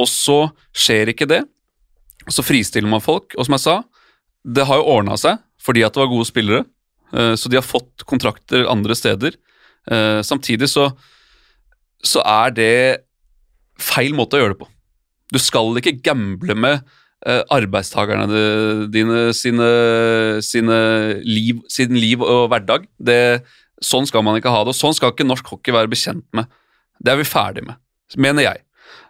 og 0.00 0.08
så 0.08 0.38
skjer 0.72 1.12
ikke 1.12 1.28
det. 1.28 1.42
Så 2.32 2.44
fristiller 2.46 2.88
man 2.88 3.04
folk, 3.04 3.36
og 3.36 3.44
som 3.44 3.58
jeg 3.58 3.64
sa, 3.66 3.76
det 4.44 4.64
har 4.68 4.80
jo 4.80 4.92
ordna 4.96 5.18
seg 5.20 5.42
fordi 5.64 5.80
at 5.84 5.94
det 5.96 6.02
var 6.02 6.10
gode 6.12 6.28
spillere, 6.28 6.64
så 7.40 7.48
de 7.48 7.56
har 7.56 7.64
fått 7.64 8.02
kontrakter 8.04 8.66
andre 8.68 8.92
steder. 8.98 9.32
Samtidig 10.20 10.68
så, 10.68 10.90
så 12.04 12.20
er 12.20 12.52
det 12.52 12.74
feil 13.80 14.12
måte 14.12 14.36
å 14.36 14.42
gjøre 14.42 14.52
det 14.52 14.60
på. 14.60 14.68
Du 15.32 15.40
skal 15.40 15.80
ikke 15.80 15.96
gamble 16.04 16.56
med 16.58 16.82
uh, 17.26 17.42
arbeidstakerne 17.54 18.26
dine 18.92 19.26
sine, 19.36 19.68
sine 20.44 20.78
liv, 21.24 21.62
sin 21.72 21.96
liv 21.98 22.22
og 22.24 22.48
hverdag. 22.52 22.86
Det, 22.98 23.18
sånn 23.84 24.08
skal 24.08 24.24
man 24.26 24.38
ikke 24.38 24.52
ha 24.52 24.62
det, 24.64 24.74
og 24.74 24.78
sånn 24.78 24.96
skal 24.96 25.14
ikke 25.14 25.26
norsk 25.28 25.54
hockey 25.54 25.74
være 25.74 25.90
bekjent 25.92 26.26
med. 26.36 26.50
Det 27.00 27.12
er 27.12 27.20
vi 27.20 27.28
ferdig 27.28 27.64
med, 27.66 27.80
mener 28.20 28.48
jeg. 28.48 28.62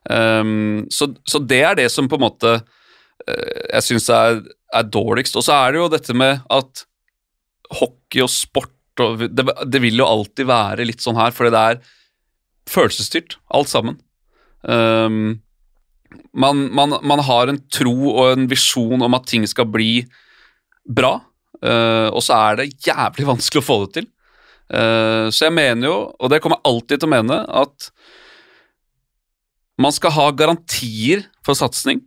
Um, 0.04 0.84
så, 0.92 1.08
så, 1.24 1.40
det 1.40 1.62
er 1.64 1.78
det 1.78 1.88
som 1.92 2.08
på 2.10 2.18
en 2.18 2.26
måte 2.26 2.56
uh, 2.60 3.60
jeg 3.72 3.86
syns 3.86 4.08
er, 4.12 4.42
er, 4.74 4.88
dårligst. 4.92 5.36
Og 5.40 5.46
så 5.46 5.56
er 5.56 5.74
det 5.74 5.82
jo 5.82 5.90
dette 5.92 6.16
med 6.16 6.44
at 6.52 6.84
hockey 7.80 8.24
og 8.24 8.32
sport 8.32 8.70
og 9.02 9.24
det, 9.26 9.42
det, 9.66 9.80
vil 9.82 9.98
jo 9.98 10.06
alltid 10.06 10.46
være 10.46 10.84
litt 10.86 11.02
sånn 11.02 11.18
her, 11.18 11.32
fordi 11.34 11.50
det 11.50 11.62
er 11.72 11.80
følelsesstyrt, 12.70 13.38
alt 13.50 13.72
sammen. 13.72 13.96
Um, 14.62 15.40
man, 16.34 16.66
man, 16.74 16.98
man, 17.02 17.22
har 17.22 17.50
en 17.50 17.60
tro 17.72 17.94
og 18.10 18.32
en 18.32 18.48
visjon 18.50 19.02
om 19.06 19.16
at 19.16 19.28
ting 19.30 19.46
skal 19.48 19.68
bli 19.70 20.04
bra, 20.84 21.16
uh, 21.62 22.08
og 22.10 22.20
så 22.24 22.36
er 22.50 22.60
det 22.60 22.72
jævlig 22.86 23.28
vanskelig 23.32 23.62
å 23.62 23.68
få 23.68 23.78
det 23.84 23.94
til. 24.00 24.10
Uh, 24.74 25.30
så 25.30 25.48
jeg 25.48 25.56
mener 25.56 25.90
jo, 25.90 25.96
og 26.18 26.32
det 26.32 26.40
kommer 26.42 26.60
jeg 26.60 26.72
alltid 26.72 27.00
til 27.00 27.10
å 27.10 27.14
mene, 27.14 27.40
at 27.62 27.90
man 29.80 29.94
skal 29.94 30.14
ha 30.14 30.28
garantier 30.36 31.24
for 31.46 31.58
satsing. 31.58 32.02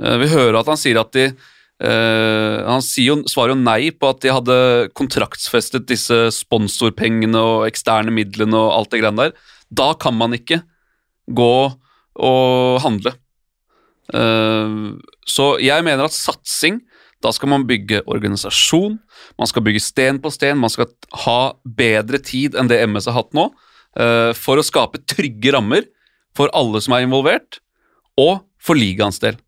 Uh, 0.00 0.16
vi 0.22 0.30
hører 0.30 0.60
at 0.60 0.70
han 0.70 0.80
sier 0.80 1.00
at 1.02 1.14
de 1.16 1.30
Han 1.78 2.82
jo, 2.98 3.14
svarer 3.30 3.52
jo 3.52 3.60
nei 3.60 3.92
på 3.94 4.08
at 4.10 4.24
de 4.24 4.32
hadde 4.34 4.54
kontraktsfestet 4.98 5.84
disse 5.86 6.16
sponsorpengene 6.34 7.38
og 7.38 7.68
eksterne 7.68 8.10
midlene 8.10 8.58
og 8.58 8.72
alt 8.74 8.90
det 8.90 8.98
greiene 8.98 9.28
der. 9.28 9.36
Da 9.70 9.92
kan 9.94 10.16
man 10.18 10.34
ikke 10.34 10.58
gå 11.30 11.52
og 12.18 12.82
handle. 12.82 13.14
Eh, 14.14 14.78
så 15.28 15.48
jeg 15.62 15.84
mener 15.86 16.08
at 16.08 16.16
satsing 16.16 16.80
da 17.24 17.32
skal 17.34 17.50
man 17.50 17.66
bygge 17.66 18.04
organisasjon, 18.06 18.98
man 19.38 19.50
skal 19.50 19.64
bygge 19.66 19.82
sten 19.82 20.20
på 20.22 20.30
sten, 20.30 20.60
man 20.60 20.70
skal 20.70 20.86
ha 21.24 21.40
bedre 21.64 22.20
tid 22.22 22.54
enn 22.54 22.70
det 22.70 22.78
MS 22.86 23.08
har 23.10 23.18
hatt 23.18 23.34
nå, 23.34 23.48
eh, 23.98 24.30
for 24.38 24.60
å 24.60 24.66
skape 24.66 25.02
trygge 25.10 25.54
rammer 25.56 25.88
for 26.38 26.52
alle 26.54 26.80
som 26.84 26.94
er 26.94 27.08
involvert, 27.08 27.58
og 28.18 28.44
for 28.62 28.78
ligaens 28.78 29.18
del. 29.22 29.38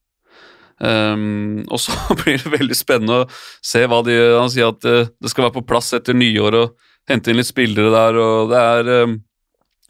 Um, 0.81 1.61
og 1.69 1.77
så 1.83 1.93
blir 2.23 2.41
det 2.41 2.55
veldig 2.55 2.77
spennende 2.79 3.19
å 3.21 3.25
se 3.61 3.83
hva 3.85 3.99
de 4.01 4.15
Han 4.17 4.49
sier 4.49 4.71
at 4.71 4.87
uh, 4.89 5.11
det 5.21 5.29
skal 5.29 5.45
være 5.45 5.59
på 5.59 5.67
plass 5.69 5.91
etter 5.93 6.17
nyår 6.17 6.57
og 6.57 6.79
hente 7.11 7.29
inn 7.29 7.37
litt 7.37 7.51
spillere 7.51 7.91
der, 7.93 8.17
og 8.17 8.49
det 8.49 8.63
er 8.65 8.89
um, 9.05 9.19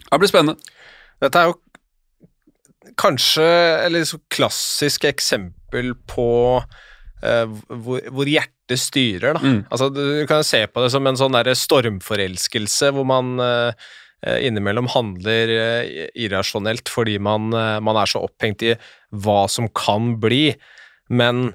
Det 0.02 0.18
blir 0.18 0.32
spennende. 0.32 0.72
Dette 1.22 1.38
er 1.38 1.52
jo 1.52 1.60
kanskje 3.00 3.46
et 3.88 4.14
klassisk 4.32 5.06
eksempel 5.08 5.94
på 6.10 6.28
uh, 6.60 7.46
hvor, 7.68 8.04
hvor, 8.10 8.28
hjertet 8.28 8.80
styrer, 8.80 9.38
da. 9.38 9.40
Mm. 9.42 9.62
Altså, 9.68 9.88
du 9.94 10.26
kan 10.30 10.44
se 10.46 10.62
på 10.68 10.84
det 10.84 10.92
som 10.94 11.08
en 11.08 11.18
sånn 11.18 11.34
der 11.38 11.50
stormforelskelse 11.56 12.92
hvor 12.96 13.08
man 13.08 13.34
uh, 13.40 13.72
innimellom 14.20 14.90
handler 14.92 15.50
irrasjonelt 16.12 16.90
fordi 16.92 17.16
man, 17.24 17.48
man, 17.48 17.96
er 17.96 18.10
så 18.10 18.20
opphengt 18.26 18.60
i 18.68 18.74
hva 19.16 19.46
som 19.48 19.70
kan 19.72 20.10
bli. 20.20 20.50
Men 21.08 21.46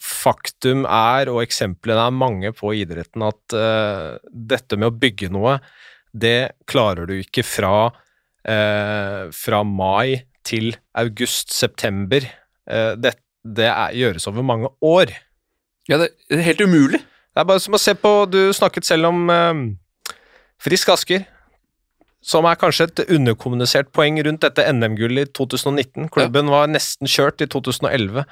faktum 0.00 0.86
er, 0.88 1.28
og 1.28 1.42
eksemplene 1.42 2.06
er 2.08 2.16
mange 2.16 2.54
på 2.56 2.72
idretten, 2.80 3.26
at 3.28 3.56
dette 4.32 4.80
med 4.80 4.88
å 4.88 4.96
bygge 4.96 5.28
noe, 5.36 5.58
det 6.16 6.54
klarer 6.72 7.04
du 7.10 7.18
ikke 7.18 7.44
fra, 7.44 7.90
eh, 8.48 9.20
fra 9.34 9.62
mai 9.66 10.24
til 10.44 10.74
august-september. 10.94 12.26
Eh, 12.70 12.94
det, 13.00 13.16
det 13.44 13.68
er, 13.70 13.94
gjøres 13.96 14.28
over 14.30 14.46
mange 14.46 14.70
år. 14.84 15.12
Ja, 15.88 15.98
det 16.00 16.12
er 16.30 16.44
helt 16.46 16.64
umulig. 16.64 17.00
Det 17.34 17.42
er 17.42 17.48
bare 17.48 17.60
som 17.60 17.74
å 17.74 17.80
se 17.82 17.96
på 17.98 18.10
Du 18.30 18.38
snakket 18.54 18.86
selv 18.86 19.10
om 19.10 19.30
eh, 19.32 19.64
Frisk 20.62 20.92
Asker 20.94 21.26
som 22.24 22.46
er 22.48 22.56
kanskje 22.56 22.86
et 22.88 23.02
underkommunisert 23.12 23.90
poeng 23.92 24.16
rundt 24.24 24.44
dette 24.46 24.64
NM-gullet 24.72 25.28
i 25.28 25.32
2019. 25.36 26.08
Klubben 26.12 26.48
ja. 26.48 26.54
var 26.54 26.70
nesten 26.72 27.10
kjørt 27.10 27.44
i 27.44 27.48
2011. 27.52 28.24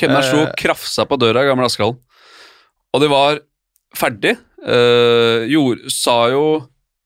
Kemner 0.00 0.26
slo 0.26 0.42
og 0.42 0.52
krafsa 0.60 1.06
på 1.08 1.16
døra 1.22 1.44
i 1.44 1.48
Gamle 1.48 1.70
Askehallen, 1.70 2.00
og 2.94 3.02
de 3.02 3.08
var 3.10 3.40
ferdig. 3.96 4.34
Eh, 4.64 5.46
jord, 5.52 5.86
sa 5.92 6.16
jo 6.32 6.44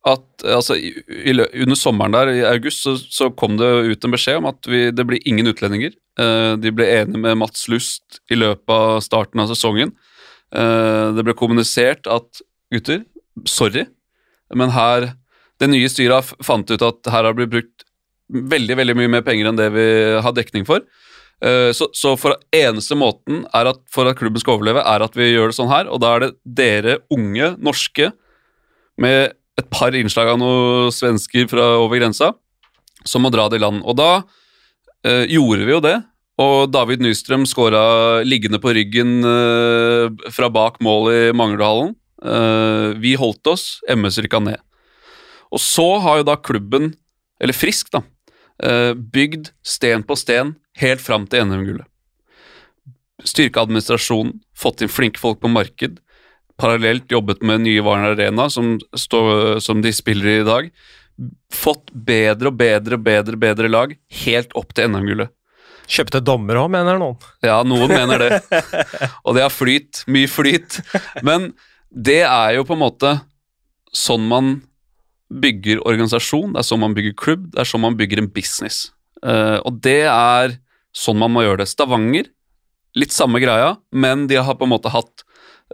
at 0.08 0.44
altså, 0.56 0.76
i, 0.78 0.92
under 1.34 1.78
sommeren 1.78 2.14
der, 2.16 2.32
i 2.32 2.44
august, 2.48 2.84
så, 2.84 2.96
så, 2.98 3.30
kom 3.30 3.58
det 3.60 3.68
ut 3.92 4.04
en 4.06 4.14
beskjed 4.14 4.40
om 4.40 4.48
at 4.50 4.68
vi, 4.70 4.88
det 4.94 5.06
blir 5.08 5.24
ingen 5.28 5.50
utlendinger. 5.50 5.94
Uh, 6.18 6.56
de 6.60 6.72
ble 6.74 6.88
enige 6.96 7.20
med 7.22 7.38
Mats 7.40 7.66
Lust 7.72 8.20
i 8.32 8.38
løpet 8.38 8.74
av 8.74 9.02
starten 9.04 9.44
av 9.44 9.50
sesongen. 9.52 9.94
Uh, 10.54 11.14
det 11.16 11.26
ble 11.26 11.36
kommunisert 11.38 12.08
at 12.10 12.42
gutter, 12.72 13.04
sorry, 13.48 13.86
men 14.56 14.72
her 14.74 15.12
det 15.58 15.68
nye 15.70 15.90
styret 15.90 16.32
fant 16.46 16.70
ut 16.70 16.84
at 16.86 17.10
her 17.12 17.26
har 17.26 17.36
blitt 17.36 17.52
brukt 17.52 17.86
veldig 18.28 18.76
veldig 18.78 18.96
mye 18.98 19.10
mer 19.16 19.24
penger 19.26 19.48
enn 19.48 19.58
det 19.58 19.68
vi 19.74 19.86
har 20.22 20.34
dekning 20.36 20.66
for. 20.68 20.84
Eh, 21.44 21.70
så, 21.72 21.88
så 21.94 22.14
for 22.18 22.34
eneste 22.54 22.96
måten 22.98 23.44
at 23.54 23.82
for 23.92 24.10
at 24.10 24.18
klubben 24.18 24.42
skal 24.42 24.58
overleve, 24.58 24.82
er 24.82 25.04
at 25.04 25.18
vi 25.18 25.30
gjør 25.30 25.52
det 25.52 25.58
sånn 25.58 25.70
her. 25.70 25.90
Og 25.90 26.02
da 26.02 26.14
er 26.14 26.24
det 26.24 26.32
dere 26.60 26.98
unge 27.14 27.54
norske 27.62 28.10
med 28.98 29.37
et 29.58 29.70
par 29.72 29.96
innslag 29.96 30.30
av 30.32 30.38
noen 30.40 30.92
svensker 30.94 31.48
fra 31.50 31.72
over 31.82 32.00
grensa 32.00 32.32
som 33.06 33.24
må 33.24 33.32
dra 33.34 33.48
det 33.48 33.58
i 33.58 33.62
land. 33.62 33.82
Og 33.86 33.96
da 33.98 34.10
eh, 35.06 35.24
gjorde 35.30 35.66
vi 35.66 35.74
jo 35.74 35.82
det. 35.84 35.96
Og 36.38 36.70
David 36.70 37.02
Nystrøm 37.02 37.46
skåra 37.50 38.22
liggende 38.26 38.60
på 38.62 38.74
ryggen 38.76 39.18
eh, 39.26 40.30
fra 40.34 40.50
bak 40.54 40.78
mål 40.84 41.10
i 41.10 41.20
Manglerudhallen. 41.34 41.96
Eh, 42.22 42.86
vi 43.02 43.16
holdt 43.18 43.50
oss, 43.50 43.66
MS 43.90 44.20
rykka 44.22 44.42
ned. 44.44 44.62
Og 45.54 45.62
så 45.62 45.86
har 46.04 46.20
jo 46.20 46.28
da 46.28 46.36
klubben, 46.38 46.92
eller 47.40 47.56
Frisk, 47.56 47.90
da, 47.94 48.02
eh, 48.62 48.92
bygd 48.94 49.50
sten 49.66 50.04
på 50.06 50.18
sten 50.18 50.56
helt 50.78 51.02
fram 51.02 51.26
til 51.26 51.46
NM-gullet. 51.46 51.86
Styrke 53.26 53.64
administrasjonen, 53.64 54.36
fått 54.54 54.84
inn 54.84 54.92
flinke 54.92 55.18
folk 55.18 55.40
på 55.42 55.50
marked. 55.50 55.98
Parallelt 56.58 57.10
jobbet 57.12 57.42
med 57.46 57.62
nye 57.64 57.82
Varner 57.86 58.16
Arena, 58.16 58.48
som, 58.50 58.76
stå, 58.96 59.20
som 59.62 59.82
de 59.84 59.92
spiller 59.94 60.32
i 60.32 60.38
i 60.42 60.46
dag. 60.46 60.70
Fått 61.54 61.92
bedre 61.92 62.50
og 62.50 62.58
bedre 62.58 62.98
og 62.98 63.04
bedre, 63.06 63.38
bedre 63.38 63.70
lag 63.70 63.94
helt 64.24 64.54
opp 64.58 64.74
til 64.74 64.90
NM-gullet. 64.90 65.30
Kjøpte 65.88 66.20
dommer 66.20 66.58
òg, 66.60 66.68
mener 66.74 66.98
noen. 67.00 67.16
Ja, 67.44 67.62
noen 67.64 67.88
mener 67.88 68.20
det. 68.20 68.40
Og 69.24 69.32
det 69.38 69.46
har 69.46 69.54
flyt. 69.54 70.02
Mye 70.10 70.28
flyt. 70.28 70.82
Men 71.24 71.54
det 71.88 72.20
er 72.28 72.58
jo 72.58 72.66
på 72.68 72.76
en 72.76 72.82
måte 72.82 73.14
sånn 73.96 74.26
man 74.28 74.58
bygger 75.28 75.80
organisasjon, 75.88 76.52
det 76.54 76.60
er 76.60 76.68
sånn 76.68 76.82
man 76.82 76.96
bygger 76.96 77.14
klubb, 77.20 77.48
det 77.52 77.62
er 77.62 77.68
sånn 77.68 77.84
man 77.84 77.96
bygger 77.96 78.22
en 78.22 78.30
business. 78.32 78.88
Uh, 79.24 79.60
og 79.66 79.80
det 79.84 80.04
er 80.08 80.58
sånn 80.96 81.18
man 81.20 81.32
må 81.32 81.44
gjøre 81.44 81.62
det. 81.62 81.70
Stavanger, 81.72 82.28
litt 82.98 83.14
samme 83.14 83.40
greia, 83.42 83.74
men 83.92 84.26
de 84.28 84.38
har 84.40 84.56
på 84.58 84.68
en 84.68 84.72
måte 84.72 84.92
hatt 84.92 85.24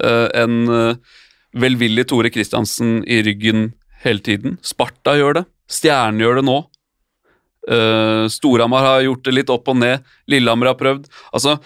en 0.03 0.55
uh, 0.67 0.97
velvillig 1.55 2.09
Tore 2.11 2.31
Kristiansen 2.35 3.03
i 3.07 3.21
ryggen 3.23 3.69
hele 4.05 4.23
tiden. 4.25 4.59
Sparta 4.65 5.15
gjør 5.19 5.41
det, 5.41 5.45
Stjernen 5.71 6.23
gjør 6.23 6.41
det 6.41 6.47
nå. 6.49 6.59
Uh, 7.65 8.27
Storhamar 8.29 8.85
har 8.85 9.07
gjort 9.07 9.25
det 9.25 9.37
litt 9.39 9.53
opp 9.53 9.71
og 9.73 9.79
ned, 9.81 10.05
Lillehammer 10.31 10.73
har 10.73 10.81
prøvd. 10.81 11.09
Altså, 11.33 11.59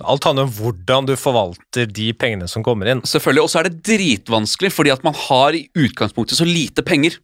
Alt 0.00 0.24
handler 0.24 0.46
om 0.46 0.52
hvordan 0.54 1.08
du 1.08 1.16
forvalter 1.18 1.88
de 1.90 2.12
pengene 2.16 2.46
som 2.48 2.62
kommer 2.64 2.88
inn. 2.88 3.02
Selvfølgelig, 3.04 3.42
Og 3.42 3.50
så 3.50 3.60
er 3.60 3.68
det 3.68 3.82
dritvanskelig, 3.84 4.70
fordi 4.72 4.92
at 4.94 5.02
man 5.04 5.16
har 5.26 5.56
i 5.56 5.66
utgangspunktet 5.76 6.38
så 6.38 6.46
lite 6.46 6.84
penger. 6.86 7.18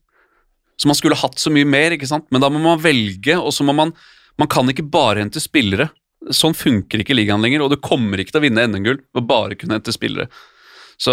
Så 0.76 0.90
man 0.90 0.98
skulle 0.98 1.16
hatt 1.16 1.38
så 1.40 1.48
mye 1.54 1.64
mer, 1.64 1.94
ikke 1.94 2.08
sant? 2.10 2.26
men 2.30 2.42
da 2.42 2.50
må 2.52 2.60
man 2.60 2.82
velge, 2.82 3.38
og 3.38 3.54
så 3.54 3.64
må 3.64 3.72
man 3.76 3.94
Man 4.36 4.48
kan 4.52 4.68
ikke 4.68 4.84
bare 4.84 5.22
hente 5.22 5.40
spillere. 5.40 5.88
Sånn 6.34 6.56
funker 6.56 7.02
ikke 7.02 7.16
ligaen 7.16 7.42
lenger, 7.44 7.64
og 7.64 7.72
du 7.72 7.78
kommer 7.82 8.20
ikke 8.20 8.34
til 8.34 8.42
å 8.42 8.46
vinne 8.46 8.66
NM-gull 8.66 9.00
ved 9.14 9.28
bare 9.28 9.58
kunne 9.58 9.78
hente 9.78 9.94
spillere. 9.94 10.26
Så, 10.96 11.12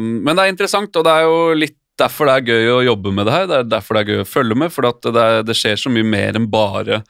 men 0.00 0.32
det 0.32 0.46
er 0.46 0.54
interessant, 0.54 0.96
og 0.96 1.06
det 1.06 1.12
er 1.12 1.28
jo 1.28 1.38
litt 1.58 1.76
derfor 2.00 2.30
det 2.30 2.34
er 2.38 2.50
gøy 2.54 2.70
å 2.72 2.84
jobbe 2.88 3.12
med 3.12 3.28
det 3.28 3.34
her. 3.34 3.48
Det 3.48 3.56
er 3.58 3.70
derfor 3.74 3.96
det 3.96 4.02
er 4.02 4.12
gøy 4.12 4.22
å 4.22 4.28
følge 4.28 4.58
med, 4.62 4.72
for 4.72 4.88
det, 4.88 5.26
det, 5.46 5.56
skjer 5.58 5.80
så 5.80 5.92
mye 5.92 6.06
mer 6.06 6.38
enn 6.38 6.48
bare 6.50 7.02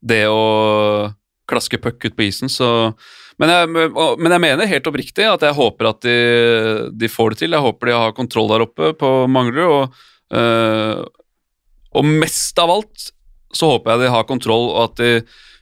det 0.00 0.24
å 0.32 1.10
klaske 1.50 1.80
puck 1.82 2.06
ut 2.06 2.16
på 2.16 2.26
isen. 2.28 2.52
Så, 2.52 2.66
men, 3.40 3.52
jeg, 3.52 3.70
men, 3.74 4.32
jeg, 4.32 4.42
mener 4.46 4.70
helt 4.70 4.88
oppriktig 4.88 5.28
at 5.28 5.44
jeg 5.44 5.58
håper 5.58 5.90
at 5.90 6.02
de, 6.06 6.18
de, 6.96 7.10
får 7.12 7.34
det 7.34 7.42
til. 7.42 7.56
Jeg 7.56 7.66
håper 7.66 7.90
de 7.90 7.98
har 7.98 8.16
kontroll 8.16 8.50
der 8.54 8.64
oppe 8.64 8.92
på 9.00 9.14
Manglerud. 9.28 9.74
og 9.76 10.38
øh, 10.38 11.08
og 11.90 12.06
mest 12.06 12.58
av 12.62 12.70
alt 12.70 13.10
så 13.56 13.72
håper 13.72 13.92
jeg 13.92 14.04
de 14.04 14.10
har 14.14 14.26
kontroll, 14.28 14.68
og 14.70 14.84
at 14.84 15.00
de 15.00 15.12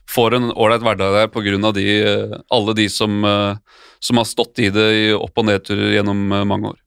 får 0.09 0.35
en 0.37 0.51
ålreit 0.51 0.83
hverdag 0.85 1.15
der 1.15 1.31
pga. 1.31 1.71
De, 1.75 1.87
alle 2.49 2.75
de 2.77 2.89
som, 2.89 3.21
som, 3.99 4.21
har 4.21 4.27
stått 4.27 4.61
i 4.65 4.69
det 4.73 4.87
i 4.97 5.09
opp- 5.13 5.37
og 5.37 5.49
nedturer 5.49 5.95
gjennom 5.99 6.27
mange 6.49 6.73
år. 6.73 6.79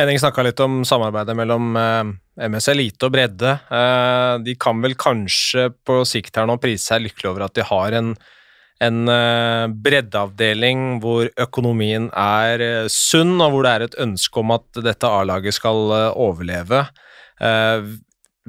Henning 0.00 0.20
snakka 0.22 0.44
litt 0.46 0.60
om 0.64 0.80
samarbeidet 0.86 1.34
mellom 1.36 1.74
eh, 1.76 2.10
MS 2.48 2.68
Elite 2.72 3.08
og 3.08 3.14
bredde. 3.14 3.56
Eh, 3.68 4.34
de 4.46 4.54
kan 4.60 4.80
vel 4.80 4.94
kanskje 4.98 5.68
på 5.86 6.00
sikt 6.08 6.38
her 6.38 6.46
nå 6.48 6.56
prise 6.62 6.92
seg 6.92 7.02
lykkelig 7.04 7.32
over 7.32 7.46
at 7.48 7.56
de 7.58 7.66
har 7.68 7.96
en, 7.98 8.12
en 8.86 9.00
eh, 9.12 9.64
breddeavdeling 9.86 11.00
hvor 11.02 11.28
økonomien 11.42 12.08
er 12.16 12.64
sunn, 12.92 13.36
og 13.42 13.52
hvor 13.52 13.66
det 13.66 13.74
er 13.74 13.86
et 13.88 13.98
ønske 14.06 14.40
om 14.40 14.54
at 14.56 14.84
dette 14.86 15.10
A-laget 15.10 15.58
skal 15.58 15.92
overleve. 16.14 16.86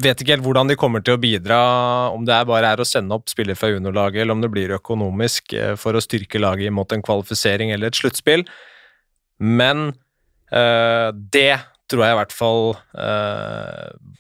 Vet 0.02 0.22
ikke 0.24 0.34
helt 0.34 0.46
hvordan 0.46 0.72
de 0.72 0.78
kommer 0.80 1.04
til 1.06 1.18
å 1.18 1.22
bidra, 1.22 1.58
om 2.16 2.24
det 2.26 2.34
er 2.34 2.48
bare 2.50 2.72
er 2.74 2.82
å 2.82 2.88
sende 2.88 3.14
opp 3.14 3.30
spillere 3.30 3.60
fra 3.60 3.70
juniorlaget, 3.70 4.24
eller 4.24 4.38
om 4.38 4.42
det 4.42 4.50
blir 4.54 4.74
økonomisk 4.78 5.54
uh, 5.54 5.76
for 5.80 5.98
å 5.98 6.02
styrke 6.04 6.42
laget 6.42 6.74
mot 6.74 6.90
en 6.96 7.04
kvalifisering 7.06 7.74
eller 7.74 7.92
et 7.92 8.00
sluttspill. 8.00 8.46
Men 9.42 9.88
øh, 10.54 11.08
det 11.34 11.56
tror 11.90 12.04
jeg 12.06 12.14
i 12.14 12.18
hvert 12.20 12.36
fall 12.36 12.60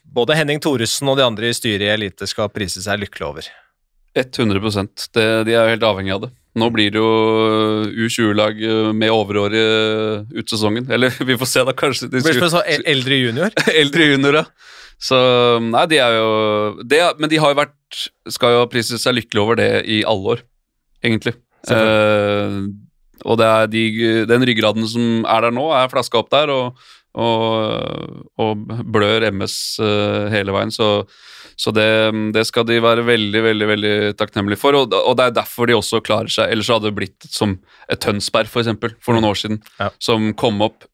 både 0.01 0.33
Henning 0.33 0.57
Thoresen 0.63 1.11
og 1.11 1.19
de 1.19 1.27
andre 1.27 1.51
i 1.51 1.53
styret 1.53 1.85
i 1.85 1.91
Elite 1.93 2.25
skal 2.25 2.49
prise 2.49 2.81
seg 2.81 3.03
lykkelig 3.03 3.27
over. 3.27 3.49
100 4.17 4.59
det, 5.13 5.27
De 5.45 5.53
er 5.53 5.61
jo 5.61 5.75
helt 5.75 5.85
avhengig 5.87 6.15
av 6.15 6.25
det. 6.25 6.31
Nå 6.59 6.67
blir 6.75 6.91
det 6.91 6.99
jo 6.99 7.11
U20-lag 7.87 8.57
med 8.97 9.13
overårige 9.13 10.25
ut 10.35 10.51
sesongen. 10.51 10.89
Eller 10.91 11.13
vi 11.29 11.37
får 11.39 11.49
se, 11.49 11.63
da. 11.67 11.75
Kanskje 11.77 12.09
de 12.11 12.23
Blir 12.25 12.39
sa 12.43 12.57
så 12.57 12.63
eldre 12.67 13.19
junior? 13.21 13.55
eldre 13.83 14.11
junior, 14.13 14.41
ja. 14.41 14.45
Så 15.01 15.17
Nei, 15.63 15.85
de 15.89 15.97
er 15.97 16.13
jo 16.19 16.31
det, 16.85 16.99
Men 17.17 17.31
de 17.31 17.39
har 17.41 17.49
jo 17.49 17.57
vært 17.57 18.01
Skal 18.29 18.53
jo 18.53 18.67
prise 18.69 18.99
seg 19.01 19.15
lykkelig 19.17 19.41
over 19.41 19.57
det 19.57 19.69
i 19.89 20.03
alle 20.07 20.35
år, 20.35 20.43
egentlig. 21.01 21.33
Eh, 21.69 22.57
og 23.21 23.37
det 23.37 23.47
er 23.47 23.67
de, 23.69 23.83
den 24.29 24.45
ryggraden 24.47 24.87
som 24.89 25.25
er 25.29 25.45
der 25.45 25.53
nå, 25.53 25.67
er 25.75 25.91
flaska 25.91 26.21
opp 26.21 26.31
der, 26.33 26.49
og, 26.53 26.79
og, 27.13 28.23
og 28.41 28.63
blør 28.93 29.27
MS 29.29 29.57
eh, 29.83 30.29
hele 30.33 30.55
veien. 30.55 30.73
Så, 30.73 31.03
så 31.59 31.73
det, 31.75 31.87
det, 32.35 32.45
skal 32.47 32.65
de 32.67 32.79
være 32.83 33.05
veldig 33.07 33.43
veldig, 33.47 33.67
veldig 33.71 33.95
takknemlige 34.19 34.61
for. 34.61 34.77
Og, 34.77 34.93
og, 34.97 35.15
det 35.19 35.27
er 35.27 35.35
derfor 35.41 35.69
de 35.69 35.77
også 35.77 36.03
klarer 36.05 36.31
seg. 36.31 36.51
Ellers 36.53 36.71
hadde 36.71 36.89
det 36.89 36.97
blitt 36.97 37.27
som 37.29 37.57
et 37.91 38.01
Tønsberg 38.03 38.51
for, 38.51 38.63
eksempel, 38.63 38.95
for 39.03 39.17
noen 39.17 39.29
år 39.31 39.41
siden, 39.41 39.61
ja. 39.79 39.89
som 40.01 40.31
kom 40.37 40.61
opp 40.65 40.87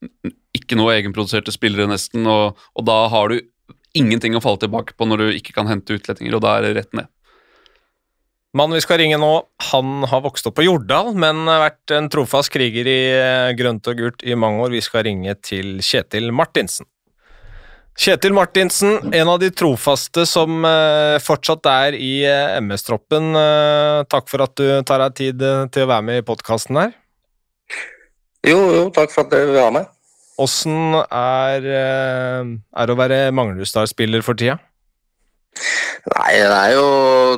ikke 0.56 0.78
noe 0.78 0.96
egenproduserte 0.96 1.54
spillere, 1.54 1.88
nesten, 1.90 2.26
og, 2.28 2.58
og 2.74 2.88
da 2.88 3.04
har 3.12 3.32
du 3.32 3.38
ingenting 3.96 4.36
å 4.36 4.42
falle 4.44 4.60
tilbake 4.62 4.96
på 4.98 5.06
når 5.08 5.22
du 5.22 5.30
ikke 5.36 5.54
kan 5.56 5.70
hente 5.70 5.96
utlendinger, 5.96 6.36
og 6.36 6.44
da 6.44 6.56
er 6.58 6.68
det 6.68 6.74
rett 6.78 6.98
ned. 6.98 7.08
Mannen 8.56 8.78
vi 8.78 8.82
skal 8.82 8.96
ringe 9.02 9.18
nå, 9.20 9.32
han 9.70 10.06
har 10.08 10.22
vokst 10.24 10.46
opp 10.48 10.56
på 10.56 10.64
Jordal, 10.64 11.12
men 11.20 11.44
vært 11.46 11.92
en 11.92 12.08
trofast 12.10 12.50
kriger 12.54 12.88
i 12.88 13.00
eh, 13.12 13.50
grønt 13.58 13.86
og 13.90 14.00
gult 14.00 14.24
i 14.24 14.36
mange 14.40 14.64
år. 14.64 14.72
Vi 14.72 14.80
skal 14.84 15.04
ringe 15.04 15.34
til 15.44 15.82
Kjetil 15.84 16.32
Martinsen. 16.32 16.88
Kjetil 17.98 18.30
Martinsen, 18.30 19.10
en 19.10 19.28
av 19.32 19.40
de 19.42 19.48
trofaste 19.50 20.22
som 20.30 20.62
eh, 20.62 21.16
fortsatt 21.18 21.66
er 21.66 21.96
i 21.98 22.12
eh, 22.22 22.54
MS-troppen. 22.62 23.34
Takk 24.06 24.30
for 24.30 24.44
at 24.44 24.54
du 24.54 24.68
tar 24.86 25.02
deg 25.02 25.16
tid 25.18 25.42
til 25.74 25.82
å 25.82 25.90
være 25.90 26.06
med 26.06 26.20
i 26.20 26.26
podkasten 26.28 26.78
her. 26.78 26.94
Jo, 28.46 28.60
jo, 28.76 28.84
takk 28.94 29.10
for 29.10 29.26
at 29.26 29.34
du 29.34 29.50
vil 29.50 29.58
ha 29.58 29.74
med. 29.74 29.90
Åssen 30.38 30.94
er, 30.94 31.66
det 31.66 32.94
å 32.94 32.98
være 33.02 33.20
Manglerudstad-spiller 33.34 34.22
for 34.22 34.38
tida? 34.38 34.60
Nei, 36.14 36.32
det 36.38 36.54
er 36.54 36.78
jo 36.78 36.88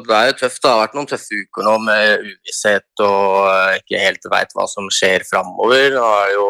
det 0.04 0.22
er 0.28 0.38
tøft. 0.44 0.60
Det 0.60 0.68
har 0.68 0.82
vært 0.84 0.98
noen 0.98 1.08
tøffe 1.08 1.40
uker 1.40 1.70
nå 1.70 1.78
med 1.88 2.26
uvisshet 2.28 3.06
og 3.08 3.80
ikke 3.80 4.04
helt 4.04 4.28
veit 4.28 4.52
hva 4.52 4.68
som 4.68 4.92
skjer 4.92 5.24
framover. 5.24 5.96
Det 5.96 6.34
jo, 6.36 6.48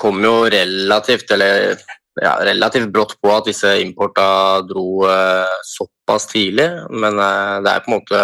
kom 0.00 0.24
jo 0.24 0.38
relativt, 0.48 1.28
eller 1.36 1.76
ja, 2.20 2.34
relativt 2.44 2.90
brått 2.92 3.14
på 3.22 3.30
at 3.32 3.48
disse 3.48 3.70
importa 3.80 4.60
dro 4.68 5.04
eh, 5.08 5.54
såpass 5.64 6.28
tidlig. 6.32 6.68
Men 6.90 7.16
det 7.16 7.72
er 7.72 7.84
på 7.84 7.92
en 7.92 7.98
måte 7.98 8.22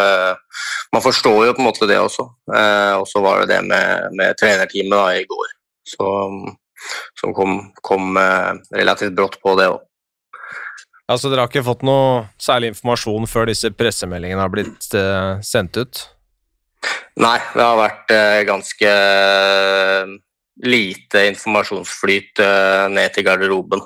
Man 0.92 1.04
forstår 1.04 1.46
jo 1.46 1.54
på 1.56 1.62
en 1.62 1.68
måte 1.68 1.86
det 1.88 1.98
også. 2.00 2.24
og 2.98 3.04
så 3.08 3.20
var 3.20 3.42
det 3.42 3.54
det 3.54 3.58
med, 3.68 4.14
med 4.16 4.38
trenerteamet 4.40 4.94
da, 4.94 5.02
i 5.20 5.26
går 5.28 5.50
så, 5.84 6.06
som 7.20 7.34
kom, 7.36 7.58
kom 7.84 8.16
relativt 8.72 9.12
brått 9.16 9.36
på 9.44 9.52
det 9.60 9.68
òg. 9.68 9.84
Altså, 11.08 11.30
Dere 11.30 11.46
har 11.46 11.48
ikke 11.48 11.64
fått 11.64 11.84
noe 11.88 12.26
særlig 12.40 12.74
informasjon 12.74 13.24
før 13.30 13.48
disse 13.48 13.70
pressemeldingene 13.72 14.44
har 14.44 14.52
blitt 14.52 14.88
uh, 14.92 15.40
sendt 15.44 15.78
ut? 15.80 16.02
Nei, 17.18 17.38
det 17.54 17.64
har 17.64 17.78
vært 17.80 18.12
uh, 18.12 18.40
ganske 18.48 18.90
lite 20.64 21.26
informasjonsflyt 21.32 22.42
ned 22.94 23.14
til 23.14 23.26
garderoben. 23.26 23.84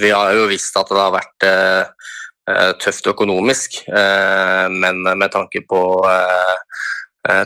vi 0.00 0.10
har 0.10 0.32
jo 0.32 0.46
visst 0.48 0.76
at 0.80 0.88
det 0.88 1.00
har 1.00 1.12
vært 1.12 2.78
tøft 2.80 3.06
økonomisk, 3.08 3.82
men 3.88 5.02
med 5.04 5.30
tanke 5.32 5.60
på 5.68 5.80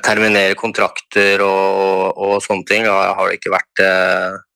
terminere 0.02 0.54
kontrakter 0.58 1.42
og, 1.42 2.18
og, 2.18 2.36
sånne 2.42 2.66
ting, 2.66 2.86
har 2.86 3.18
det 3.26 3.38
ikke 3.38 3.54
vært 3.54 3.84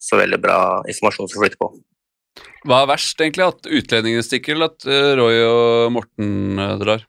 så 0.03 0.18
veldig 0.18 0.41
bra 0.43 0.59
informasjonsflyt 0.91 1.59
på. 1.59 1.73
Hva 2.66 2.85
er 2.85 2.93
verst, 2.93 3.18
egentlig? 3.18 3.49
At 3.51 3.66
utlendingene 3.66 4.27
stikker, 4.27 4.55
eller 4.55 4.70
at 4.70 4.87
Roy 5.18 5.43
og 5.47 5.95
Morten 5.95 6.62
drar? 6.83 7.07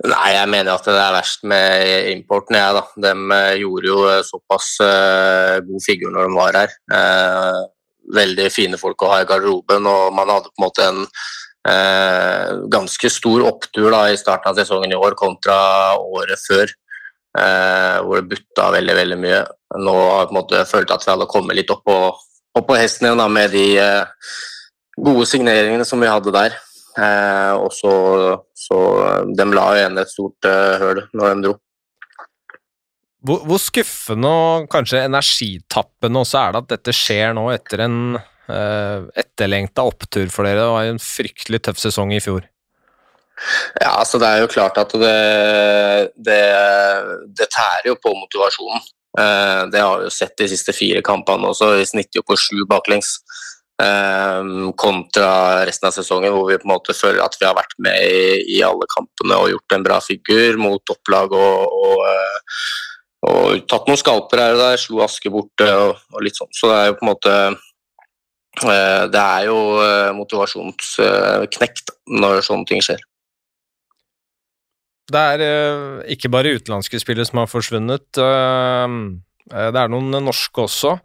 Nei, 0.00 0.30
jeg 0.32 0.48
mener 0.48 0.72
at 0.72 0.86
det 0.88 0.96
er 0.96 1.12
verst 1.12 1.42
med 1.44 2.06
importen, 2.14 2.56
jeg, 2.56 2.76
da. 2.76 2.84
De 3.04 3.10
uh, 3.34 3.58
gjorde 3.60 3.90
jo 3.90 3.98
såpass 4.24 4.70
god 5.66 5.84
figur 5.84 6.14
når 6.14 6.28
de 6.28 6.38
var 6.38 6.56
her. 6.62 6.78
veldig 8.10 8.46
fine 8.50 8.78
folk 8.80 9.02
å 9.04 9.10
ha 9.12 9.20
i 9.22 9.26
garderoben, 9.28 9.84
og 9.86 10.14
man 10.16 10.32
hadde 10.32 10.48
på 10.48 10.58
en 10.58 10.64
måte 10.64 10.86
en 10.88 11.04
ganske 12.72 13.10
stor 13.12 13.44
opptur 13.44 13.90
da, 13.92 14.06
i 14.08 14.16
starten 14.16 14.48
av 14.48 14.56
sesongen 14.56 14.94
i 14.94 14.98
år 14.98 15.14
kontra 15.20 15.58
året 16.00 16.40
før. 16.40 16.72
hvor 18.02 18.16
det 18.16 18.30
butta 18.32 18.70
veldig 18.72 18.96
veldig 18.96 19.18
mye. 19.20 19.44
Nå 19.84 19.94
har 20.00 20.24
jeg 20.24 20.30
på 20.30 20.34
en 20.34 20.40
måte 20.40 20.64
følt 20.66 20.90
at 20.90 21.04
vi 21.04 21.12
hadde 21.12 21.28
kommet 21.30 21.60
litt 21.60 21.70
opp 21.70 21.84
på 21.84 21.98
opp 22.56 22.66
på 22.66 22.78
hesten 22.78 23.08
igjen 23.08 23.20
da, 23.20 23.28
med 23.30 23.52
de 23.54 23.64
eh, 23.78 24.34
gode 24.98 25.26
signeringene 25.30 25.86
som 25.86 26.02
vi 26.02 26.10
hadde 26.10 26.34
der. 26.34 26.56
Eh, 27.00 27.54
og 27.56 27.72
så, 27.72 27.92
så 28.56 28.78
De 29.36 29.46
la 29.54 29.66
igjen 29.78 30.00
et 30.02 30.10
stort 30.10 30.48
eh, 30.48 30.80
høl 30.82 31.02
når 31.16 31.34
de 31.34 31.46
dro. 31.48 31.56
Hvor, 33.20 33.42
hvor, 33.44 33.60
skuffende 33.60 34.28
og 34.28 34.68
kanskje 34.72 35.04
energitappende 35.04 36.22
også 36.22 36.38
er 36.40 36.54
det 36.54 36.62
at 36.62 36.70
dette 36.74 36.94
skjer 36.96 37.34
nå 37.36 37.50
etter 37.52 37.84
en 37.84 37.98
eh, 38.16 39.08
etterlengta 39.22 39.84
opptur 39.84 40.32
for 40.32 40.48
dere? 40.48 40.62
Det 40.62 40.70
var 40.72 40.88
en 40.88 41.02
fryktelig 41.04 41.60
tøff 41.66 41.82
sesong 41.82 42.14
i 42.16 42.22
fjor. 42.24 42.48
Ja, 43.80 43.92
altså 43.96 44.20
Det 44.20 44.28
er 44.28 44.42
jo 44.42 44.52
klart 44.52 44.78
at 44.80 44.92
det, 45.00 45.18
det, 46.16 46.40
det 47.36 47.48
tærer 47.52 47.92
jo 47.92 48.00
på 48.00 48.12
motivasjonen. 48.16 48.88
Eh, 49.18 49.62
det 49.72 49.80
har 49.82 50.00
vi 50.00 50.08
jo 50.08 50.14
sett 50.14 50.36
de 50.38 50.48
siste 50.52 50.74
fire 50.76 51.02
kampene 51.04 51.50
også. 51.50 51.74
Vi 51.80 51.88
snitter 51.88 52.20
jo 52.20 52.26
på 52.28 52.38
sju 52.40 52.64
baklengs. 52.70 53.18
Eh, 53.80 54.70
kontra 54.76 55.64
resten 55.64 55.88
av 55.88 55.94
sesongen 55.94 56.32
hvor 56.34 56.48
vi 56.50 56.58
på 56.58 56.66
en 56.66 56.72
måte 56.74 56.94
føler 56.96 57.22
at 57.24 57.36
vi 57.38 57.46
har 57.46 57.56
vært 57.56 57.76
med 57.80 57.96
i, 58.02 58.56
i 58.56 58.60
alle 58.66 58.88
kampene 58.90 59.38
og 59.38 59.52
gjort 59.52 59.76
en 59.76 59.84
bra 59.86 60.00
figur 60.04 60.58
mot 60.60 60.82
topplag 60.88 61.32
og, 61.38 61.76
og, 61.78 62.02
eh, 62.10 62.64
og 63.30 63.62
tatt 63.70 63.88
noen 63.88 64.00
skalper 64.00 64.42
her 64.42 64.56
og 64.56 64.62
der, 64.64 64.80
slo 64.82 65.04
Aske 65.06 65.32
borte 65.32 65.68
og, 65.70 66.02
og, 66.10 66.18
litt 66.26 66.40
sånn. 66.40 66.50
Så 66.56 66.72
det 66.72 66.80
er 66.80 66.90
jo 66.90 66.98
på 66.98 67.06
en 67.06 67.12
måte 67.12 67.36
Det 69.14 69.20
er 69.22 69.44
jo 69.46 69.58
motivasjonsknekt 70.18 71.92
når 72.10 72.40
sånne 72.42 72.66
ting 72.66 72.82
skjer. 72.82 73.04
Det 75.10 75.20
er 75.34 75.44
ikke 76.10 76.32
bare 76.32 76.56
utenlandske 76.58 76.98
spillere 77.00 77.28
som 77.28 77.40
har 77.40 77.48
forsvunnet. 77.50 78.18
Uh, 79.52 79.68
det 79.74 79.82
er 79.82 79.92
noen 79.92 80.14
norske 80.24 80.64
også, 80.64 80.96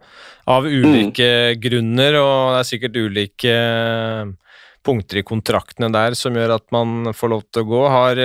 av 0.50 0.66
ulike 0.68 1.26
mm. 1.26 1.60
grunner, 1.62 2.18
og 2.20 2.54
det 2.54 2.58
er 2.60 2.68
sikkert 2.70 2.98
ulike 3.02 3.54
punkter 4.86 5.18
i 5.18 5.26
kontraktene 5.26 5.90
der 5.90 6.14
som 6.14 6.36
gjør 6.38 6.56
at 6.60 6.66
man 6.74 7.10
får 7.16 7.32
lov 7.32 7.46
til 7.50 7.64
å 7.64 7.70
gå. 7.72 7.80
Har, 7.90 8.20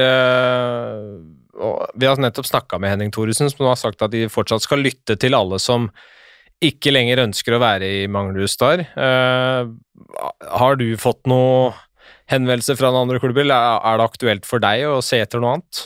vi 1.98 2.06
har 2.06 2.22
nettopp 2.22 2.46
snakka 2.46 2.78
med 2.78 2.94
Henning 2.94 3.10
Thoresen, 3.16 3.50
som 3.50 3.66
har 3.66 3.80
sagt 3.82 4.06
at 4.06 4.14
de 4.14 4.28
fortsatt 4.30 4.68
skal 4.68 4.86
lytte 4.86 5.18
til 5.18 5.34
alle 5.34 5.58
som 5.58 5.90
ikke 6.62 6.94
lenger 6.94 7.24
ønsker 7.24 7.58
å 7.58 7.64
være 7.64 7.90
i 8.04 8.04
Manglerud 8.06 8.54
Star. 8.54 8.86
har 8.94 10.78
du 10.78 10.86
fått 11.02 11.26
noe 11.26 11.74
henvendelse 12.32 12.78
fra 12.80 12.92
noen 12.92 13.08
andre 13.08 13.22
klubber, 13.22 13.46
eller 13.46 13.82
er 13.82 14.00
det 14.00 14.08
aktuelt 14.08 14.48
for 14.48 14.64
deg 14.64 14.86
å 14.88 15.02
se 15.06 15.20
etter 15.22 15.42
noe 15.42 15.58
annet? 15.58 15.84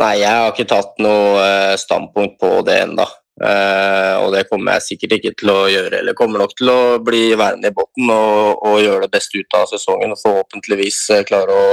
Nei, 0.00 0.14
jeg 0.20 0.30
har 0.30 0.50
ikke 0.52 0.66
tatt 0.70 0.98
noe 1.02 1.42
eh, 1.42 1.74
standpunkt 1.80 2.40
på 2.42 2.56
det 2.66 2.80
ennå. 2.86 3.06
Uh, 3.34 4.14
og 4.22 4.28
det 4.30 4.44
kommer 4.46 4.76
jeg 4.76 4.84
sikkert 4.84 5.16
ikke 5.16 5.32
til 5.40 5.50
å 5.50 5.60
gjøre. 5.66 5.98
Eller 6.00 6.14
kommer 6.18 6.42
nok 6.42 6.52
til 6.58 6.70
å 6.70 6.80
bli 7.02 7.32
værende 7.34 7.72
i 7.72 7.74
bunnen 7.74 8.12
og, 8.14 8.60
og, 8.62 8.76
gjøre 8.78 9.08
det 9.08 9.14
beste 9.16 9.40
ut 9.42 9.56
av 9.58 9.66
sesongen. 9.72 10.14
Og 10.14 10.20
forhåpentligvis 10.22 11.00
uh, 11.16 11.24
klare 11.26 11.56
å 11.56 11.72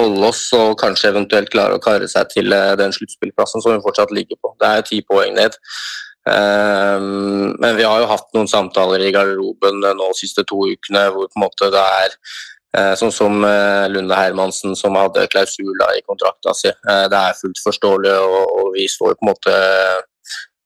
holde 0.00 0.26
oss 0.28 0.42
og 0.58 0.74
kanskje 0.80 1.12
eventuelt 1.12 1.52
klare 1.52 1.78
å 1.78 1.82
kare 1.82 2.08
seg 2.10 2.26
til 2.34 2.52
den 2.52 2.90
sluttspillplassen 2.92 3.62
som 3.64 3.72
vi 3.72 3.84
fortsatt 3.84 4.10
ligger 4.12 4.36
på. 4.42 4.50
Det 4.60 4.68
er 4.68 4.84
ti 4.84 5.00
poeng 5.06 5.38
ned. 5.38 5.56
men 6.26 7.76
vi 7.78 7.84
har 7.86 8.00
jo 8.02 8.08
hatt 8.10 8.26
noen 8.34 8.48
samtaler 8.50 8.98
i 9.06 9.12
garderoben 9.14 9.78
nå 9.78 10.08
de 10.10 10.18
siste 10.18 10.42
to 10.50 10.64
ukene 10.66 11.04
hvor 11.14 11.30
på 11.30 11.38
en 11.38 11.44
måte 11.44 11.68
det 11.70 11.84
er 12.02 12.16
Eh, 12.16 12.55
sånn 12.98 13.12
som 13.14 13.44
eh, 13.46 13.86
Lunde 13.92 14.16
Hermansen, 14.18 14.74
som 14.76 14.98
hadde 14.98 15.28
klausuler 15.32 15.96
i 15.96 16.04
kontrakta 16.06 16.54
si. 16.56 16.68
Eh, 16.68 17.06
det 17.12 17.20
er 17.20 17.38
fullt 17.38 17.62
forståelig, 17.64 18.16
og 18.20 18.74
vi 18.76 18.88
står 18.90 19.16
på 19.16 19.26
en 19.26 19.32
måte 19.32 19.56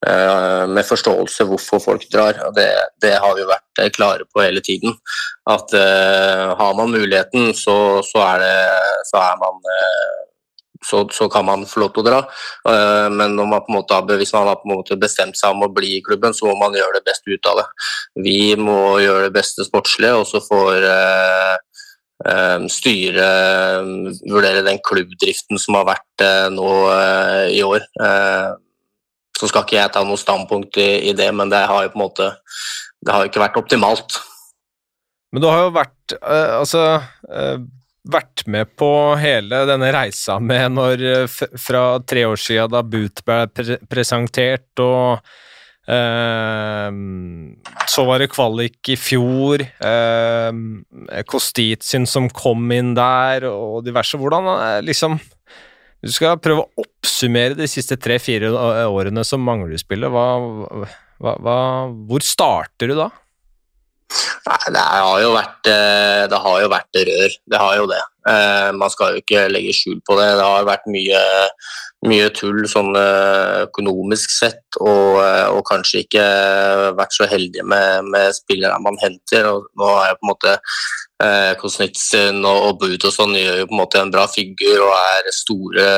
med 0.00 0.80
forståelse 0.88 1.44
hvorfor 1.44 1.82
folk 1.84 2.06
drar. 2.08 2.38
Det, 2.56 2.70
det, 3.04 3.10
har 3.20 3.34
vi 3.36 3.42
vært 3.44 3.82
klare 3.92 4.24
på 4.32 4.40
hele 4.40 4.62
tiden. 4.64 4.94
At 5.44 5.74
har 5.76 6.72
man 6.78 6.94
muligheten, 6.94 7.50
så, 7.52 8.00
så, 8.08 8.22
er, 8.24 8.40
det, 8.40 8.94
så 9.10 9.20
er 9.20 9.36
man 9.42 9.60
så, 10.80 11.02
så, 11.12 11.28
kan 11.28 11.44
man 11.44 11.66
få 11.68 11.82
lov 11.84 11.92
til 11.92 12.00
å 12.00 12.06
dra. 12.08 12.22
Men 13.12 13.36
man 13.36 13.68
måte, 13.68 14.00
hvis 14.16 14.32
man 14.32 14.48
har 14.48 14.96
bestemt 14.96 15.36
seg 15.36 15.52
om 15.52 15.68
å 15.68 15.72
bli 15.76 15.98
i 15.98 16.02
klubben, 16.06 16.32
så 16.32 16.48
må 16.48 16.56
man 16.62 16.80
gjøre 16.80 16.96
det 16.96 17.04
beste 17.10 17.36
ut 17.36 17.52
av 17.52 17.60
det. 17.60 17.68
Vi 18.24 18.40
må 18.56 18.80
gjøre 19.04 19.28
det 19.28 19.36
beste 19.36 19.68
sportslige, 19.68 20.16
og 20.16 20.24
så 20.32 20.40
får 20.48 20.88
Ehm, 22.28 22.66
styre 22.68 23.24
ehm, 23.24 24.10
vurdere 24.28 24.64
den 24.66 24.80
klubbdriften 24.84 25.56
som 25.60 25.78
har 25.78 25.86
vært 25.88 26.24
eh, 26.24 26.48
nå 26.52 26.68
eh, 26.92 27.46
i 27.56 27.62
år. 27.64 27.86
Ehm, 28.04 28.58
så 29.40 29.48
skal 29.48 29.64
ikke 29.64 29.78
jeg 29.78 29.92
ta 29.94 30.02
noe 30.04 30.20
standpunkt 30.20 30.76
i, 30.76 31.14
det, 31.16 31.30
men 31.32 31.48
det 31.48 31.62
har 31.64 31.86
jo 31.86 31.92
på 31.94 31.96
en 31.96 32.02
måte 32.02 32.26
det 33.00 33.14
har 33.14 33.24
ikke 33.24 33.40
vært 33.40 33.56
optimalt. 33.56 34.18
Men 35.32 35.40
du 35.40 35.46
har 35.48 35.62
jo 35.62 35.70
vært 35.72 36.12
uh, 36.18 36.58
Altså, 36.58 36.82
vært 38.12 38.42
med 38.50 38.74
på 38.76 38.90
hele 39.16 39.62
denne 39.70 39.88
reisa 39.94 40.36
med 40.42 40.74
når 40.74 41.04
fra 41.30 41.84
tre 42.04 42.26
år 42.28 42.42
siden 42.42 42.74
da 42.74 42.82
Boot 42.84 43.22
ble 43.24 43.38
pre 43.54 43.78
presentert, 43.88 44.68
og 44.84 45.22
eh, 45.22 45.40
så 47.90 48.04
var 48.06 48.22
det 48.22 48.30
kvalik 48.30 48.92
i 48.92 48.96
fjor. 49.00 49.64
Eh, 49.64 51.22
Kostitsin 51.26 52.06
som 52.06 52.28
kom 52.30 52.70
inn 52.76 52.94
der, 52.94 53.48
og 53.50 53.84
diverse. 53.86 54.20
Hvordan 54.20 54.46
liksom 54.86 55.18
Du 56.00 56.08
skal 56.08 56.38
prøve 56.40 56.62
å 56.64 56.80
oppsummere 56.80 57.52
de 57.58 57.66
siste 57.68 57.98
tre-fire 58.00 58.48
årene 58.88 59.20
som 59.26 59.42
Manglerud-spillet. 59.44 60.08
Hva, 60.08 60.28
hva, 61.20 61.34
hva, 61.44 61.56
hvor 62.08 62.24
starter 62.24 62.88
du 62.88 62.96
da? 62.96 63.10
Det 64.72 64.80
har 64.80 65.20
jo 65.22 65.30
vært 65.34 65.68
eh, 65.70 66.22
det 66.30 66.40
har 66.42 66.62
jo 66.62 66.70
vært 66.72 67.00
rør. 67.08 67.36
Det 67.52 67.60
har 67.60 67.76
jo 67.78 67.86
det. 67.90 68.00
Eh, 68.30 68.70
man 68.76 68.92
skal 68.92 69.14
jo 69.14 69.22
ikke 69.22 69.46
legge 69.52 69.74
skjul 69.76 70.00
på 70.06 70.16
det. 70.18 70.28
Det 70.40 70.46
har 70.46 70.66
vært 70.68 70.88
mye, 70.90 71.20
mye 72.08 72.30
tull 72.32 72.62
sånn 72.70 72.94
eh, 72.96 73.66
økonomisk 73.66 74.32
sett, 74.32 74.62
og, 74.80 75.20
og, 75.20 75.60
kanskje 75.68 76.04
ikke 76.06 76.24
vært 76.96 77.12
så 77.16 77.28
heldige 77.28 77.66
med, 77.68 78.08
med 78.08 78.32
spillerne 78.36 78.80
man 78.84 78.96
henter. 79.02 79.50
Og 79.50 79.68
nå 79.76 79.92
har 79.98 80.10
jeg 80.10 80.18
på 80.20 80.26
en 80.26 80.34
måte 80.34 80.58
Kosnitsen 81.60 82.38
og 82.48 82.78
Bud 82.80 83.02
og 83.04 83.12
sånn 83.12 83.34
gjør 83.36 83.58
jo 83.58 83.66
på 83.68 83.74
en 83.74 83.80
måte 83.82 84.00
en 84.00 84.12
bra 84.14 84.22
figur 84.32 84.86
og 84.86 84.94
er 84.96 85.26
store, 85.36 85.88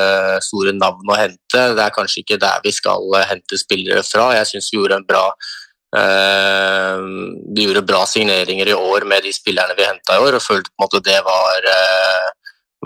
store 0.43 0.73
navn 0.75 1.07
å 1.07 1.15
hente. 1.15 1.61
Det 1.77 1.79
er 1.79 1.95
kanskje 1.95 2.25
ikke 2.25 2.41
der 2.43 2.59
vi 2.65 2.73
skal 2.75 3.07
hente 3.29 3.59
spillere 3.61 4.03
fra. 4.03 4.33
Jeg 4.35 4.49
syns 4.51 4.67
vi 4.73 4.81
gjorde 4.81 4.99
en 4.99 5.07
bra 5.07 5.23
Eh, 5.93 7.01
vi 7.55 7.67
gjorde 7.67 7.85
bra 7.85 8.05
signeringer 8.09 8.67
i 8.67 8.73
år 8.73 9.05
med 9.05 9.23
de 9.23 9.33
spillerne 9.33 9.75
vi 9.77 9.85
henta 9.85 10.17
i 10.17 10.23
år, 10.25 10.37
og 10.37 10.45
følte 10.45 10.71
på 10.71 10.79
en 10.79 10.85
måte 10.87 11.03
det 11.05 11.19
var, 11.25 11.67
eh, 11.69 12.29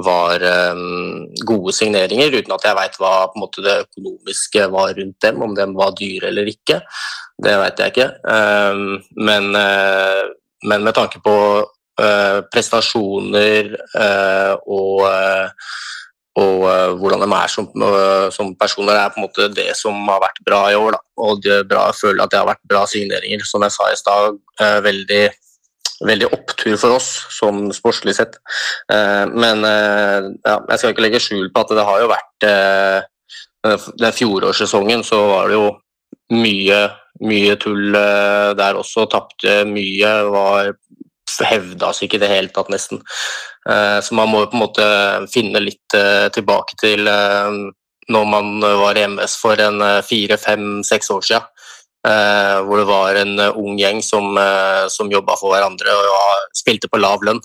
var 0.05 0.43
um, 0.73 1.25
gode 1.45 1.73
signeringer, 1.75 2.35
uten 2.37 2.53
at 2.55 2.65
jeg 2.67 2.77
veit 2.77 2.99
hva 3.01 3.13
måte, 3.37 3.63
det 3.65 3.79
økonomiske 3.85 4.67
var 4.73 4.93
rundt 4.97 5.17
dem, 5.23 5.41
om 5.43 5.55
de 5.57 5.67
var 5.77 5.95
dyre 5.97 6.29
eller 6.31 6.51
ikke. 6.51 6.81
Det 7.43 7.55
veit 7.61 7.81
jeg 7.81 7.93
ikke. 7.93 8.07
Um, 8.23 8.99
men, 9.17 9.49
uh, 9.55 10.29
men, 10.67 10.85
med 10.85 10.95
tanke 10.97 11.21
på 11.23 11.35
uh, 11.65 12.39
prestasjoner 12.53 13.75
uh, 13.97 14.55
og 14.65 15.05
og 16.37 16.59
hvordan 17.01 17.23
de 17.23 17.27
er 17.33 17.49
som, 17.49 17.65
som, 18.29 18.51
personer, 18.61 18.93
er 18.93 19.09
på 19.09 19.17
en 19.17 19.23
måte 19.23 19.47
det 19.57 19.71
som 19.73 19.95
har 20.05 20.19
vært 20.21 20.37
bra 20.45 20.59
i 20.69 20.75
år. 20.77 20.93
Da. 20.93 20.99
Og 21.25 21.47
bra, 21.65 21.87
jeg 21.89 21.97
føler 21.97 22.21
at 22.21 22.29
det 22.29 22.37
har 22.37 22.45
vært 22.51 22.61
bra 22.69 22.83
signeringer. 22.85 23.41
Som 23.41 23.65
jeg 23.65 23.73
sa 23.73 23.87
i 23.89 23.97
stad, 23.97 24.37
veldig, 24.85 25.23
veldig, 26.05 26.29
opptur 26.35 26.75
for 26.77 26.97
oss, 26.97 27.09
sånn 27.33 27.71
sportslig 27.73 28.13
sett. 28.17 28.35
men 29.33 29.63
ja, 29.65 30.55
jeg 30.69 30.77
skal 30.77 30.91
ikke 30.93 31.05
legge 31.05 31.21
skjul 31.23 31.47
på 31.49 31.63
at 31.63 31.73
det 31.73 31.85
har 31.87 32.03
jo 32.03 32.09
vært 32.11 32.45
Den 33.97 34.13
fjorårssesongen 34.13 35.01
så 35.03 35.23
var 35.31 35.49
det 35.49 35.57
jo 35.57 35.71
mye, 36.37 36.77
mye 37.25 37.55
tull 37.57 37.97
der 37.97 38.77
også. 38.77 39.07
Tapte 39.09 39.63
mye, 39.65 40.11
var 40.29 40.69
hevda 41.47 41.91
seg 41.93 42.07
ikke 42.07 42.19
i 42.19 42.23
det 42.23 42.31
hele 42.31 42.53
tatt, 42.53 42.69
nesten. 42.73 43.01
Eh, 43.69 43.99
så 44.03 44.15
man 44.17 44.31
må 44.31 44.43
jo 44.43 44.51
på 44.51 44.57
en 44.57 44.63
måte 44.63 44.87
finne 45.33 45.61
litt 45.63 45.97
eh, 45.97 46.27
tilbake 46.33 46.77
til 46.79 47.07
eh, 47.11 47.59
når 48.07 48.29
man 48.31 48.61
var 48.63 48.95
i 48.97 49.03
MS 49.09 49.35
for 49.41 49.59
en 49.59 49.81
fire, 50.07 50.37
fem, 50.39 50.79
seks 50.87 51.09
år 51.11 51.25
siden. 51.27 51.49
Hvor 52.07 52.79
det 52.79 52.87
var 52.87 53.17
en 53.19 53.33
ung 53.49 53.75
gjeng 53.79 53.97
som, 54.05 54.37
som 54.93 55.09
jobba 55.11 55.35
for 55.35 55.51
hverandre 55.51 55.91
og 55.91 56.53
spilte 56.55 56.87
på 56.87 57.01
lav 57.01 57.25
lønn. 57.27 57.41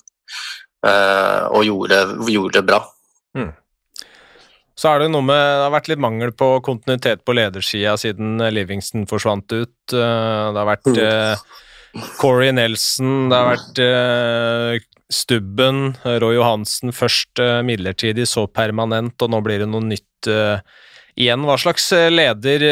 Og 0.85 1.65
gjorde, 1.67 1.99
gjorde 2.31 2.61
det 2.61 2.65
bra. 2.69 2.79
Mm. 3.35 3.51
Så 4.79 4.91
er 4.91 5.03
det 5.03 5.11
noe 5.13 5.25
med 5.25 5.37
Det 5.37 5.67
har 5.67 5.75
vært 5.75 5.91
litt 5.93 6.03
mangel 6.03 6.33
på 6.37 6.49
kontinuitet 6.65 7.27
på 7.27 7.37
ledersida 7.37 7.97
siden 8.01 8.41
Livingston 8.55 9.05
forsvant 9.11 9.53
ut. 9.53 9.75
Det 9.93 10.59
har 10.59 10.69
vært 10.69 10.89
eh, 10.97 11.45
Corey 12.21 12.55
Nelson, 12.57 13.29
det 13.31 13.39
har 13.39 13.51
vært 13.53 13.83
eh, 13.85 14.87
Stubben, 15.13 15.93
Roy 16.25 16.39
Johansen 16.39 16.95
først 16.97 17.43
eh, 17.43 17.61
midlertidig, 17.69 18.25
så 18.31 18.47
permanent, 18.49 19.15
og 19.21 19.35
nå 19.35 19.43
blir 19.45 19.61
det 19.63 19.69
noe 19.69 19.85
nytt 19.85 20.31
uh, 20.33 20.63
igjen. 21.19 21.45
Hva 21.47 21.57
slags 21.61 21.91
leder 22.13 22.65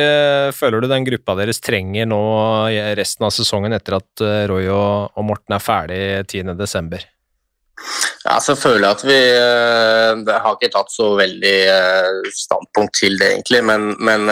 føler 0.56 0.82
du 0.82 0.88
den 0.90 1.06
gruppa 1.06 1.36
deres 1.38 1.62
trenger 1.62 2.08
nå 2.08 2.20
resten 2.98 3.28
av 3.28 3.34
sesongen, 3.34 3.74
etter 3.76 3.98
at 4.00 4.24
Roy 4.50 4.68
og, 4.72 5.22
Morten 5.26 5.56
er 5.56 5.64
ferdig 5.64 6.02
10.12.? 6.30 7.00
Ja, 8.26 8.36
så 8.44 8.52
føler 8.60 8.84
jeg 8.84 8.90
at 8.92 9.04
vi 9.08 9.20
Det 10.26 10.34
har 10.44 10.56
ikke 10.58 10.68
tatt 10.74 10.92
så 10.92 11.14
veldig 11.16 11.54
standpunkt 12.36 12.98
til 13.00 13.16
det, 13.20 13.30
egentlig, 13.38 13.62
men, 13.64 13.94
men, 13.96 14.28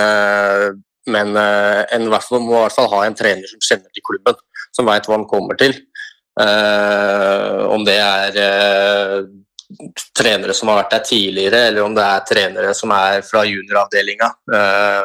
men 1.09 1.33
en 1.39 2.05
må 2.05 2.11
i 2.11 2.13
hvert 2.19 2.77
fall 2.77 2.93
ha 2.93 3.07
en 3.07 3.17
trener 3.17 3.49
som 3.49 3.65
kjenner 3.65 3.89
til 3.93 4.05
klubben 4.05 4.37
som 4.77 4.89
veit 4.89 5.09
hva 5.09 5.19
han 5.19 5.29
kommer 5.29 5.59
til. 5.59 5.75
Om 6.39 7.85
det 7.87 7.99
er 7.99 8.37
trenere 10.16 10.55
som 10.57 10.71
har 10.71 10.83
vært 10.83 10.95
der 10.97 11.07
tidligere, 11.07 11.62
eller 11.71 11.85
om 11.85 11.95
det 11.97 12.05
er 12.05 12.27
trenere 12.29 12.75
som 12.77 12.93
er 12.97 13.23
fra 13.27 13.45
junioravdelinga. 13.49 14.31
Uh, 14.53 15.03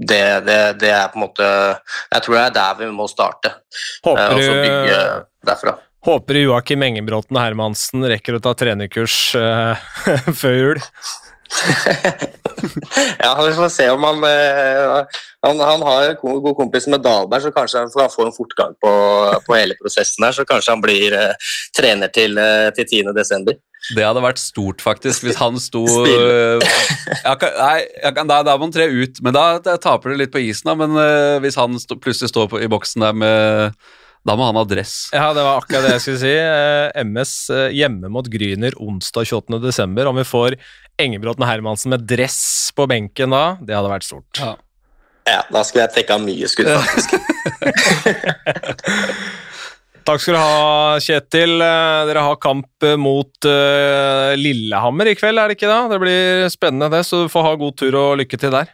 det, 0.00 0.24
det, 0.46 0.58
det, 0.80 0.90
er 0.96 1.10
på 1.12 1.18
en 1.18 1.26
måte 1.26 1.44
Jeg 1.44 2.22
tror 2.24 2.34
det 2.38 2.42
er 2.46 2.52
der 2.56 2.76
vi 2.78 2.86
må 2.94 3.04
starte. 3.10 3.52
Håper 4.06 4.32
og 4.32 4.40
så 4.40 4.54
bygge 4.56 5.00
derfra. 5.44 5.74
Håper 6.08 6.38
Joakim 6.40 6.86
Engebråten 6.86 7.36
Hermansen 7.36 8.06
rekker 8.08 8.38
å 8.38 8.40
ta 8.40 8.54
trenerkurs 8.56 9.18
før 10.40 10.56
jul. 10.56 10.80
ja, 13.24 13.34
vi 13.42 13.52
får 13.56 13.72
se 13.74 13.90
om 13.90 14.06
han 14.08 14.24
han, 15.46 15.60
han 15.60 15.82
har 15.82 16.14
god 16.20 16.56
kompis 16.56 16.86
med 16.92 17.00
Dahlberg, 17.04 17.46
så 17.46 17.52
kanskje 17.54 17.84
han 17.86 18.12
får 18.12 18.26
en 18.26 18.36
fortgang 18.36 18.74
på, 18.82 18.92
på 19.46 19.56
hele 19.56 19.76
prosessen 19.80 20.26
her. 20.26 20.36
Så 20.36 20.44
kanskje 20.48 20.74
han 20.74 20.82
blir 20.84 21.16
eh, 21.16 21.52
trener 21.76 22.12
til, 22.12 22.36
uh, 22.36 22.68
til 22.76 23.08
10.12. 23.08 23.54
Det 23.96 24.04
hadde 24.04 24.20
vært 24.20 24.42
stort, 24.42 24.84
faktisk, 24.84 25.24
hvis 25.24 25.38
han 25.40 25.56
sto 25.56 25.86
jeg 26.04 27.38
kan, 27.40 27.54
Nei, 27.56 27.78
kan, 28.12 28.28
da, 28.28 28.42
da, 28.44 28.58
må 28.60 28.68
han 28.68 28.74
tre 28.74 28.90
ut, 28.92 29.22
men 29.24 29.32
da, 29.32 29.46
da 29.64 29.78
taper 29.80 30.12
det 30.12 30.20
litt 30.20 30.34
på 30.34 30.42
isen. 30.44 30.68
Da, 30.68 30.76
men 30.76 30.92
uh, 30.98 31.40
hvis 31.40 31.56
han 31.56 31.80
stå, 31.80 31.96
plutselig 32.04 32.34
står 32.34 32.52
på, 32.52 32.60
i 32.60 32.68
boksen 32.70 33.08
der 33.08 33.16
med 33.16 33.80
da 34.28 34.34
må 34.36 34.44
han 34.44 34.58
ha 34.60 34.66
dress. 34.68 35.06
Ja, 35.16 35.30
det 35.32 35.40
var 35.40 35.62
akkurat 35.62 35.86
det 35.86 35.94
jeg 35.94 36.02
skulle 36.04 36.20
si. 36.20 36.34
MS 37.08 37.30
hjemme 37.72 38.10
mot 38.12 38.26
Gryner 38.28 38.74
onsdag 38.76 39.30
28.12. 39.30 40.10
Om 40.10 40.20
vi 40.20 40.24
får 40.28 40.56
Engebråten 41.02 41.46
Hermansen 41.48 41.94
med 41.94 42.06
dress 42.08 42.40
på 42.76 42.86
benken 42.90 43.34
da, 43.34 43.44
det 43.60 43.76
hadde 43.76 43.92
vært 43.92 44.08
stort. 44.08 44.40
Ja. 44.40 44.54
Ja, 45.28 45.42
da 45.52 45.60
skulle 45.66 45.84
jeg 45.84 45.94
trekka 45.94 46.16
mye 46.22 46.48
skudd, 46.50 46.70
faktisk. 46.80 47.14
Takk 50.08 50.22
skal 50.22 50.34
du 50.34 50.40
ha, 50.40 50.98
Kjetil. 51.04 51.52
Eh, 51.60 52.06
dere 52.08 52.22
har 52.24 52.38
kamp 52.42 52.86
eh, 52.86 52.96
mot 52.98 53.46
uh, 53.46 54.32
Lillehammer 54.40 55.12
i 55.12 55.14
kveld, 55.18 55.38
er 55.38 55.52
det 55.52 55.58
ikke 55.58 55.70
da? 55.70 55.80
Det 55.92 55.98
blir 56.02 56.48
spennende, 56.50 56.88
det, 56.94 57.04
så 57.06 57.24
du 57.24 57.32
får 57.32 57.46
ha 57.46 57.52
god 57.60 57.76
tur 57.78 57.98
og 58.00 58.16
lykke 58.22 58.40
til 58.40 58.54
der. 58.54 58.72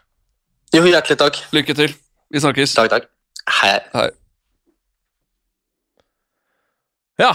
Jo, 0.74 0.85
hjertelig 0.87 1.18
takk. 1.20 1.43
Lykke 1.57 1.77
til. 1.79 1.93
Vi 2.33 2.43
snakkes. 2.43 2.77
Takk, 2.79 2.95
takk. 2.95 3.11
Hei. 3.59 3.77
Hei. 3.93 4.09
Ja, 7.20 7.33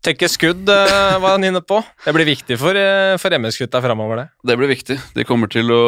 Tekke 0.00 0.30
skudd 0.32 0.64
uh, 0.64 1.18
var 1.20 1.34
han 1.34 1.44
inne 1.44 1.60
på. 1.60 1.76
Det 2.06 2.12
blir 2.16 2.24
viktig 2.24 2.56
for, 2.56 2.72
uh, 2.72 3.18
for 3.20 3.34
MS-gutta 3.36 3.82
framover, 3.84 4.22
det. 4.22 4.24
Det 4.48 4.54
blir 4.56 4.70
viktig. 4.70 4.96
De 5.12 5.26
kommer 5.28 5.50
til 5.52 5.68
å 5.74 5.82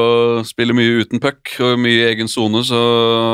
spille 0.44 0.76
mye 0.76 0.98
uten 1.00 1.20
puck 1.22 1.54
og 1.64 1.78
mye 1.80 2.02
i 2.02 2.10
egen 2.10 2.28
sone, 2.28 2.60
så 2.68 2.80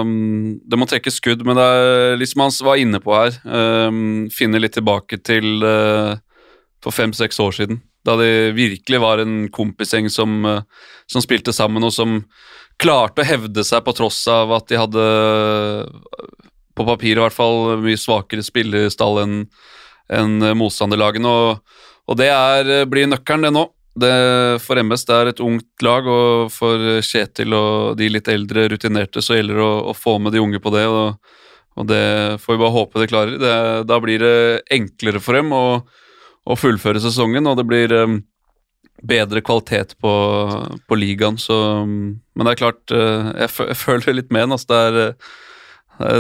um, 0.07 0.55
det 0.63 0.79
må 0.79 0.87
tekke 0.87 1.11
skudd. 1.11 1.43
Men 1.47 1.59
det 1.59 1.65
er 1.67 2.21
liksom 2.21 2.45
han 2.45 2.55
var 2.69 2.79
inne 2.79 3.01
på 3.03 3.17
her, 3.17 3.41
um, 3.43 4.29
finne 4.31 4.61
litt 4.63 4.77
tilbake 4.79 5.19
til 5.27 5.67
uh, 5.67 6.15
for 6.85 6.95
fem-seks 6.95 7.43
år 7.43 7.57
siden. 7.59 7.81
Da 8.07 8.15
de 8.21 8.53
virkelig 8.55 9.01
var 9.03 9.19
en 9.25 9.49
kompisgjeng 9.51 10.07
som, 10.15 10.39
uh, 10.47 10.63
som 11.11 11.25
spilte 11.25 11.55
sammen, 11.57 11.83
og 11.83 11.91
som 11.97 12.21
klarte 12.79 13.25
å 13.25 13.27
hevde 13.27 13.67
seg 13.67 13.83
på 13.83 13.97
tross 13.99 14.21
av 14.31 14.55
at 14.55 14.71
de 14.71 14.79
hadde, 14.79 15.09
på 16.79 16.87
papir 16.87 17.19
i 17.19 17.25
hvert 17.25 17.35
fall, 17.35 17.81
mye 17.83 17.99
svakere 17.99 18.47
spillerstall 18.47 19.25
enn 19.25 19.37
enn 20.13 20.39
motstanderlagene. 20.59 21.29
Og, 21.29 21.83
og 22.09 22.21
det 22.21 22.31
er, 22.33 22.73
blir 22.91 23.11
nøkkelen, 23.11 23.49
det 23.49 23.55
nå. 23.57 23.67
Det, 23.99 24.13
for 24.63 24.79
MS 24.79 25.05
det 25.09 25.17
er 25.17 25.31
et 25.33 25.41
ungt 25.43 25.83
lag, 25.83 26.07
og 26.07 26.53
for 26.55 27.01
Kjetil 27.03 27.57
og 27.57 27.99
de 27.99 28.07
litt 28.13 28.29
eldre 28.31 28.69
rutinerte 28.71 29.23
så 29.25 29.35
gjelder 29.35 29.59
det 29.59 29.65
å, 29.65 29.73
å 29.91 29.95
få 29.97 30.21
med 30.23 30.37
de 30.37 30.43
unge 30.43 30.61
på 30.63 30.71
det. 30.77 30.87
og, 30.87 31.39
og 31.79 31.87
det 31.87 32.39
får 32.43 32.55
vi 32.55 32.63
bare 32.63 32.75
håpe 32.75 33.03
de 33.03 33.09
klarer. 33.11 33.39
Det, 33.39 33.55
da 33.87 33.99
blir 34.03 34.23
det 34.23 34.39
enklere 34.75 35.23
for 35.23 35.39
dem 35.39 35.53
å, 35.55 35.65
å 36.49 36.59
fullføre 36.59 37.03
sesongen, 37.03 37.47
og 37.47 37.59
det 37.61 37.67
blir 37.69 37.95
um, 37.95 38.21
bedre 39.07 39.43
kvalitet 39.47 39.95
på, 40.03 40.15
på 40.89 40.99
ligaen. 40.99 41.39
Så, 41.39 41.57
men 41.87 42.47
det 42.47 42.55
er 42.55 42.63
klart, 42.65 42.83
uh, 42.91 43.31
jeg, 43.35 43.51
jeg, 43.71 43.79
føler 43.85 44.19
litt 44.19 44.35
med 44.35 44.47
ham. 44.49 44.57
Altså, 44.59 44.81
det, 44.95 45.07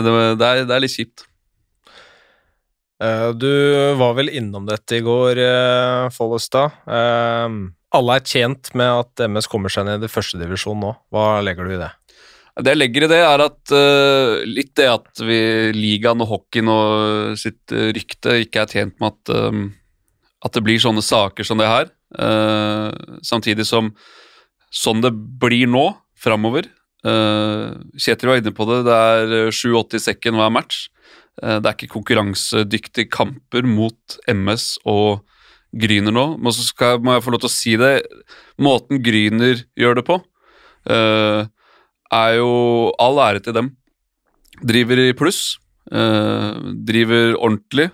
det, 0.06 0.52
det 0.68 0.76
er 0.76 0.84
litt 0.84 0.94
kjipt. 0.94 1.27
Eh, 2.98 3.28
du 3.38 3.50
var 3.98 4.16
vel 4.18 4.30
innom 4.34 4.66
dette 4.66 4.98
i 4.98 5.04
går, 5.06 5.38
uh, 5.38 6.10
Follestad. 6.10 6.82
alle 7.88 8.16
er 8.18 8.24
tjent 8.26 8.74
med 8.76 8.90
at 8.90 9.22
MS 9.30 9.46
kommer 9.48 9.72
seg 9.72 9.86
ned 9.86 10.02
i 10.04 10.10
førstedivisjon 10.10 10.80
nå. 10.82 10.92
Hva 11.14 11.38
legger 11.40 11.64
du 11.64 11.76
i 11.76 11.80
det? 11.80 11.92
Det 12.58 12.74
jeg 12.74 12.80
legger 12.80 13.06
i 13.06 13.10
det, 13.12 13.20
er 13.22 13.44
at 13.44 13.72
litt 14.50 14.72
det 14.76 14.88
at 14.90 15.20
vi, 15.22 15.38
ligaen 15.76 16.24
og 16.24 16.28
hockeyen 16.32 16.68
og 16.72 17.36
sitt 17.38 17.70
rykte 17.70 18.40
ikke 18.42 18.64
er 18.64 18.72
tjent 18.72 18.96
med 18.98 19.14
at, 19.14 19.30
at 20.42 20.58
det 20.58 20.64
blir 20.66 20.82
sånne 20.82 21.04
saker 21.06 21.46
som 21.46 21.62
det 21.62 21.70
her. 21.70 21.86
Samtidig 23.22 23.62
som 23.68 23.92
sånn 24.74 25.04
det 25.06 25.14
blir 25.14 25.70
nå, 25.70 25.86
framover 26.18 26.66
Kjetil 27.06 28.32
var 28.32 28.42
inne 28.42 28.52
på 28.58 28.66
det, 28.66 28.82
det 28.90 28.98
er 28.98 29.52
7-80 29.54 29.94
i 29.94 30.04
sekken 30.08 30.40
hver 30.42 30.50
match. 30.50 30.88
Det 31.38 31.68
er 31.68 31.74
ikke 31.74 31.92
konkurransedyktige 31.92 33.10
kamper 33.14 33.66
mot 33.68 34.16
MS 34.26 34.72
og 34.88 35.24
Gryner 35.76 36.14
nå. 36.14 36.26
Men 36.40 36.54
så 36.54 36.64
skal, 36.66 37.02
må 37.04 37.14
jeg 37.14 37.24
få 37.26 37.34
lov 37.34 37.42
til 37.44 37.50
å 37.50 37.54
si 37.54 37.76
det. 37.80 37.92
Måten 38.62 39.02
Gryner 39.04 39.62
gjør 39.78 40.00
det 40.00 40.06
på 40.08 40.18
uh, 40.88 41.46
er 42.14 42.36
jo 42.38 42.52
all 43.02 43.20
ære 43.22 43.44
til 43.44 43.56
dem. 43.56 43.72
Driver 44.64 45.02
i 45.02 45.14
pluss, 45.16 45.58
uh, 45.92 46.56
driver 46.88 47.36
ordentlig, 47.36 47.90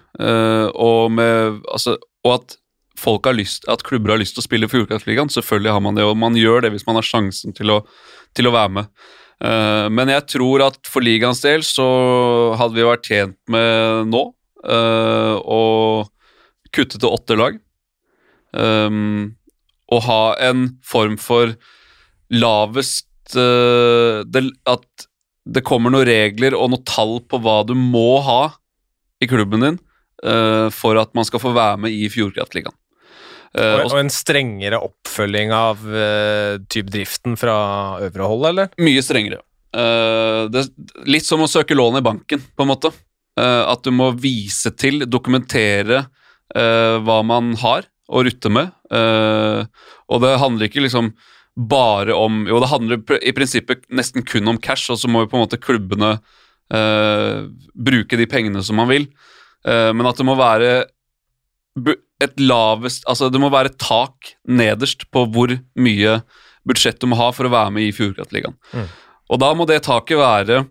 og 0.74 1.10
med 1.12 1.60
Altså, 1.68 1.98
og 2.24 2.38
at 2.38 2.56
folk 2.98 3.26
har 3.26 3.36
lyst, 3.36 3.66
at 3.68 3.82
klubber 3.84 4.14
har 4.14 4.22
lyst 4.22 4.36
til 4.36 4.44
å 4.44 4.46
spille 4.46 4.70
Fjordkraftligaen. 4.70 5.32
Selvfølgelig 5.32 5.74
har 5.74 5.82
man 5.82 5.98
det, 5.98 6.06
og 6.06 6.16
man 6.16 6.38
gjør 6.38 6.64
det 6.64 6.72
hvis 6.72 6.86
man 6.86 6.96
har 7.00 7.06
sjansen 7.06 7.52
til 7.56 7.74
å, 7.74 7.82
til 8.38 8.48
å 8.48 8.54
være 8.54 8.72
med. 8.78 8.90
Uh, 9.42 9.90
men 9.92 10.12
jeg 10.12 10.26
tror 10.36 10.62
at 10.68 10.78
for 10.88 11.04
ligaens 11.04 11.42
del 11.44 11.64
så 11.66 11.86
hadde 12.58 12.78
vi 12.78 12.86
vært 12.86 13.08
tjent 13.10 13.38
med 13.50 14.10
nå 14.12 14.26
å 14.64 15.62
kutte 16.72 16.96
til 16.96 17.10
åtte 17.12 17.36
lag. 17.36 17.58
Og 18.54 20.06
ha 20.06 20.22
en 20.46 20.62
form 20.80 21.18
for 21.20 21.52
lavest 22.32 23.36
uh, 23.36 24.24
At 24.24 25.04
det 25.44 25.64
kommer 25.68 25.92
noen 25.92 26.08
regler 26.08 26.56
og 26.56 26.72
noen 26.72 26.86
tall 26.88 27.18
på 27.28 27.42
hva 27.44 27.58
du 27.68 27.74
må 27.76 28.22
ha 28.24 28.54
i 29.20 29.28
klubben 29.28 29.66
din 29.66 29.76
for 30.72 30.96
at 30.96 31.10
man 31.12 31.26
skal 31.28 31.42
få 31.42 31.50
være 31.52 31.82
med 31.84 31.92
i 31.92 32.06
Fjordkraftligaen. 32.08 32.72
Uh, 33.54 33.84
og, 33.84 33.92
og, 33.92 33.98
en 34.00 34.12
strengere 34.12 34.80
oppfølging 34.82 35.52
av 35.54 35.82
uh, 35.86 36.60
typ 36.72 36.88
driften 36.90 37.38
fra 37.38 37.56
øvre 38.02 38.30
hold, 38.30 38.48
eller? 38.50 38.72
Mye 38.82 39.04
strengere. 39.04 39.42
Uh, 39.74 40.50
det, 40.50 40.66
litt 41.10 41.26
som 41.26 41.42
å 41.44 41.50
søke 41.50 41.76
lån 41.76 42.00
i 42.00 42.04
banken, 42.04 42.42
på 42.42 42.66
en 42.66 42.72
måte. 42.74 42.94
at 43.34 43.82
du 43.82 43.90
må 43.90 44.12
vise 44.14 44.70
til, 44.78 45.08
dokumentere 45.10 46.04
hva 46.54 47.16
man 47.26 47.48
har 47.58 47.88
å 48.06 48.20
rutte 48.22 48.50
med. 48.52 48.68
og 48.94 50.20
det 50.22 50.30
handler 50.38 50.68
ikke 50.68 50.84
liksom 50.84 51.08
bare 51.54 52.14
om 52.14 52.44
Jo, 52.46 52.60
det 52.62 52.70
handler 52.70 53.18
i 53.22 53.32
prinsippet 53.34 53.86
nesten 53.90 54.22
kun 54.26 54.48
om 54.48 54.58
cash, 54.58 54.90
og 54.90 54.98
så 54.98 55.10
må 55.10 55.24
jo 55.24 55.30
på 55.32 55.38
en 55.38 55.44
måte 55.46 55.58
klubbene 55.58 56.16
uh, 56.74 57.46
bruke 57.74 58.18
de 58.18 58.26
pengene 58.30 58.62
som 58.62 58.78
man 58.78 58.90
vil. 58.90 59.08
Uh, 59.66 59.90
men 59.94 60.06
at 60.06 60.18
det 60.18 60.26
må 60.26 60.36
være 60.38 60.86
et 62.26 62.40
lavest 62.40 63.06
Altså, 63.10 63.30
det 63.32 63.40
må 63.42 63.50
være 63.52 63.72
et 63.72 63.80
tak 63.82 64.34
nederst 64.48 65.06
på 65.14 65.26
hvor 65.32 65.54
mye 65.76 66.18
budsjett 66.64 67.00
du 67.00 67.08
må 67.10 67.18
ha 67.20 67.30
for 67.34 67.48
å 67.48 67.52
være 67.52 67.74
med 67.76 67.88
i 67.88 67.94
Fjordkraftligaen. 67.94 68.56
Mm. 68.72 68.88
Og 69.32 69.40
da 69.40 69.50
må 69.56 69.66
det 69.68 69.82
taket 69.86 70.20
være 70.20 70.64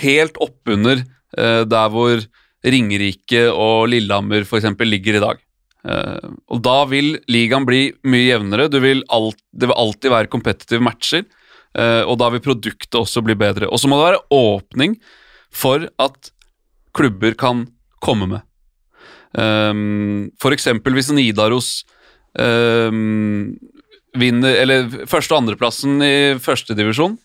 helt 0.00 0.38
oppunder 0.42 1.02
eh, 1.02 1.62
der 1.68 1.92
hvor 1.92 2.24
Ringerike 2.64 3.46
og 3.52 3.90
Lillehammer 3.92 4.46
f.eks. 4.46 4.70
ligger 4.88 5.18
i 5.18 5.24
dag. 5.24 5.42
Eh, 5.84 6.28
og 6.48 6.62
Da 6.64 6.78
vil 6.88 7.18
ligaen 7.28 7.66
bli 7.68 7.86
mye 8.08 8.28
jevnere. 8.30 8.70
Vil 8.80 9.04
alt, 9.12 9.40
det 9.52 9.68
vil 9.68 9.80
alltid 9.80 10.14
være 10.14 10.32
competitive 10.32 10.84
matcher. 10.84 11.26
Eh, 11.74 12.02
og 12.06 12.18
da 12.22 12.30
vil 12.32 12.44
produktet 12.44 12.96
også 13.00 13.24
bli 13.24 13.36
bedre. 13.38 13.68
Og 13.68 13.80
så 13.80 13.90
må 13.90 13.98
det 14.00 14.08
være 14.12 14.24
åpning 14.32 14.96
for 15.54 15.88
at 16.00 16.32
klubber 16.94 17.36
kan 17.38 17.66
komme 18.04 18.28
med. 18.30 18.46
Um, 19.34 20.30
eksempel 20.54 20.94
hvis 20.94 21.10
Nidaros 21.10 21.68
um, 22.38 23.56
vinner 24.14 24.60
Eller 24.62 24.84
første- 25.10 25.34
og 25.34 25.40
andreplassen 25.42 25.98
i 26.06 26.16
førstedivisjon 26.38 27.16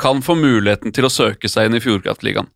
kan 0.00 0.22
få 0.24 0.32
muligheten 0.40 0.94
til 0.96 1.04
å 1.04 1.12
søke 1.12 1.50
seg 1.52 1.68
inn 1.68 1.76
i 1.76 1.82
Fjordkraftligaen. 1.84 2.46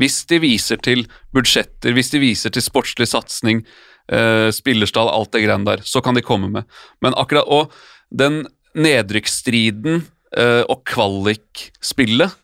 Hvis 0.00 0.22
de 0.30 0.38
viser 0.40 0.80
til 0.80 1.04
budsjetter, 1.36 1.92
hvis 1.92 2.08
de 2.14 2.22
viser 2.22 2.54
til 2.54 2.64
sportslig 2.64 3.10
satsing, 3.10 3.60
uh, 4.08 4.48
spillerstall, 4.48 5.10
alt 5.12 5.34
det 5.36 5.44
greiene 5.44 5.68
der. 5.68 5.84
Så 5.84 6.00
kan 6.00 6.16
de 6.16 6.24
komme 6.24 6.48
med. 6.48 6.64
Men 7.04 7.16
akkurat 7.20 7.44
Og 7.44 7.74
den 8.08 8.46
nedrykksstriden 8.74 10.06
uh, 10.38 10.64
og 10.64 10.80
kvalikspillet 10.88 12.40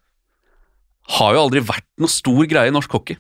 har 1.17 1.35
jo 1.35 1.43
aldri 1.43 1.65
vært 1.65 1.89
noe 1.99 2.13
stor 2.13 2.45
greie 2.47 2.71
i 2.71 2.75
norsk 2.75 2.93
hockey. 2.95 3.19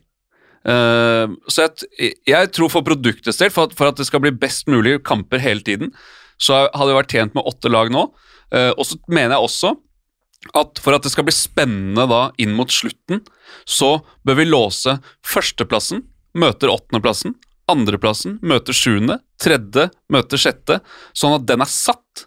Uh, 0.61 1.37
så 1.49 1.67
jeg, 1.67 2.17
jeg, 2.29 2.51
tror 2.53 2.73
for 2.73 2.85
produktets 2.85 3.41
del, 3.41 3.53
for 3.55 3.73
for 3.77 3.91
at, 3.91 4.01
det 4.01 4.09
skal 4.09 4.23
bli 4.25 4.35
best 4.37 4.69
mulig 4.69 4.99
kamper 5.07 5.41
hele 5.41 5.65
tiden, 5.65 5.95
så 6.41 6.67
hadde 6.69 6.91
det 6.91 6.99
vært 6.99 7.15
tjent 7.15 7.37
med 7.37 7.49
åtte 7.49 7.73
lag 7.73 7.93
nå. 7.93 8.09
Uh, 8.53 8.73
og 8.77 8.85
så 8.89 8.99
mener 9.09 9.37
jeg 9.37 9.49
også 9.49 9.77
at 10.57 10.81
for 10.81 10.97
at 10.97 11.05
det 11.05 11.13
skal 11.13 11.27
bli 11.29 11.37
spennende 11.37 12.07
da 12.09 12.23
inn 12.41 12.55
mot 12.57 12.71
slutten, 12.73 13.21
så 13.69 13.99
bør 14.25 14.41
vi 14.41 14.49
låse 14.49 14.97
førsteplassen 15.27 16.07
møter 16.39 16.73
åttendeplassen, 16.73 17.35
Andreplassen 17.71 18.39
møter 18.43 18.75
sjuende, 18.75 19.21
tredje 19.41 19.89
møter 20.11 20.41
sjette, 20.41 20.81
sånn 21.15 21.37
at 21.37 21.47
den 21.47 21.63
er 21.63 21.71
satt. 21.71 22.27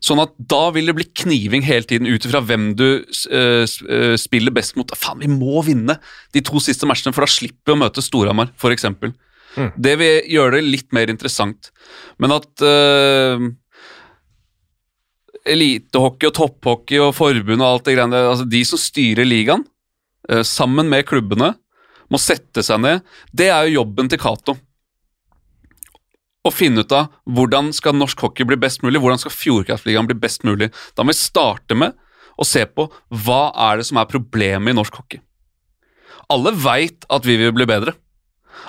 Sånn 0.00 0.20
at 0.22 0.32
da 0.48 0.70
vil 0.72 0.88
det 0.88 0.96
bli 0.96 1.06
kniving 1.22 1.64
hele 1.66 1.84
tiden 1.84 2.08
ut 2.08 2.24
ifra 2.24 2.40
hvem 2.44 2.70
du 2.78 2.86
uh, 3.04 3.64
spiller 4.18 4.54
best 4.56 4.78
mot. 4.78 4.92
Faen, 4.96 5.20
vi 5.20 5.28
må 5.28 5.60
vinne 5.66 5.98
de 6.32 6.42
to 6.44 6.62
siste 6.64 6.88
matchene, 6.88 7.12
for 7.12 7.26
da 7.26 7.30
slipper 7.30 7.74
vi 7.74 7.76
å 7.76 7.80
møte 7.82 8.04
Storhamar, 8.04 8.54
f.eks. 8.56 8.88
Mm. 9.58 9.72
Det 9.76 9.96
vil 10.00 10.30
gjøre 10.32 10.56
det 10.56 10.70
litt 10.70 10.88
mer 10.96 11.12
interessant. 11.12 11.68
Men 12.22 12.32
at 12.38 12.64
uh, 12.64 13.44
elitehockey 15.44 16.30
og 16.30 16.36
topphockey 16.38 17.02
og 17.04 17.12
forbund 17.18 17.60
og 17.60 17.68
alt 17.68 17.88
det 17.88 17.96
greiene 17.96 18.24
altså 18.30 18.46
De 18.48 18.60
som 18.68 18.80
styrer 18.80 19.28
ligaen, 19.28 19.66
uh, 20.32 20.40
sammen 20.46 20.88
med 20.88 21.04
klubbene, 21.12 21.52
må 22.10 22.18
sette 22.18 22.64
seg 22.66 22.80
ned. 22.82 23.04
Det 23.36 23.52
er 23.52 23.68
jo 23.68 23.82
jobben 23.82 24.08
til 24.10 24.18
Cato. 24.22 24.56
Å 26.40 26.52
finne 26.54 26.84
ut 26.84 26.92
av 26.96 27.10
hvordan 27.28 27.68
skal 27.76 27.98
norsk 27.98 28.22
hockey 28.24 28.48
bli 28.48 28.56
best 28.60 28.84
mulig, 28.84 29.00
hvordan 29.02 29.20
skal 29.20 29.34
Fjordkraftligaen 29.34 30.08
bli 30.08 30.16
best 30.16 30.46
mulig. 30.48 30.70
Da 30.96 31.04
må 31.04 31.12
vi 31.12 31.20
starte 31.20 31.76
med 31.76 31.96
å 32.40 32.46
se 32.48 32.62
på 32.64 32.86
hva 33.26 33.42
er 33.68 33.80
det 33.80 33.88
som 33.90 34.00
er 34.00 34.08
problemet 34.08 34.72
i 34.72 34.76
norsk 34.76 35.02
hockey. 35.02 35.20
Alle 36.32 36.54
veit 36.56 37.04
at 37.12 37.26
vi 37.26 37.36
vil 37.40 37.52
bli 37.52 37.66
bedre. 37.68 37.92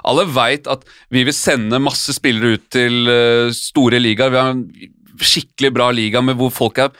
Alle 0.07 0.25
veit 0.27 0.67
at 0.71 0.83
vi 1.13 1.23
vil 1.27 1.35
sende 1.35 1.79
masse 1.83 2.15
spillere 2.15 2.57
ut 2.57 2.67
til 2.73 3.07
uh, 3.07 3.53
store 3.55 4.01
ligaer. 4.01 4.33
Vi 4.33 4.41
har 4.41 4.51
en 4.55 4.65
skikkelig 5.21 5.71
bra 5.75 5.91
liga 5.93 6.23
med 6.25 6.39
hvor 6.39 6.51
folk 6.53 6.81
er 6.81 6.91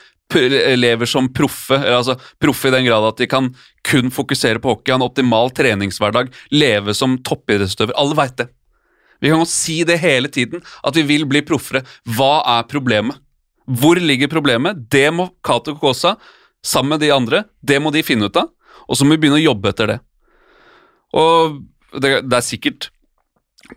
lever 0.78 1.08
som 1.10 1.26
proffe, 1.34 1.76
altså 1.76 2.14
proffe 2.40 2.70
i 2.70 2.72
den 2.72 2.86
grad 2.86 3.04
at 3.04 3.18
de 3.20 3.28
kan 3.28 3.50
kun 3.84 4.08
fokusere 4.08 4.62
på 4.62 4.72
hockey, 4.72 4.94
ha 4.94 4.96
en 4.96 5.04
optimal 5.04 5.52
treningshverdag, 5.52 6.30
leve 6.54 6.94
som 6.96 7.18
toppidrettsutøver. 7.20 7.92
Alle 8.00 8.16
veit 8.16 8.38
det. 8.40 8.48
Vi 9.22 9.30
kan 9.30 9.44
jo 9.44 9.48
si 9.48 9.82
det 9.86 10.00
hele 10.02 10.30
tiden, 10.32 10.62
at 10.82 10.96
vi 10.98 11.04
vil 11.06 11.24
bli 11.30 11.44
proffere. 11.46 11.84
Hva 12.16 12.40
er 12.58 12.66
problemet? 12.70 13.20
Hvor 13.70 14.00
ligger 14.00 14.30
problemet? 14.30 14.88
Det 14.90 15.06
må 15.14 15.28
Cato 15.46 15.76
Kokosa, 15.76 16.16
sammen 16.62 16.96
med 16.96 17.04
de 17.04 17.12
andre, 17.14 17.44
det 17.62 17.78
må 17.82 17.92
de 17.94 18.02
finne 18.06 18.26
ut 18.26 18.38
av, 18.38 18.50
og 18.86 18.98
så 18.98 19.06
må 19.06 19.14
vi 19.14 19.22
begynne 19.22 19.38
å 19.38 19.46
jobbe 19.46 19.70
etter 19.70 19.92
det. 19.92 20.00
Og 21.18 21.62
det, 22.02 22.10
det 22.26 22.38
er 22.38 22.46
sikkert 22.46 22.90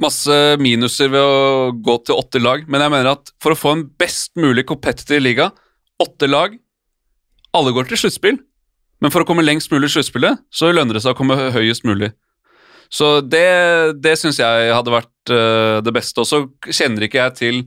masse 0.02 0.34
minuser 0.62 1.12
ved 1.14 1.22
å 1.22 1.72
gå 1.86 1.98
til 2.06 2.18
åtte 2.18 2.42
lag, 2.42 2.66
men 2.70 2.82
jeg 2.82 2.94
mener 2.94 3.14
at 3.14 3.32
for 3.44 3.54
å 3.54 3.60
få 3.60 3.76
en 3.76 3.86
best 4.02 4.34
mulig 4.40 4.66
competitive 4.70 5.22
liga, 5.22 5.50
åtte 6.02 6.30
lag. 6.30 6.58
Alle 7.56 7.72
går 7.76 7.88
til 7.88 8.02
sluttspill, 8.02 8.40
men 9.04 9.14
for 9.14 9.24
å 9.24 9.28
komme 9.30 9.46
lengst 9.46 9.72
mulig 9.72 9.92
i 9.92 9.96
sluttspillet, 9.96 10.42
så 10.52 10.74
lønner 10.74 10.98
det 10.98 11.06
seg 11.06 11.16
å 11.16 11.20
komme 11.20 11.38
høyest 11.56 11.86
mulig. 11.88 12.12
Så 12.92 13.20
det, 13.26 13.48
det 14.04 14.16
syns 14.20 14.40
jeg 14.40 14.72
hadde 14.74 14.94
vært 14.94 15.34
uh, 15.34 15.82
det 15.86 15.94
beste. 15.96 16.22
Og 16.22 16.30
så 16.30 16.44
kjenner 16.70 17.08
ikke 17.08 17.22
jeg 17.22 17.36
til 17.40 17.62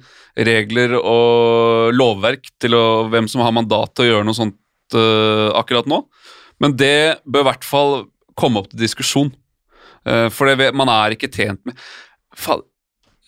regler 0.49 0.95
og 0.99 1.95
lovverk 1.97 2.51
til 2.63 2.77
å, 2.79 2.87
hvem 3.11 3.29
som 3.31 3.43
har 3.45 3.55
mandat 3.57 3.95
til 3.95 4.07
å 4.07 4.11
gjøre 4.13 4.29
noe 4.29 4.39
sånt 4.39 4.97
uh, 4.97 5.51
akkurat 5.59 5.89
nå, 5.91 6.05
men 6.63 6.75
det 6.79 7.21
bør 7.27 7.45
i 7.45 7.49
hvert 7.51 7.67
fall 7.67 7.93
komme 8.39 8.63
opp 8.63 8.71
til 8.71 8.83
diskusjon. 8.83 9.33
Uh, 10.07 10.29
for 10.33 10.51
det, 10.51 10.73
man 10.79 10.91
er 10.93 11.17
ikke 11.17 11.31
tjent 11.33 11.63
med 11.67 11.79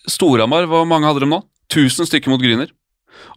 Storhamar, 0.09 0.65
hvor 0.71 0.87
mange 0.87 1.05
hadde 1.05 1.25
de 1.25 1.29
nå? 1.29 1.41
1000 1.71 2.07
stykker 2.09 2.31
mot 2.31 2.41
Gryner. 2.41 2.71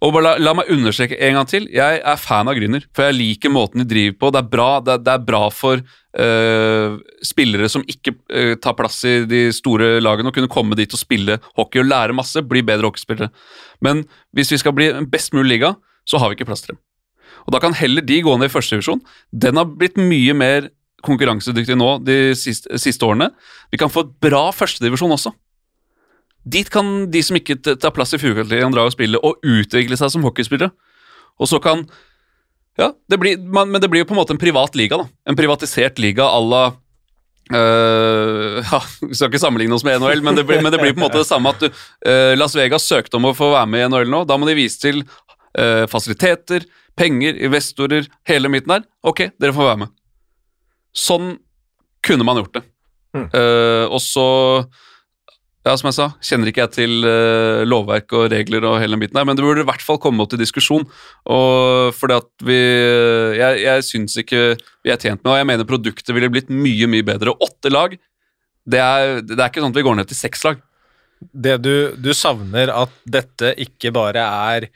Og 0.05 0.13
bare 0.15 0.25
la, 0.25 0.33
la 0.43 0.55
meg 0.59 0.71
understreke 0.73 1.19
en 1.27 1.39
gang 1.39 1.49
til. 1.49 1.67
Jeg 1.73 2.01
er 2.01 2.21
fan 2.21 2.51
av 2.51 2.57
Grüner, 2.59 2.85
for 2.95 3.09
jeg 3.09 3.17
liker 3.19 3.53
måten 3.53 3.83
de 3.83 3.89
driver 3.89 4.17
på. 4.21 4.33
Det 4.35 4.41
er 4.43 4.51
bra, 4.55 4.69
det 4.85 4.99
det 5.05 5.13
er 5.15 5.27
bra 5.27 5.43
for 5.55 5.81
øh, 5.81 6.99
spillere 7.25 7.71
som 7.73 7.85
ikke 7.89 8.15
øh, 8.31 8.55
tar 8.63 8.77
plass 8.79 9.03
i 9.09 9.17
de 9.29 9.47
store 9.55 9.99
lagene, 10.05 10.33
å 10.33 10.37
kunne 10.37 10.53
komme 10.53 10.79
dit 10.79 10.93
og 10.93 11.01
spille 11.01 11.39
hockey 11.59 11.83
og 11.83 11.91
lære 11.91 12.17
masse, 12.17 12.43
bli 12.45 12.65
bedre 12.67 12.91
hockeyspillere. 12.91 13.31
Men 13.85 14.05
hvis 14.37 14.55
vi 14.55 14.61
skal 14.63 14.77
bli 14.77 14.91
en 14.93 15.11
best 15.11 15.37
mulig 15.37 15.57
liga, 15.57 15.75
så 16.09 16.21
har 16.21 16.31
vi 16.31 16.39
ikke 16.39 16.49
plass 16.51 16.65
til 16.65 16.77
dem. 16.77 16.83
Og 17.45 17.53
Da 17.53 17.61
kan 17.61 17.77
heller 17.77 18.05
de 18.05 18.23
gå 18.25 18.37
ned 18.39 18.49
i 18.49 18.53
førstedivisjon. 18.53 19.03
Den 19.33 19.61
har 19.61 19.69
blitt 19.69 20.01
mye 20.01 20.35
mer 20.37 20.71
konkurransedyktig 21.05 21.77
nå 21.77 21.99
de 22.05 22.19
siste, 22.39 22.79
siste 22.81 23.05
årene. 23.05 23.29
Vi 23.73 23.81
kan 23.81 23.93
få 23.93 24.07
et 24.07 24.15
bra 24.25 24.47
førstedivisjon 24.55 25.13
også. 25.13 25.35
Dit 26.45 26.69
kan 26.73 27.11
de 27.11 27.23
som 27.25 27.39
ikke 27.39 27.57
tar 27.65 27.93
plass 27.97 28.13
i 28.17 28.21
Furukartligaen, 28.21 28.75
dra 28.75 28.85
og 28.85 28.93
spille 28.93 29.21
og 29.25 29.41
utvikle 29.41 29.97
seg 29.97 30.13
som 30.13 30.25
hockeyspillere. 30.27 30.75
Og 31.41 31.51
så 31.51 31.61
kan 31.63 31.87
Ja, 32.75 32.91
det 33.07 33.21
blir, 33.23 33.39
man, 33.39 33.71
men 33.71 33.81
det 33.81 33.87
blir 33.87 34.03
jo 34.03 34.09
på 34.09 34.17
en 34.17 34.19
måte 34.19 34.35
en 34.35 34.41
privat 34.41 34.75
liga. 34.75 34.97
da. 34.99 35.07
En 35.31 35.37
privatisert 35.37 35.99
liga 35.99 36.25
à 36.27 36.41
la 36.43 36.73
Uh, 37.53 38.65
ja, 38.73 38.79
Vi 39.03 39.15
skal 39.15 39.29
ikke 39.29 39.41
sammenligne 39.43 39.77
oss 39.77 39.85
med 39.85 40.01
NHL, 40.01 40.23
men 40.25 40.37
det, 40.39 40.47
blir, 40.49 40.63
men 40.65 40.73
det 40.73 40.81
blir 40.81 40.95
på 40.95 41.03
en 41.03 41.05
måte 41.05 41.21
det 41.21 41.29
samme 41.29 41.53
at 41.53 41.61
du, 41.61 41.67
uh, 41.69 42.33
Las 42.39 42.57
Vegas 42.57 42.87
søkte 42.89 43.19
om 43.19 43.29
å 43.29 43.35
få 43.37 43.51
være 43.53 43.69
med 43.69 43.85
i 43.85 43.89
NHL 43.91 44.13
nå. 44.13 44.23
Da 44.29 44.39
må 44.41 44.49
de 44.49 44.57
vise 44.57 44.81
til 44.81 45.03
uh, 45.05 45.85
fasiliteter, 45.93 46.65
penger, 46.97 47.37
investorer, 47.45 48.09
hele 48.31 48.49
midten 48.49 48.79
der. 48.79 48.87
Ok, 49.05 49.27
dere 49.37 49.57
får 49.57 49.69
være 49.69 49.83
med. 49.85 49.93
Sånn 50.97 51.35
kunne 52.05 52.25
man 52.25 52.41
gjort 52.41 52.61
det. 52.61 52.65
Mm. 53.15 53.29
og 53.95 54.01
så 54.03 54.25
ja, 55.65 55.73
som 55.81 55.89
jeg 55.89 55.97
sa, 55.97 56.07
kjenner 56.21 56.51
ikke 56.51 56.65
jeg 56.67 56.73
til 56.75 57.07
uh, 57.09 57.63
lovverk 57.65 58.13
og 58.17 58.27
regler 58.33 58.67
og 58.69 58.77
hele 58.83 58.99
den 58.99 59.05
biten 59.05 59.17
der, 59.17 59.25
men 59.25 59.39
det 59.39 59.45
burde 59.47 59.65
i 59.65 59.69
hvert 59.69 59.85
fall 59.85 60.01
komme 60.03 60.21
opp 60.21 60.35
til 60.35 60.43
diskusjon. 60.43 60.85
Og 61.33 61.95
fordi 61.97 62.19
at 62.21 62.45
vi 62.45 62.59
Jeg, 63.39 63.63
jeg 63.63 63.87
syns 63.89 64.17
ikke 64.21 64.43
vi 64.85 64.93
er 64.93 65.01
tjent 65.01 65.25
med 65.25 65.33
og 65.33 65.39
jeg 65.41 65.49
mener 65.49 65.69
produktet 65.69 66.13
ville 66.15 66.29
blitt 66.33 66.53
mye, 66.53 66.89
mye 66.91 67.07
bedre. 67.07 67.33
Åtte 67.41 67.73
lag, 67.73 67.97
det 68.65 68.81
er, 68.81 69.23
det 69.25 69.39
er 69.39 69.49
ikke 69.49 69.65
sånn 69.65 69.73
at 69.73 69.81
vi 69.81 69.87
går 69.89 69.99
ned 69.99 70.13
til 70.13 70.21
seks 70.21 70.45
lag. 70.45 70.61
Det 71.33 71.57
du, 71.65 71.75
du 71.97 72.13
savner 72.17 72.73
at 72.73 72.93
dette 73.09 73.55
ikke 73.65 73.93
bare 73.97 74.21
er 74.21 74.69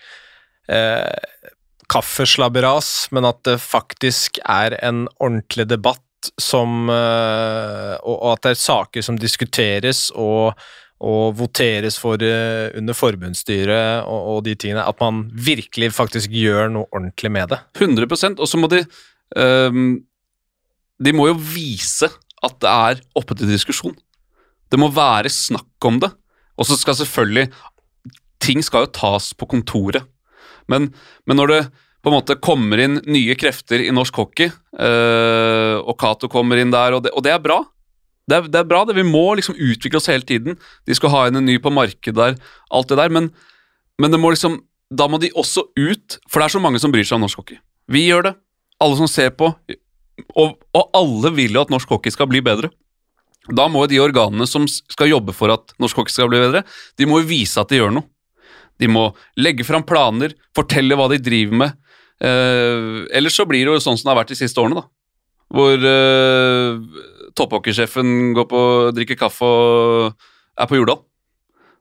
eh, 0.73 1.45
kaffeslabberas, 1.93 3.11
men 3.17 3.29
at 3.29 3.41
det 3.49 3.59
faktisk 3.61 4.41
er 4.45 4.77
en 4.85 5.07
ordentlig 5.19 5.69
debatt 5.69 6.05
som 6.41 6.91
uh, 6.91 7.95
og, 8.03 8.33
at 8.35 8.45
det 8.45 8.53
er 8.55 8.61
saker 8.61 9.05
som 9.05 9.19
diskuteres 9.21 10.09
og, 10.19 10.59
og 11.05 11.37
voteres 11.39 11.99
for 12.01 12.21
uh, 12.21 12.69
under 12.79 12.97
forbundsstyret 12.97 14.05
og, 14.05 14.21
og, 14.35 14.43
de 14.49 14.57
tingene. 14.59 14.87
At 14.87 15.01
man 15.03 15.27
virkelig 15.33 15.93
faktisk 15.97 16.35
gjør 16.35 16.73
noe 16.75 16.91
ordentlig 16.91 17.33
med 17.35 17.55
det. 17.55 17.61
100% 17.79 18.43
Og 18.43 18.51
så 18.51 18.61
må 18.61 18.71
de 18.73 18.83
um, 19.37 19.99
De 20.99 21.15
må 21.15 21.29
jo 21.31 21.39
vise 21.39 22.11
at 22.45 22.61
det 22.63 22.71
er 22.71 23.03
oppe 23.19 23.35
til 23.39 23.51
diskusjon. 23.51 23.97
Det 24.71 24.79
må 24.79 24.91
være 24.95 25.31
snakk 25.33 25.89
om 25.89 25.99
det. 26.03 26.13
Og 26.59 26.67
så 26.69 26.79
skal 26.79 26.99
selvfølgelig 26.99 27.51
Ting 28.39 28.63
skal 28.63 28.85
jo 28.85 28.95
tas 28.95 29.33
på 29.35 29.49
kontoret. 29.51 30.05
Men, 30.71 30.93
men 31.27 31.39
når 31.41 31.51
det 31.51 31.63
på 32.03 32.11
en 32.11 32.15
måte 32.15 32.39
kommer 32.39 32.81
inn 32.81 33.01
nye 33.11 33.35
krefter 33.39 33.83
i 33.85 33.93
norsk 33.95 34.23
hockey, 34.23 34.53
Uh, 34.79 35.83
og 35.83 35.97
Cato 35.99 36.29
kommer 36.31 36.61
inn 36.63 36.71
der, 36.71 36.95
og 36.95 37.03
det, 37.03 37.11
og 37.11 37.25
det 37.27 37.33
er 37.35 37.41
bra. 37.43 37.57
Det 38.31 38.37
er, 38.37 38.45
det 38.47 38.61
er, 38.61 38.67
bra, 38.69 38.85
det. 38.87 38.95
Vi 38.95 39.03
må 39.03 39.25
liksom 39.35 39.57
utvikle 39.59 39.99
oss 39.99 40.07
hele 40.07 40.23
tiden. 40.23 40.55
De 40.87 40.95
skal 40.95 41.11
ha 41.11 41.23
inn 41.27 41.41
en 41.41 41.49
ny 41.49 41.57
på 41.59 41.73
markedet 41.75 42.15
der, 42.15 42.37
alt 42.71 42.93
det 42.93 42.99
der, 43.01 43.11
men, 43.11 43.31
men 43.99 44.15
det 44.15 44.21
må 44.23 44.31
liksom, 44.31 44.61
da 44.95 45.09
må 45.11 45.19
de 45.19 45.33
også 45.35 45.65
ut, 45.75 46.19
for 46.29 46.39
det 46.39 46.47
er 46.47 46.55
så 46.55 46.63
mange 46.63 46.79
som 46.79 46.95
bryr 46.95 47.09
seg 47.09 47.17
om 47.19 47.25
norsk 47.27 47.41
hockey. 47.41 47.59
Vi 47.91 48.05
gjør 48.05 48.29
det, 48.29 48.35
alle 48.85 49.01
som 49.01 49.11
ser 49.11 49.33
på, 49.35 49.51
og, 50.39 50.55
og 50.77 51.01
alle 51.01 51.33
vil 51.35 51.57
jo 51.57 51.65
at 51.65 51.73
norsk 51.75 51.97
hockey 51.97 52.15
skal 52.15 52.31
bli 52.31 52.45
bedre. 52.45 52.71
Da 53.49 53.67
må 53.73 53.87
de 53.89 53.99
organene 54.05 54.47
som 54.47 54.69
skal 54.69 55.11
jobbe 55.11 55.35
for 55.35 55.51
at 55.57 55.75
norsk 55.81 55.99
hockey 56.05 56.15
skal 56.15 56.31
bli 56.31 56.45
bedre, 56.45 56.63
de 57.01 57.09
må 57.09 57.23
jo 57.23 57.31
vise 57.33 57.59
at 57.59 57.73
de 57.73 57.81
gjør 57.81 57.95
noe. 57.99 58.07
De 58.79 58.87
må 58.87 59.09
legge 59.41 59.67
fram 59.67 59.83
planer, 59.83 60.37
fortelle 60.55 60.95
hva 60.95 61.09
de 61.11 61.19
driver 61.19 61.65
med, 61.65 61.79
Uh, 62.19 63.07
ellers 63.15 63.37
så 63.39 63.47
blir 63.47 63.67
det 63.67 63.77
jo 63.77 63.83
sånn 63.83 63.99
som 63.99 64.09
det 64.09 64.15
har 64.15 64.21
vært 64.23 64.33
de 64.35 64.41
siste 64.41 64.59
årene, 64.63 64.83
da. 64.83 64.89
Hvor 65.55 65.85
uh, 65.85 67.05
topphockeysjefen 67.39 68.35
går 68.37 68.49
på 68.51 68.63
drikker 68.97 69.19
kaffe 69.21 69.47
og 69.47 70.27
er 70.59 70.69
på 70.69 70.81
Jordal. 70.81 71.01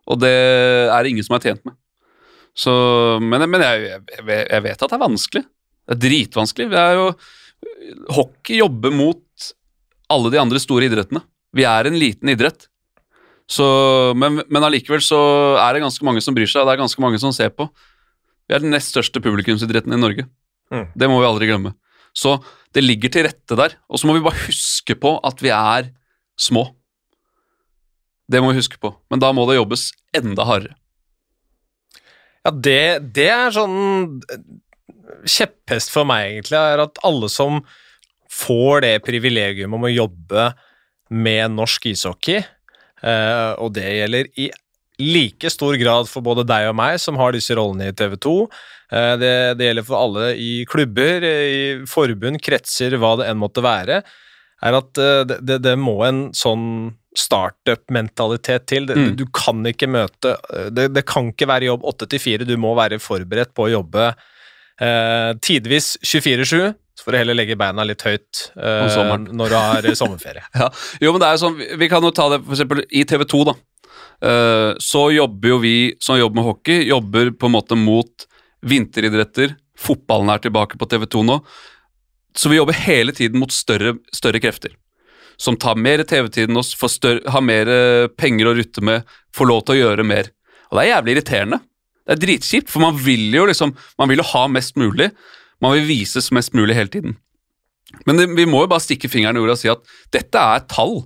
Og 0.07 0.21
det 0.21 0.31
er 0.31 1.03
det 1.03 1.11
ingen 1.11 1.25
som 1.25 1.35
er 1.38 1.43
tjent 1.49 1.65
med. 1.67 1.75
Så, 2.57 2.71
men, 3.21 3.43
men 3.51 3.61
jeg, 3.61 3.83
jeg, 3.89 4.23
jeg, 4.25 4.63
vet 4.65 4.81
at 4.81 4.89
det 4.89 4.97
er 4.97 5.03
vanskelig. 5.03 5.43
Det 5.88 5.95
er 5.95 6.01
dritvanskelig. 6.05 6.69
Vi 6.71 6.79
er 6.81 6.95
jo, 6.97 7.09
hockey 8.15 8.61
jobber 8.61 8.95
mot 8.95 9.51
alle 10.13 10.31
de 10.33 10.39
andre 10.41 10.61
store 10.63 10.88
idrettene. 10.88 11.21
Vi 11.55 11.67
er 11.67 11.89
en 11.89 11.99
liten 11.99 12.31
idrett. 12.31 12.69
Så, 13.47 13.65
men, 14.19 14.41
men 14.51 14.65
allikevel 14.67 15.03
så 15.03 15.19
er 15.61 15.75
det 15.75 15.85
ganske 15.85 16.07
mange 16.07 16.23
som 16.23 16.35
bryr 16.35 16.49
seg, 16.49 16.63
og 16.63 16.67
det 16.67 16.75
er 16.75 16.83
ganske 16.83 17.03
mange 17.03 17.19
som 17.21 17.35
ser 17.35 17.53
på. 17.55 17.69
Vi 18.47 18.55
er 18.55 18.63
den 18.63 18.73
nest 18.73 18.93
største 18.93 19.21
publikumsidretten 19.23 19.93
i 19.93 19.99
Norge. 19.99 20.27
Mm. 20.73 20.87
Det 20.95 21.09
må 21.11 21.19
vi 21.21 21.29
aldri 21.29 21.49
glemme. 21.49 21.73
Så 22.17 22.37
det 22.73 22.83
ligger 22.83 23.11
til 23.13 23.27
rette 23.27 23.57
der. 23.59 23.77
Og 23.91 23.99
så 23.99 24.09
må 24.09 24.17
vi 24.17 24.25
bare 24.25 24.47
huske 24.47 24.95
på 24.97 25.17
at 25.27 25.43
vi 25.43 25.51
er 25.53 25.91
små. 26.39 26.65
Det 28.27 28.41
må 28.43 28.51
vi 28.51 28.61
huske 28.61 28.79
på. 28.81 28.91
Men 29.11 29.23
da 29.23 29.31
må 29.35 29.45
det 29.49 29.59
jobbes 29.59 29.89
enda 30.15 30.47
hardere. 30.47 30.75
Ja, 32.45 32.53
det, 32.53 32.81
det 33.15 33.27
er 33.33 33.55
sånn 33.55 33.75
kjepphest 35.27 35.91
for 35.91 36.07
meg, 36.07 36.29
egentlig, 36.31 36.59
er 36.59 36.83
at 36.83 36.99
alle 37.07 37.29
som 37.31 37.61
får 38.31 38.83
det 38.85 38.93
privilegium 39.05 39.75
om 39.75 39.87
å 39.87 39.91
jobbe 39.91 40.51
med 41.15 41.55
norsk 41.55 41.87
ishockey, 41.91 42.41
eh, 42.43 43.51
og 43.63 43.73
det 43.75 43.87
gjelder 43.87 44.31
i 44.39 44.49
like 45.01 45.49
stor 45.53 45.75
grad 45.77 46.09
for 46.09 46.25
både 46.25 46.45
deg 46.47 46.69
og 46.71 46.77
meg 46.79 46.97
som 47.01 47.19
har 47.19 47.35
disse 47.35 47.55
rollene 47.57 47.91
i 47.91 47.95
TV 47.97 48.15
2. 48.23 48.35
Eh, 48.91 49.13
det, 49.21 49.33
det, 49.59 49.69
gjelder 49.69 49.87
for 49.87 49.99
alle 49.99 50.29
i 50.41 50.51
klubber, 50.69 51.25
i 51.25 51.59
forbund, 51.89 52.41
kretser, 52.43 52.97
hva 52.97 53.17
det 53.19 53.27
enn 53.29 53.41
måtte 53.41 53.65
være, 53.65 54.01
er 54.65 54.79
at 54.79 55.03
eh, 55.03 55.25
det, 55.29 55.41
det, 55.45 55.59
det 55.65 55.75
må 55.79 55.99
en 56.07 56.27
sånn 56.37 56.95
startup-mentalitet 57.17 58.67
til. 58.69 58.89
Mm. 58.89 59.13
Du 59.17 59.25
kan 59.33 59.61
ikke 59.65 59.89
møte 59.89 60.35
det, 60.73 61.05
kan 61.09 61.31
ikke 61.31 61.49
være 61.49 61.71
jobb 61.71 61.85
8 61.93 62.09
til 62.13 62.21
4, 62.21 62.49
du 62.49 62.57
må 62.61 62.75
være 62.77 63.01
forberedt 63.01 63.55
på 63.57 63.65
å 63.65 63.71
jobbe 63.79 64.11
eh, 64.11 65.31
tidvis 65.41 65.95
24-7. 66.05 66.73
Så 66.97 67.05
får 67.05 67.13
du 67.13 67.17
heller 67.19 67.37
legge 67.37 67.57
beina 67.59 67.83
litt 67.85 68.01
høyt 68.01 68.47
eh, 68.57 68.97
når 69.29 69.51
du 69.51 69.55
har 69.55 69.89
sommerferie. 69.97 70.45
ja. 70.61 70.69
Jo, 71.01 71.13
men 71.13 71.21
det 71.21 71.27
er 71.27 71.37
jo 71.37 71.43
sånn, 71.43 71.59
Vi 71.77 71.89
kan 71.91 72.05
jo 72.05 72.13
ta 72.15 72.25
det 72.33 72.41
for 72.45 72.57
eksempel 72.57 72.81
i 72.89 73.03
TV 73.05 73.25
2. 73.29 73.43
da. 73.51 73.57
Eh, 74.24 74.74
så 74.80 75.03
jobber 75.13 75.53
jo 75.53 75.57
vi 75.61 75.78
som 75.99 76.18
jobber 76.18 76.39
med 76.39 76.47
hockey, 76.47 76.84
jobber 76.89 77.32
på 77.32 77.49
en 77.49 77.55
måte 77.57 77.78
mot 77.78 78.28
vinteridretter. 78.65 79.55
Fotballen 79.78 80.32
er 80.34 80.41
tilbake 80.41 80.80
på 80.80 80.89
TV2 80.89 81.24
nå. 81.28 81.39
Så 82.38 82.49
vi 82.49 82.59
jobber 82.59 82.78
hele 82.86 83.13
tiden 83.13 83.39
mot 83.41 83.53
større, 83.53 83.97
større 84.13 84.41
krefter. 84.41 84.74
Som 85.38 85.57
tar 85.61 85.78
mer 85.78 86.01
TV-tid 86.05 86.49
enn 86.49 86.57
oss, 86.57 86.74
større, 86.74 87.22
har 87.30 87.45
mer 87.45 87.70
eh, 87.70 88.09
penger 88.18 88.49
å 88.49 88.55
rutte 88.57 88.82
med, 88.82 89.05
får 89.38 89.49
lov 89.49 89.63
til 89.65 89.78
å 89.78 89.82
gjøre 89.84 90.05
mer. 90.07 90.32
Og 90.70 90.78
det 90.78 90.86
er 90.86 90.95
jævlig 90.95 91.15
irriterende. 91.15 91.61
Det 92.07 92.15
er 92.15 92.24
dritkjipt, 92.24 92.72
for 92.72 92.82
man 92.82 92.97
vil 93.03 93.34
jo 93.36 93.43
liksom 93.49 93.74
Man 93.99 94.09
vil 94.09 94.22
jo 94.22 94.30
ha 94.32 94.47
mest 94.47 94.78
mulig. 94.80 95.11
Man 95.61 95.74
vil 95.76 95.88
vises 95.89 96.32
mest 96.32 96.53
mulig 96.55 96.76
hele 96.78 96.91
tiden. 96.93 97.18
Men 98.05 98.20
det, 98.20 98.28
vi 98.36 98.45
må 98.49 98.63
jo 98.63 98.72
bare 98.72 98.84
stikke 98.84 99.09
fingeren 99.11 99.38
i 99.38 99.41
jorda 99.41 99.55
og 99.55 99.61
si 99.61 99.72
at 99.72 99.93
dette 100.13 100.41
er 100.41 100.65
tall. 100.70 101.01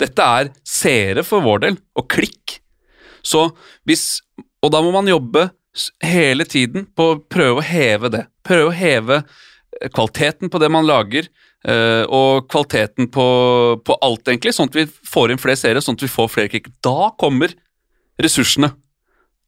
Dette 0.00 0.26
er 0.38 0.50
seere 0.66 1.24
for 1.26 1.44
vår 1.44 1.64
del, 1.66 1.78
og 1.94 2.08
klikk. 2.10 2.58
Så 3.24 3.50
hvis 3.88 4.22
Og 4.64 4.70
da 4.72 4.80
må 4.80 4.94
man 4.94 5.04
jobbe 5.04 5.50
hele 6.00 6.46
tiden 6.48 6.86
på 6.96 7.06
å 7.12 7.16
prøve 7.20 7.60
å 7.60 7.64
heve 7.66 8.08
det. 8.08 8.22
Prøve 8.46 8.70
å 8.70 8.76
heve 8.76 9.18
eh, 9.20 9.90
kvaliteten 9.92 10.48
på 10.48 10.60
det 10.62 10.70
man 10.72 10.86
lager, 10.88 11.26
eh, 11.68 12.04
og 12.08 12.46
kvaliteten 12.48 13.10
på, 13.12 13.26
på 13.84 13.96
alt, 14.00 14.24
egentlig, 14.24 14.54
sånn 14.56 14.70
at 14.70 14.78
vi 14.78 14.86
får 14.88 15.34
inn 15.34 15.42
flere 15.42 15.60
seere, 15.60 15.82
sånn 15.84 15.98
at 15.98 16.06
vi 16.06 16.08
får 16.08 16.30
flere 16.32 16.48
klikk. 16.48 16.70
Da 16.80 17.10
kommer 17.20 17.52
ressursene. 18.16 18.72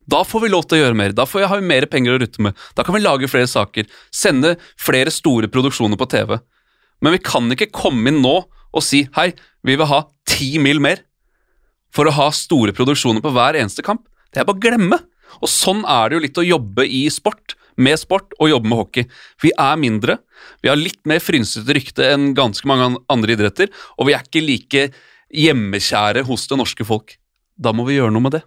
Da 0.06 0.20
får 0.22 0.44
vi 0.44 0.50
lov 0.52 0.66
til 0.68 0.78
å 0.78 0.82
gjøre 0.84 0.98
mer. 1.00 1.14
Da 1.16 1.26
får 1.26 1.42
vi 1.42 1.48
ha 1.50 1.60
mer 1.72 1.86
penger 1.90 2.14
å 2.14 2.20
rutte 2.22 2.44
med. 2.44 2.58
Da 2.76 2.84
kan 2.86 2.94
vi 2.94 3.02
lage 3.02 3.30
flere 3.30 3.48
saker. 3.50 3.88
Sende 4.14 4.54
flere 4.78 5.10
store 5.14 5.48
produksjoner 5.50 5.98
på 5.98 6.10
TV. 6.12 6.36
Men 7.02 7.16
vi 7.16 7.22
kan 7.24 7.48
ikke 7.52 7.72
komme 7.74 8.12
inn 8.12 8.20
nå 8.20 8.36
og 8.46 8.84
si 8.84 9.06
hei, 9.16 9.30
vi 9.66 9.74
vil 9.74 9.88
ha 9.88 10.04
ti 10.36 10.56
mil 10.62 10.82
mer 10.84 11.02
for 11.96 12.08
å 12.08 12.16
ha 12.16 12.30
store 12.34 12.74
produksjoner 12.76 13.24
på 13.24 13.32
hver 13.32 13.56
eneste 13.58 13.84
kamp. 13.84 14.04
Det 14.32 14.42
er 14.42 14.48
bare 14.48 14.58
å 14.58 14.64
glemme. 14.66 14.98
Og 15.40 15.50
sånn 15.50 15.82
er 15.88 16.08
det 16.08 16.16
jo 16.16 16.24
litt 16.24 16.40
å 16.40 16.46
jobbe 16.46 16.86
i 16.86 17.06
sport, 17.12 17.56
med 17.76 17.98
sport 18.00 18.32
og 18.38 18.50
jobbe 18.50 18.70
med 18.70 18.80
hockey. 18.80 19.06
Vi 19.42 19.52
er 19.52 19.76
mindre, 19.80 20.18
vi 20.64 20.70
har 20.70 20.78
litt 20.80 21.02
mer 21.08 21.20
frynsete 21.20 21.76
rykte 21.76 22.06
enn 22.14 22.30
ganske 22.36 22.68
mange 22.68 23.02
andre 23.12 23.36
idretter, 23.36 23.72
og 24.00 24.08
vi 24.08 24.16
er 24.16 24.24
ikke 24.24 24.44
like 24.44 24.84
hjemmekjære 25.34 26.24
hos 26.28 26.46
det 26.48 26.60
norske 26.60 26.86
folk. 26.88 27.16
Da 27.56 27.72
må 27.76 27.84
vi 27.88 27.98
gjøre 27.98 28.14
noe 28.14 28.24
med 28.28 28.38
det. 28.38 28.44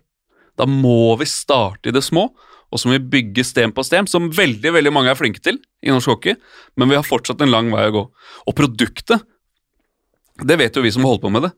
Da 0.58 0.66
må 0.70 1.14
vi 1.20 1.28
starte 1.30 1.92
i 1.92 1.96
det 1.96 2.04
små, 2.06 2.30
og 2.70 2.82
så 2.82 2.90
må 2.90 2.98
vi 2.98 3.12
bygge 3.18 3.46
sten 3.48 3.74
på 3.74 3.86
sten, 3.86 4.10
som 4.10 4.30
veldig 4.34 4.74
veldig 4.76 4.94
mange 4.94 5.14
er 5.14 5.18
flinke 5.18 5.42
til 5.46 5.58
i 5.82 5.94
norsk 5.94 6.14
hockey, 6.14 6.38
men 6.78 6.92
vi 6.92 6.98
har 6.98 7.06
fortsatt 7.06 7.42
en 7.46 7.54
lang 7.54 7.72
vei 7.74 7.88
å 7.90 7.96
gå. 7.96 8.04
Og 8.50 8.58
produktet, 8.58 9.26
det 10.46 10.58
vet 10.60 10.78
jo 10.78 10.86
vi 10.86 10.94
som 10.94 11.06
holder 11.06 11.26
på 11.26 11.34
med 11.34 11.48
det, 11.48 11.54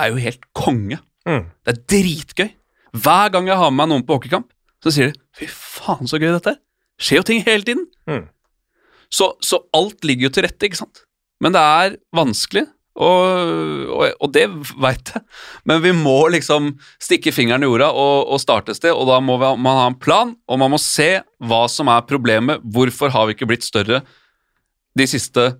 er 0.00 0.12
jo 0.12 0.22
helt 0.22 0.46
konge. 0.56 1.00
Mm. 1.26 1.48
Det 1.64 1.74
er 1.74 1.82
dritgøy. 1.92 2.50
Hver 2.96 3.32
gang 3.34 3.50
jeg 3.50 3.58
har 3.60 3.72
med 3.72 3.82
meg 3.82 3.92
noen 3.92 4.06
på 4.06 4.16
hockeykamp, 4.16 4.48
så 4.84 4.92
sier 4.92 5.10
de 5.10 5.18
'fy 5.36 5.48
faen, 5.50 6.06
så 6.08 6.20
gøy 6.20 6.30
dette 6.32 6.54
er'. 6.54 6.62
Skjer 7.00 7.20
jo 7.20 7.26
ting 7.28 7.42
hele 7.44 7.64
tiden. 7.66 7.86
Mm. 8.08 8.28
Så, 9.12 9.34
så 9.44 9.60
alt 9.76 10.04
ligger 10.04 10.28
jo 10.28 10.34
til 10.34 10.46
rette, 10.46 10.66
ikke 10.66 10.80
sant? 10.80 11.04
Men 11.40 11.52
det 11.52 11.60
er 11.60 11.96
vanskelig, 12.16 12.64
og, 12.96 13.90
og, 13.92 14.04
og 14.24 14.30
det 14.32 14.46
veit 14.80 15.12
jeg. 15.12 15.22
Men 15.68 15.82
vi 15.84 15.92
må 15.92 16.16
liksom 16.32 16.70
stikke 17.02 17.34
fingeren 17.34 17.64
i 17.66 17.68
jorda 17.68 17.90
og, 17.92 18.30
og 18.32 18.40
starte 18.40 18.72
et 18.72 18.80
sted, 18.80 18.94
og 18.94 19.08
da 19.10 19.18
må 19.20 19.36
vi, 19.42 19.50
man 19.60 19.80
ha 19.82 19.88
en 19.90 19.98
plan, 20.00 20.32
og 20.48 20.60
man 20.62 20.72
må 20.72 20.80
se 20.80 21.18
hva 21.44 21.66
som 21.68 21.92
er 21.92 22.06
problemet. 22.08 22.64
Hvorfor 22.64 23.12
har 23.12 23.28
vi 23.28 23.36
ikke 23.36 23.50
blitt 23.50 23.66
større 23.66 24.02
de 24.96 25.04
siste 25.04 25.50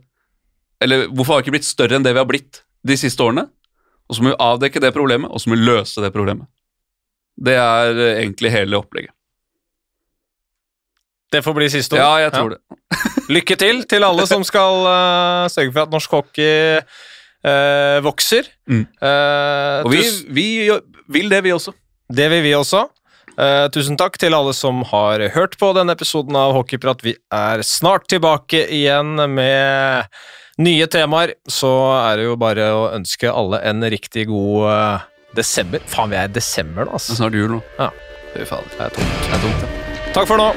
Eller 0.80 1.06
hvorfor 1.08 1.34
har 1.34 1.40
vi 1.40 1.46
ikke 1.46 1.58
blitt 1.58 1.68
større 1.68 1.96
enn 1.96 2.04
det 2.04 2.14
vi 2.14 2.20
har 2.20 2.28
blitt 2.28 2.62
de 2.86 2.96
siste 2.96 3.20
årene? 3.24 3.46
Og 4.06 4.16
så 4.16 4.22
må 4.22 4.32
vi 4.32 4.40
avdekke 4.42 4.82
det 4.82 4.92
problemet, 4.94 5.30
og 5.30 5.42
så 5.42 5.50
må 5.50 5.58
vi 5.58 5.66
løse 5.66 6.02
det 6.04 6.12
problemet. 6.14 6.46
Det 7.36 7.56
er 7.58 7.98
eh, 7.98 8.18
egentlig 8.22 8.52
hele 8.54 8.78
opplegget. 8.78 9.12
Det 11.32 11.42
får 11.42 11.56
bli 11.56 11.68
siste 11.72 11.96
ord. 11.96 12.00
Ja, 12.00 12.26
jeg 12.26 12.32
tror 12.36 12.54
det. 12.54 12.60
Lykke 13.36 13.56
til 13.58 13.82
til 13.90 14.06
alle 14.06 14.26
som 14.30 14.44
skal 14.46 14.84
uh, 14.86 15.48
sørge 15.50 15.72
for 15.74 15.82
at 15.82 15.92
norsk 15.92 16.12
hockey 16.14 16.78
uh, 16.78 17.98
vokser. 18.06 18.46
Mm. 18.70 18.84
Uh, 19.02 19.82
Og 19.82 19.90
vi, 19.90 20.04
vi 20.30 20.46
vil 21.10 21.32
det, 21.32 21.42
vi 21.44 21.52
også. 21.52 21.74
Det 22.06 22.30
vil 22.30 22.44
vi 22.46 22.54
også. 22.54 22.86
Tusen 23.74 23.98
takk 24.00 24.14
til 24.16 24.32
alle 24.32 24.54
som 24.56 24.78
har 24.88 25.20
hørt 25.34 25.58
på 25.60 25.68
denne 25.76 25.92
episoden 25.92 26.38
av 26.40 26.54
Hockeyprat. 26.56 27.02
Vi 27.04 27.12
er 27.34 27.60
snart 27.66 28.06
tilbake 28.08 28.62
igjen 28.72 29.18
med 29.34 30.06
nye 30.62 30.86
temaer. 30.90 31.34
Så 31.48 31.70
er 32.00 32.20
det 32.20 32.28
jo 32.28 32.36
bare 32.40 32.70
å 32.74 32.86
ønske 32.96 33.32
alle 33.32 33.60
en 33.66 33.84
riktig 33.92 34.28
god 34.30 34.68
uh, 34.70 35.06
desember. 35.36 35.82
Faen, 35.90 36.12
vi 36.12 36.20
er 36.20 36.30
i 36.30 36.36
desember 36.36 36.86
nå, 36.86 36.92
Det 36.92 36.94
er 36.94 37.00
altså. 37.00 37.18
snart 37.20 37.40
jul 37.40 37.56
nå. 37.58 37.62
Ja. 37.80 37.90
Fy 38.34 38.44
fader. 38.48 38.72
Det 38.76 38.88
er 38.88 38.96
tungt. 38.98 39.18
Det 39.26 39.36
er 39.36 39.44
tungt, 39.44 39.66
ja. 39.66 40.12
Takk 40.16 40.30
for 40.32 40.40
nå. 40.40 40.48